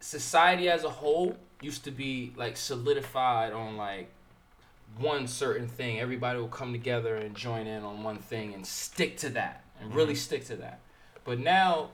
society 0.00 0.68
as 0.68 0.82
a 0.84 0.90
whole 0.90 1.36
used 1.60 1.84
to 1.84 1.90
be 1.90 2.32
like 2.36 2.56
solidified 2.56 3.52
on 3.52 3.76
like 3.76 4.08
one 4.98 5.28
certain 5.28 5.68
thing. 5.68 6.00
Everybody 6.00 6.40
will 6.40 6.48
come 6.48 6.72
together 6.72 7.16
and 7.16 7.36
join 7.36 7.66
in 7.66 7.84
on 7.84 8.02
one 8.02 8.18
thing 8.18 8.54
and 8.54 8.66
stick 8.66 9.18
to 9.18 9.28
that 9.30 9.62
and 9.80 9.94
really 9.94 10.14
Mhm. 10.14 10.18
stick 10.18 10.44
to 10.46 10.56
that. 10.56 10.80
But 11.26 11.40
now 11.40 11.90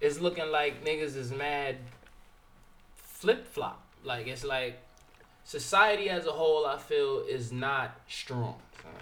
it's 0.00 0.18
looking 0.20 0.50
like 0.50 0.84
niggas 0.84 1.14
is 1.14 1.30
mad 1.30 1.76
flip 2.96 3.46
flop. 3.46 3.82
Like 4.02 4.26
it's 4.26 4.44
like 4.44 4.80
society 5.44 6.08
as 6.08 6.26
a 6.26 6.32
whole, 6.32 6.64
I 6.66 6.78
feel, 6.78 7.22
is 7.28 7.52
not 7.52 8.00
strong. 8.08 8.56
son. 8.82 8.92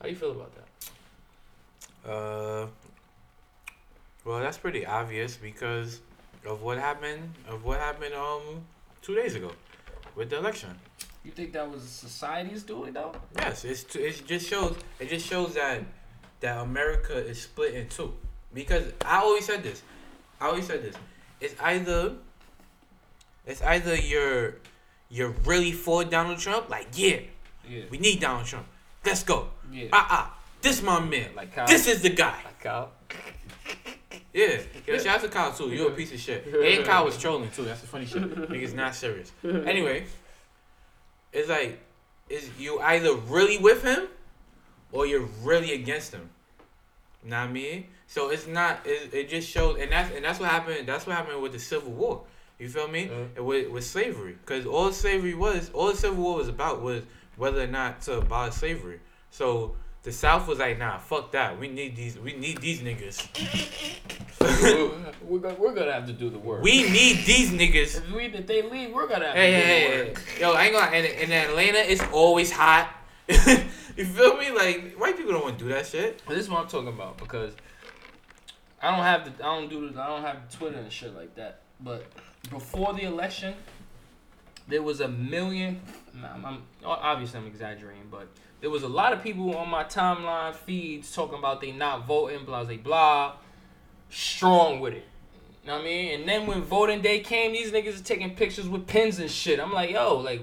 How 0.00 0.08
you 0.08 0.16
feel 0.16 0.30
about 0.30 0.52
that? 0.54 2.10
Uh, 2.10 2.66
well, 4.24 4.40
that's 4.40 4.56
pretty 4.56 4.86
obvious 4.86 5.36
because 5.36 6.00
of 6.46 6.62
what 6.62 6.78
happened. 6.78 7.34
Of 7.48 7.64
what 7.64 7.78
happened 7.78 8.14
um 8.14 8.64
two 9.02 9.14
days 9.14 9.34
ago 9.34 9.52
with 10.16 10.30
the 10.30 10.38
election. 10.38 10.70
You 11.24 11.32
think 11.32 11.52
that 11.52 11.70
was 11.70 11.82
society's 11.82 12.62
doing 12.62 12.94
though? 12.94 13.12
Yes, 13.36 13.64
it's 13.66 13.84
t- 13.84 13.98
it 13.98 14.26
just 14.26 14.48
shows 14.48 14.76
it 14.98 15.10
just 15.10 15.26
shows 15.26 15.54
that 15.54 15.82
that 16.40 16.58
America 16.62 17.14
is 17.14 17.42
split 17.42 17.74
in 17.74 17.88
two. 17.88 18.14
Because 18.54 18.92
I 19.04 19.18
always 19.18 19.44
said 19.44 19.62
this. 19.62 19.82
I 20.40 20.46
always 20.46 20.66
said 20.66 20.82
this. 20.82 20.94
It's 21.40 21.54
either 21.60 22.14
it's 23.46 23.62
either 23.62 23.94
you're 23.96 24.56
you're 25.10 25.30
really 25.44 25.72
for 25.72 26.04
Donald 26.04 26.38
Trump, 26.38 26.68
like 26.68 26.88
yeah, 26.94 27.20
Yeah. 27.68 27.84
we 27.90 27.98
need 27.98 28.20
Donald 28.20 28.46
Trump. 28.46 28.66
Let's 29.04 29.22
go. 29.22 29.48
Yeah. 29.72 29.88
Ah 29.92 30.06
ah. 30.10 30.38
This 30.60 30.82
my 30.82 31.00
man. 31.00 31.30
Like 31.36 31.54
Kyle. 31.54 31.66
This 31.66 31.86
is 31.86 32.02
the 32.02 32.10
guy. 32.10 32.36
like 32.44 32.60
Kyle. 32.60 32.90
Yeah. 34.34 34.60
Yo, 34.86 34.98
shout 34.98 35.16
out 35.16 35.20
to 35.22 35.28
Kyle 35.28 35.52
too. 35.52 35.68
You're 35.68 35.88
a 35.90 35.94
piece 35.94 36.12
of 36.12 36.20
shit. 36.20 36.46
And 36.46 36.84
Kyle 36.84 37.04
was 37.04 37.16
trolling 37.18 37.50
too. 37.50 37.64
That's 37.64 37.80
the 37.80 37.86
funny 37.86 38.06
shit. 38.06 38.22
Niggas 38.22 38.74
not 38.74 38.94
serious. 38.94 39.32
Anyway, 39.44 40.04
it's 41.32 41.48
like, 41.48 41.78
is 42.28 42.50
you 42.58 42.80
either 42.80 43.14
really 43.14 43.58
with 43.58 43.82
him 43.82 44.08
or 44.92 45.06
you're 45.06 45.28
really 45.42 45.72
against 45.74 46.12
him. 46.12 46.28
Know 47.24 47.40
what 47.40 47.48
I 47.48 47.52
mean? 47.52 47.86
So 48.08 48.30
it's 48.30 48.46
not. 48.46 48.80
It, 48.86 49.12
it 49.12 49.28
just 49.28 49.48
shows, 49.48 49.78
and 49.78 49.92
that's 49.92 50.12
and 50.14 50.24
that's 50.24 50.40
what 50.40 50.48
happened. 50.48 50.88
That's 50.88 51.06
what 51.06 51.14
happened 51.14 51.42
with 51.42 51.52
the 51.52 51.58
Civil 51.58 51.92
War. 51.92 52.22
You 52.58 52.68
feel 52.68 52.88
me? 52.88 53.10
Uh. 53.38 53.44
With 53.44 53.70
with 53.70 53.84
slavery, 53.84 54.32
because 54.32 54.66
all 54.66 54.90
slavery 54.92 55.34
was, 55.34 55.70
all 55.74 55.88
the 55.88 55.96
Civil 55.96 56.24
War 56.24 56.36
was 56.36 56.48
about 56.48 56.80
was 56.80 57.02
whether 57.36 57.62
or 57.62 57.66
not 57.66 58.00
to 58.02 58.18
abolish 58.18 58.54
slavery. 58.54 59.00
So 59.30 59.76
the 60.04 60.10
South 60.10 60.48
was 60.48 60.58
like, 60.58 60.78
nah, 60.78 60.96
fuck 60.96 61.32
that. 61.32 61.60
We 61.60 61.68
need 61.68 61.96
these. 61.96 62.18
We 62.18 62.34
need 62.34 62.62
these 62.62 62.80
niggas. 62.80 63.28
we're, 64.40 65.38
gonna, 65.40 65.54
we're 65.56 65.74
gonna 65.74 65.92
have 65.92 66.06
to 66.06 66.14
do 66.14 66.30
the 66.30 66.38
work. 66.38 66.62
We 66.62 66.90
need 66.90 67.26
these 67.26 67.50
niggas. 67.50 67.98
if, 67.98 68.10
we, 68.10 68.24
if 68.24 68.46
they 68.46 68.62
leave, 68.62 68.94
we're 68.94 69.06
gonna 69.06 69.26
have 69.26 69.34
Hey, 69.34 69.50
to 69.50 69.60
do 69.60 69.66
hey, 69.66 69.98
the 69.98 70.08
work. 70.08 70.40
Yo, 70.40 70.52
I 70.54 70.64
ain't 70.64 70.72
gonna. 70.74 70.96
In, 70.96 71.04
in 71.04 71.32
Atlanta, 71.32 71.78
it's 71.78 72.02
always 72.10 72.50
hot. 72.50 72.88
you 73.28 74.06
feel 74.06 74.38
me? 74.38 74.50
Like 74.50 74.94
white 74.94 75.14
people 75.18 75.32
don't 75.32 75.42
want 75.44 75.58
to 75.58 75.64
do 75.66 75.70
that 75.74 75.86
shit. 75.86 76.22
This 76.26 76.38
is 76.38 76.48
what 76.48 76.60
I'm 76.60 76.68
talking 76.68 76.88
about 76.88 77.18
because 77.18 77.52
I 78.80 78.90
don't 78.90 79.04
have 79.04 79.24
the 79.24 79.44
I 79.44 79.58
don't 79.58 79.68
do 79.68 79.88
the 79.88 80.00
I 80.00 80.06
don't 80.06 80.22
have 80.22 80.50
Twitter 80.50 80.78
and 80.78 80.92
shit 80.92 81.14
like 81.14 81.34
that. 81.36 81.60
But 81.80 82.06
before 82.50 82.92
the 82.94 83.04
election, 83.04 83.54
there 84.66 84.82
was 84.82 85.00
a 85.00 85.08
million. 85.08 85.80
I'm, 86.22 86.44
I'm 86.44 86.62
obviously 86.84 87.40
I'm 87.40 87.46
exaggerating, 87.46 88.08
but 88.10 88.28
there 88.60 88.70
was 88.70 88.82
a 88.82 88.88
lot 88.88 89.12
of 89.12 89.22
people 89.22 89.56
on 89.56 89.68
my 89.68 89.84
timeline 89.84 90.54
feeds 90.54 91.12
talking 91.14 91.38
about 91.38 91.60
they 91.60 91.72
not 91.72 92.06
voting, 92.06 92.44
blah 92.44 92.64
blah 92.64 92.76
blah, 92.76 93.36
strong 94.10 94.80
with 94.80 94.94
it. 94.94 95.04
You 95.62 95.68
know 95.68 95.74
what 95.74 95.82
I 95.82 95.84
mean? 95.84 96.20
And 96.20 96.28
then 96.28 96.46
when 96.46 96.62
voting 96.62 97.02
day 97.02 97.20
came, 97.20 97.52
these 97.52 97.70
niggas 97.70 98.00
are 98.00 98.04
taking 98.04 98.34
pictures 98.34 98.68
with 98.68 98.86
pins 98.86 99.18
and 99.18 99.30
shit. 99.30 99.60
I'm 99.60 99.72
like, 99.72 99.90
yo, 99.90 100.16
like, 100.16 100.42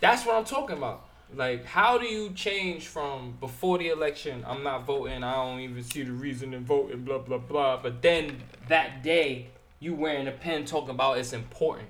that's 0.00 0.26
what 0.26 0.36
I'm 0.36 0.44
talking 0.44 0.76
about. 0.76 1.05
Like, 1.36 1.66
how 1.66 1.98
do 1.98 2.06
you 2.06 2.30
change 2.30 2.86
from 2.86 3.36
before 3.40 3.76
the 3.76 3.88
election, 3.88 4.42
I'm 4.46 4.62
not 4.62 4.86
voting, 4.86 5.22
I 5.22 5.34
don't 5.34 5.60
even 5.60 5.84
see 5.84 6.02
the 6.02 6.12
reason 6.12 6.54
in 6.54 6.64
voting, 6.64 7.04
blah, 7.04 7.18
blah, 7.18 7.36
blah. 7.36 7.76
But 7.76 8.00
then 8.00 8.42
that 8.68 9.02
day, 9.02 9.48
you 9.78 9.94
wearing 9.94 10.26
a 10.28 10.32
pen 10.32 10.64
talking 10.64 10.90
about 10.90 11.18
it's 11.18 11.34
important. 11.34 11.88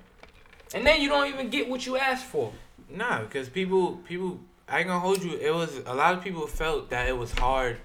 And 0.73 0.85
then 0.85 1.01
you 1.01 1.07
don't 1.07 1.29
even 1.29 1.49
get 1.49 1.69
what 1.69 1.85
you 1.85 1.95
asked 1.95 2.25
for. 2.25 2.51
Nah, 2.89 3.21
because 3.21 3.47
people, 3.47 3.97
people, 4.05 4.37
I 4.67 4.79
ain't 4.79 4.87
gonna 4.89 4.99
hold 4.99 5.23
you. 5.23 5.37
It 5.37 5.53
was 5.53 5.81
a 5.85 5.93
lot 5.93 6.13
of 6.13 6.21
people 6.21 6.45
felt 6.45 6.89
that 6.89 7.07
it 7.07 7.17
was 7.17 7.31
hard 7.31 7.77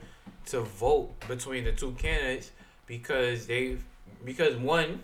to 0.47 0.63
vote 0.63 1.13
between 1.29 1.63
the 1.63 1.71
two 1.71 1.93
candidates 1.93 2.51
because 2.87 3.47
they, 3.47 3.77
because 4.25 4.57
one, 4.57 5.01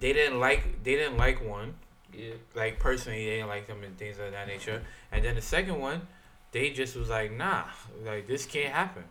they 0.00 0.12
didn't 0.12 0.40
like, 0.40 0.82
they 0.82 0.96
didn't 0.96 1.16
like 1.16 1.48
one. 1.48 1.74
Yeah. 2.16 2.34
Like 2.54 2.78
personally, 2.78 3.24
they 3.24 3.36
didn't 3.36 3.48
like 3.48 3.66
them 3.66 3.82
and 3.84 3.96
things 3.96 4.18
of 4.18 4.32
that 4.32 4.46
nature. 4.46 4.82
And 5.12 5.24
then 5.24 5.34
the 5.34 5.42
second 5.42 5.78
one, 5.78 6.06
they 6.52 6.70
just 6.70 6.96
was 6.96 7.08
like, 7.08 7.32
nah, 7.32 7.64
like 8.04 8.26
this 8.26 8.46
can't 8.46 8.72
happen. 8.72 9.04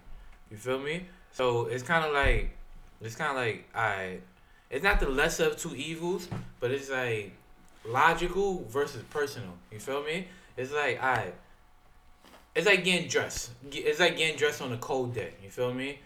You 0.49 0.57
feel 0.57 0.79
me? 0.79 1.05
So 1.31 1.65
it's 1.65 1.83
kind 1.83 2.05
of 2.05 2.13
like, 2.13 2.55
it's 3.01 3.15
kind 3.15 3.31
of 3.31 3.37
like, 3.37 3.67
I, 3.75 4.19
it's 4.69 4.83
not 4.83 4.99
the 4.99 5.09
lesser 5.09 5.47
of 5.47 5.57
two 5.57 5.75
evils, 5.75 6.27
but 6.59 6.71
it's 6.71 6.89
like 6.89 7.33
logical 7.85 8.65
versus 8.69 9.03
personal. 9.09 9.53
You 9.71 9.79
feel 9.79 10.03
me? 10.03 10.27
It's 10.57 10.71
like 10.71 11.01
I. 11.01 11.31
It's 12.55 12.67
like 12.67 12.83
getting 12.83 13.07
dressed. 13.07 13.51
It's 13.71 13.99
like 13.99 14.17
getting 14.17 14.37
dressed 14.37 14.61
on 14.61 14.71
a 14.73 14.77
cold 14.77 15.15
day. 15.15 15.33
You 15.43 15.49
feel 15.49 15.73
me? 15.73 15.99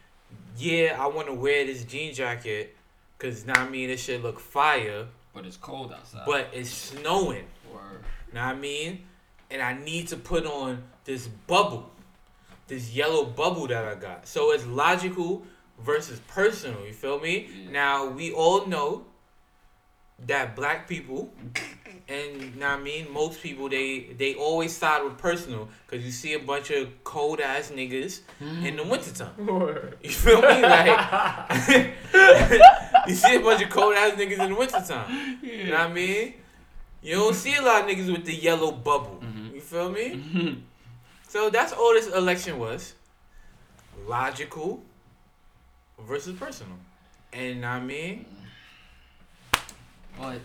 Yeah, 0.57 0.97
I 0.99 1.07
want 1.07 1.27
to 1.27 1.33
wear 1.33 1.65
this 1.65 1.83
jean 1.83 2.13
jacket, 2.13 2.75
cause 3.19 3.45
now 3.45 3.65
I 3.65 3.69
mean 3.69 3.89
this 3.89 4.03
shit 4.03 4.23
look 4.23 4.39
fire, 4.39 5.07
But 5.37 5.45
it's 5.45 5.55
cold 5.57 5.93
outside. 5.93 6.23
but 6.25 6.47
it's 6.51 6.71
snowing. 6.71 7.45
Word. 7.71 8.03
Know 8.33 8.41
what 8.43 8.55
I 8.55 8.55
mean? 8.55 9.03
And 9.51 9.61
I 9.61 9.73
need 9.77 10.07
to 10.07 10.17
put 10.17 10.47
on 10.47 10.81
this 11.05 11.27
bubble, 11.27 11.91
this 12.67 12.91
yellow 12.91 13.23
bubble 13.23 13.67
that 13.67 13.85
I 13.85 13.93
got. 13.93 14.27
So 14.27 14.51
it's 14.51 14.65
logical 14.65 15.43
versus 15.79 16.19
personal. 16.27 16.83
You 16.87 16.91
feel 16.91 17.19
me? 17.19 17.49
Yeah. 17.65 17.69
Now 17.71 18.09
we 18.09 18.31
all 18.31 18.65
know 18.65 19.05
that 20.25 20.55
black 20.55 20.87
people 20.87 21.31
and 22.09 22.55
know 22.57 22.67
what 22.69 22.79
I 22.79 22.83
mean 22.83 23.11
most 23.11 23.41
people 23.41 23.67
they 23.69 24.13
they 24.17 24.35
always 24.35 24.75
start 24.75 25.03
with 25.03 25.17
personal 25.17 25.67
because 25.85 26.05
you 26.05 26.11
see 26.11 26.33
a 26.33 26.39
bunch 26.39 26.71
of 26.71 27.03
cold 27.03 27.39
ass 27.41 27.71
niggas 27.75 28.21
in 28.39 28.75
the 28.77 28.83
wintertime. 28.83 29.35
You 30.03 30.09
feel 30.11 30.41
me? 30.41 30.61
Like 30.61 31.93
you 33.07 33.15
see 33.15 33.35
a 33.35 33.39
bunch 33.41 33.61
of 33.63 33.69
cold 33.69 33.93
ass 33.95 34.13
niggas 34.13 34.39
in 34.39 34.49
the 34.51 34.55
wintertime. 34.55 35.39
You 35.41 35.65
know 35.65 35.71
what 35.73 35.81
I 35.81 35.93
mean? 35.93 36.33
You 37.01 37.15
don't 37.15 37.35
see 37.35 37.55
a 37.55 37.61
lot 37.61 37.81
of 37.83 37.87
niggas 37.89 38.11
with 38.11 38.25
the 38.25 38.33
yellow 38.35 38.71
bubble. 38.71 39.21
Mhm. 39.23 39.53
You 39.53 39.61
feel 39.61 39.89
me? 39.89 40.63
So 41.27 41.49
that's 41.49 41.73
all 41.73 41.93
this 41.93 42.07
election 42.07 42.57
was. 42.57 42.93
Logical 44.07 44.81
versus 46.07 46.37
personal. 46.37 46.77
And 47.33 47.65
I 47.65 47.79
mean, 47.79 48.25
But 50.17 50.39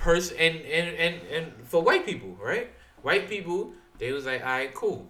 pers 0.00 0.30
and, 0.32 0.56
and, 0.56 0.96
and, 0.96 1.14
and 1.30 1.52
for 1.64 1.82
white 1.82 2.04
people, 2.06 2.36
right? 2.42 2.70
White 3.02 3.28
people, 3.28 3.72
they 3.98 4.12
was 4.12 4.26
like, 4.26 4.40
alright, 4.40 4.74
cool. 4.74 5.06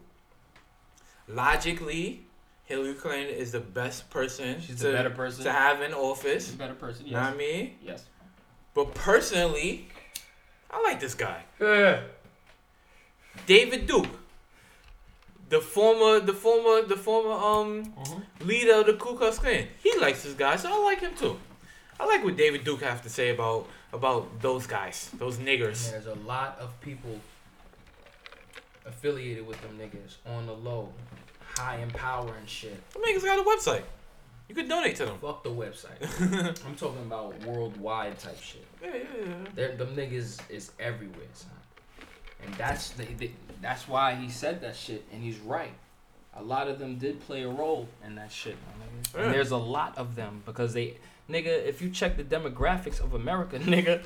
Logically, 1.28 2.24
Hillary 2.64 2.94
Clinton 2.94 3.34
is 3.34 3.52
the 3.52 3.60
best 3.60 4.10
person 4.10 4.60
she's 4.60 4.80
to, 4.80 4.92
better 4.92 5.10
person. 5.10 5.44
to 5.44 5.52
have 5.52 5.80
in 5.80 5.90
She's 5.90 5.96
office. 5.98 6.54
a 6.54 6.56
better 6.56 6.74
person. 6.74 7.06
You 7.06 7.12
know 7.14 7.20
what 7.20 7.26
Yes. 7.26 7.34
I 7.34 7.38
mean? 7.38 7.74
Yes. 7.84 8.04
But 8.74 8.94
personally, 8.94 9.88
I 10.70 10.82
like 10.82 11.00
this 11.00 11.14
guy. 11.14 11.42
Yeah. 11.60 12.00
David 13.46 13.86
Duke. 13.86 14.06
The 15.48 15.60
former 15.60 16.20
the 16.24 16.32
former 16.32 16.86
the 16.86 16.96
former 16.96 17.32
um 17.32 17.92
leader 18.44 18.74
of 18.74 18.86
the 18.86 18.92
Ku 18.94 19.16
Klux 19.16 19.40
Klan. 19.40 19.66
He 19.82 19.98
likes 19.98 20.22
this 20.22 20.34
guy, 20.34 20.54
so 20.54 20.68
I 20.72 20.84
like 20.84 21.00
him 21.00 21.12
too. 21.16 21.40
I 22.00 22.06
like 22.06 22.24
what 22.24 22.36
David 22.36 22.64
Duke 22.64 22.80
have 22.80 23.02
to 23.02 23.10
say 23.10 23.28
about 23.28 23.68
about 23.92 24.40
those 24.40 24.66
guys, 24.66 25.10
those 25.18 25.36
niggers. 25.36 25.90
There's 25.90 26.06
a 26.06 26.14
lot 26.26 26.58
of 26.58 26.80
people 26.80 27.20
affiliated 28.86 29.46
with 29.46 29.60
them 29.60 29.78
niggas 29.78 30.16
on 30.26 30.46
the 30.46 30.54
low, 30.54 30.88
high 31.56 31.76
in 31.76 31.90
power 31.90 32.32
and 32.38 32.48
shit. 32.48 32.90
Them 32.92 33.02
niggas 33.02 33.22
got 33.22 33.38
a 33.38 33.42
website. 33.42 33.82
You 34.48 34.54
could 34.54 34.68
donate 34.68 34.96
to 34.96 35.04
them. 35.04 35.18
Fuck 35.18 35.44
the 35.44 35.50
website. 35.50 36.00
I'm 36.66 36.74
talking 36.74 37.02
about 37.02 37.38
worldwide 37.44 38.18
type 38.18 38.40
shit. 38.40 38.64
Yeah, 38.82 38.94
yeah, 38.94 39.02
yeah. 39.20 39.34
They're, 39.54 39.76
them 39.76 39.94
niggas 39.94 40.40
is 40.48 40.72
everywhere, 40.80 41.28
son. 41.34 41.50
And 42.44 42.54
that's 42.54 42.90
the, 42.90 43.04
the, 43.04 43.30
that's 43.60 43.86
why 43.86 44.14
he 44.14 44.28
said 44.28 44.62
that 44.62 44.74
shit, 44.74 45.04
and 45.12 45.22
he's 45.22 45.38
right. 45.38 45.74
A 46.34 46.42
lot 46.42 46.66
of 46.66 46.78
them 46.78 46.96
did 46.96 47.20
play 47.20 47.42
a 47.42 47.48
role 47.48 47.86
in 48.04 48.14
that 48.14 48.32
shit. 48.32 48.56
Yeah. 49.14 49.22
And 49.22 49.34
there's 49.34 49.50
a 49.50 49.56
lot 49.56 49.96
of 49.98 50.16
them 50.16 50.42
because 50.46 50.72
they, 50.72 50.96
nigga, 51.30 51.64
if 51.66 51.80
you 51.80 51.90
check 51.90 52.16
the 52.16 52.24
demographics 52.24 53.00
of 53.00 53.14
America, 53.14 53.58
nigga, 53.60 54.02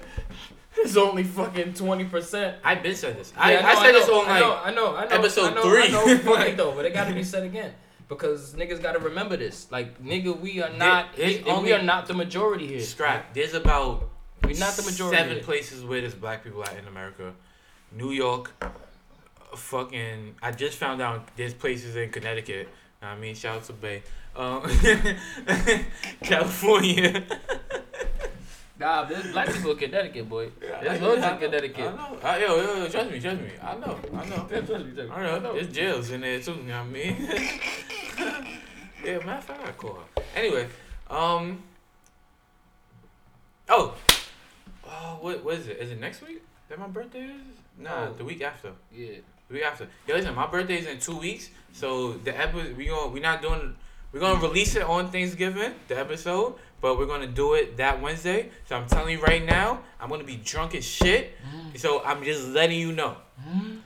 it's 0.77 0.97
only 0.97 1.25
fucking 1.25 1.75
twenty 1.75 2.05
percent. 2.05 2.57
I've 2.63 2.83
been 2.83 2.95
said 2.97 3.17
this. 3.19 3.33
I, 3.37 3.57
I, 3.57 3.75
said 3.77 3.93
this 3.93 4.09
on 4.09 4.27
I 4.29 4.41
know, 4.41 4.49
like 4.51 4.67
I 4.67 4.71
know, 4.75 4.97
I 4.97 5.05
know, 5.05 5.11
episode 5.17 5.53
I 5.53 5.55
know, 5.55 5.63
three. 5.63 5.83
I 5.85 5.89
know, 5.89 6.19
fuck 6.19 6.47
it 6.49 6.57
though, 6.59 6.73
but 6.73 6.85
it 6.85 6.93
got 6.93 7.09
to 7.09 7.15
be 7.15 7.25
said 7.25 7.45
again 7.45 7.73
because 8.09 8.55
niggas 8.55 8.83
got 8.83 8.93
to 8.93 8.99
remember 8.99 9.37
this. 9.37 9.71
Like, 9.71 10.03
nigga, 10.03 10.39
we 10.39 10.63
are 10.63 10.73
not. 10.77 11.09
it's 11.17 11.45
we- 11.45 11.51
only- 11.51 11.65
we 11.65 11.73
are 11.73 11.83
not 11.83 12.07
the 12.07 12.15
majority 12.15 12.67
here. 12.67 12.81
scrap. 12.81 13.33
There's 13.35 13.55
about 13.55 14.09
We're 14.43 14.59
not 14.59 14.75
the 14.75 14.83
majority. 14.83 15.17
seven 15.17 15.35
here. 15.35 15.43
places 15.43 15.85
where 15.85 16.01
there's 16.01 16.15
black 16.15 16.45
people 16.45 16.63
at 16.65 16.77
in 16.77 16.87
America. 16.87 17.33
New 17.93 18.11
York, 18.11 18.53
fucking. 19.55 20.35
I 20.43 20.51
just 20.51 20.79
found 20.79 21.01
out 21.01 21.29
there's 21.37 21.55
places 21.55 21.97
in 21.97 22.11
Connecticut. 22.11 22.69
I 23.01 23.17
mean, 23.17 23.35
shout 23.35 23.57
out 23.59 23.65
to 23.65 23.73
Bay. 23.73 24.03
Um, 24.37 24.63
California. 26.23 27.23
Nah, 28.79 29.05
there's 29.05 29.31
black 29.31 29.53
people 29.53 29.71
in 29.71 29.77
Connecticut, 29.79 30.29
boy. 30.29 30.51
I 30.61 30.83
There's 30.83 31.01
know, 31.01 31.09
loads 31.11 31.23
I 31.23 31.33
in 31.35 31.39
Connecticut. 31.39 31.87
I 31.87 31.97
know. 31.97 32.19
Uh, 32.21 32.37
yo, 32.41 32.57
yo, 32.57 32.75
yo, 32.83 32.89
trust 32.89 33.11
me, 33.13 33.21
trust 33.21 33.41
me. 33.41 33.49
I 33.63 33.75
know, 33.77 33.99
I 34.13 34.25
know. 34.27 34.49
Yeah, 34.51 34.61
trust 34.61 34.85
me, 34.85 34.93
trust 34.93 34.97
me. 34.97 35.11
I 35.15 35.39
know. 35.39 35.53
There's 35.55 35.69
jails 35.69 36.11
in 36.11 36.21
there 36.23 36.41
too. 36.41 36.55
You 36.55 36.63
know 36.65 36.79
what 36.81 36.87
I 36.87 36.91
mean? 36.91 37.17
yeah, 39.05 39.19
matter 39.19 39.33
of 39.39 39.45
fact, 39.45 39.61
I 39.65 39.73
call 39.73 39.95
her. 40.17 40.23
Anyway, 40.35 40.67
um. 41.09 41.63
Oh. 43.69 43.95
Oh, 44.85 45.19
what 45.21 45.45
what 45.45 45.55
is 45.55 45.69
it? 45.69 45.79
Is 45.79 45.91
it 45.93 46.01
next 46.01 46.21
week? 46.23 46.43
That 46.69 46.79
my 46.81 46.89
birthday 46.89 47.27
is? 47.27 47.31
Nah, 47.79 48.07
Oh. 48.09 48.15
the 48.19 48.25
week 48.25 48.43
after. 48.43 48.73
Yeah. 48.93 49.15
The 49.49 49.55
week 49.55 49.65
after. 49.65 49.87
Yo, 50.09 50.17
listen, 50.17 50.35
my 50.35 50.49
birthday 50.49 50.79
is 50.79 50.87
in 50.87 50.99
two 50.99 51.17
weeks, 51.19 51.51
so 51.73 52.15
the 52.15 52.37
episode 52.39 52.77
we 52.77 52.87
going 52.87 53.13
we 53.13 53.21
not 53.21 53.41
doing. 53.41 53.77
We're 54.15 54.21
gonna 54.21 54.39
release 54.41 54.77
it 54.77 54.85
on 54.85 55.11
Thanksgiving, 55.11 55.73
the 55.89 55.99
episode, 55.99 56.55
but 56.81 56.97
we're 56.97 57.07
gonna 57.07 57.27
do 57.27 57.55
it 57.55 57.77
that 57.79 58.01
Wednesday. 58.01 58.49
So 58.69 58.77
I'm 58.77 58.87
telling 58.87 59.19
you 59.19 59.21
right 59.21 59.45
now, 59.45 59.81
I'm 60.01 60.09
gonna 60.09 60.23
be 60.23 60.37
drunk 60.37 60.77
as 60.77 60.85
shit. 60.85 61.33
Mm. 61.43 61.77
So 61.81 62.01
I'm 62.05 62.23
just 62.23 62.47
letting 62.47 62.79
you 62.79 62.93
know. 62.93 63.17
Mm. 63.45 63.81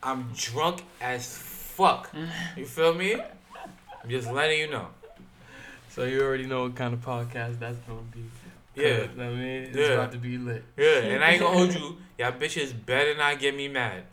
I'm 0.00 0.30
drunk 0.36 0.84
as 1.00 1.36
fuck. 1.36 2.12
Mm. 2.12 2.28
You 2.56 2.66
feel 2.66 2.94
me? 2.94 3.14
I'm 3.14 4.08
just 4.08 4.30
letting 4.30 4.60
you 4.60 4.70
know. 4.70 4.86
So 5.90 6.04
you 6.04 6.22
already 6.22 6.46
know 6.46 6.62
what 6.62 6.76
kind 6.76 6.94
of 6.94 7.00
podcast 7.00 7.58
that's 7.58 7.78
gonna 7.78 8.00
be. 8.12 8.22
Yeah, 8.76 9.06
I 9.18 9.28
mean, 9.28 9.40
it's 9.64 9.76
Yeah. 9.76 9.86
about 9.94 10.12
to 10.12 10.18
be 10.18 10.38
lit. 10.38 10.64
yeah. 10.76 10.98
And 10.98 11.24
I 11.24 11.30
ain't 11.30 11.40
gonna 11.40 11.58
hold 11.58 11.74
you. 11.74 11.96
Y'all 12.16 12.30
bitches 12.30 12.72
better 12.86 13.16
not 13.16 13.40
get 13.40 13.56
me 13.56 13.66
mad. 13.66 14.04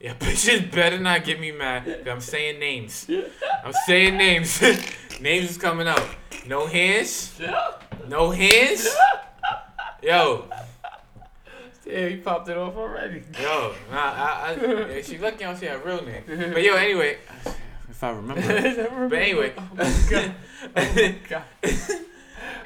Y'all 0.00 0.14
bitches 0.18 0.70
better 0.70 0.98
not 0.98 1.24
get 1.24 1.40
me 1.40 1.52
mad. 1.52 2.06
I'm 2.08 2.20
saying 2.20 2.58
names. 2.60 3.08
I'm 3.64 3.72
saying 3.86 4.16
names. 4.16 4.60
names 5.20 5.50
is 5.50 5.58
coming 5.58 5.86
out. 5.88 6.04
No 6.46 6.66
hands. 6.66 7.40
No 8.08 8.30
hands. 8.30 8.86
Yo, 10.02 10.44
Yeah, 11.86 12.08
he 12.08 12.16
popped 12.16 12.48
it 12.50 12.58
off 12.58 12.76
already. 12.76 13.22
yo, 13.40 13.74
nah, 13.90 13.96
I, 13.96 14.56
I, 14.60 14.64
yeah, 14.96 15.02
she 15.02 15.16
lucky 15.16 15.44
I 15.44 15.48
don't 15.48 15.56
say 15.58 15.68
her 15.68 15.78
real 15.78 16.04
name. 16.04 16.24
But 16.52 16.62
yo, 16.62 16.74
anyway, 16.74 17.16
if 17.88 18.02
I 18.04 18.10
remember. 18.10 18.42
But 19.08 19.16
anyway, 19.18 19.54
Oh 19.56 19.68
my 19.74 19.94
god. 20.10 20.34
Oh 20.76 20.92
my 20.94 21.14
god. 21.26 21.44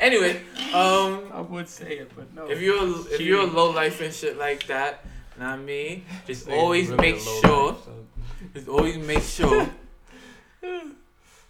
anyway, 0.00 0.40
um, 0.74 1.30
I 1.32 1.40
would 1.48 1.68
say 1.68 1.98
it, 1.98 2.10
but 2.16 2.34
no. 2.34 2.50
if 2.50 2.60
you're 2.60 3.06
if 3.12 3.20
you're 3.20 3.42
a 3.42 3.46
low 3.46 3.70
life 3.70 4.00
and 4.00 4.12
shit 4.12 4.36
like 4.36 4.66
that, 4.66 5.04
not 5.38 5.60
me. 5.60 6.04
Just 6.26 6.48
always 6.48 6.90
make 6.90 7.18
sure. 7.18 7.76
Just 8.54 8.68
always 8.68 8.98
make 8.98 9.22
sure 9.22 9.68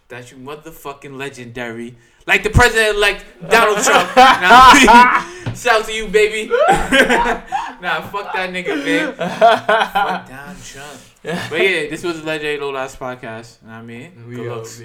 that 0.08 0.30
you 0.30 0.38
motherfucking 0.38 1.16
legendary, 1.16 1.96
like 2.26 2.42
the 2.42 2.50
president 2.50 2.96
elect 2.96 3.24
Donald 3.48 3.84
Trump. 3.84 4.08
Nah, 4.16 5.54
shout 5.54 5.80
out 5.80 5.86
to 5.86 5.92
you, 5.92 6.08
baby. 6.08 6.48
nah, 7.80 8.00
fuck 8.02 8.32
that 8.32 8.50
nigga, 8.50 8.76
man. 8.84 9.14
fuck 9.14 10.28
Donald 10.28 10.62
Trump. 10.62 11.00
But 11.22 11.60
yeah, 11.60 11.88
this 11.90 12.02
was 12.04 12.20
the 12.20 12.26
Legendary 12.26 12.58
Lowlifes 12.58 12.96
podcast. 12.96 13.62
Know 13.62 13.68
what 13.70 13.74
I 13.74 13.82
mean, 13.82 14.28
We 14.28 14.36
good 14.36 14.48
looks. 14.48 14.80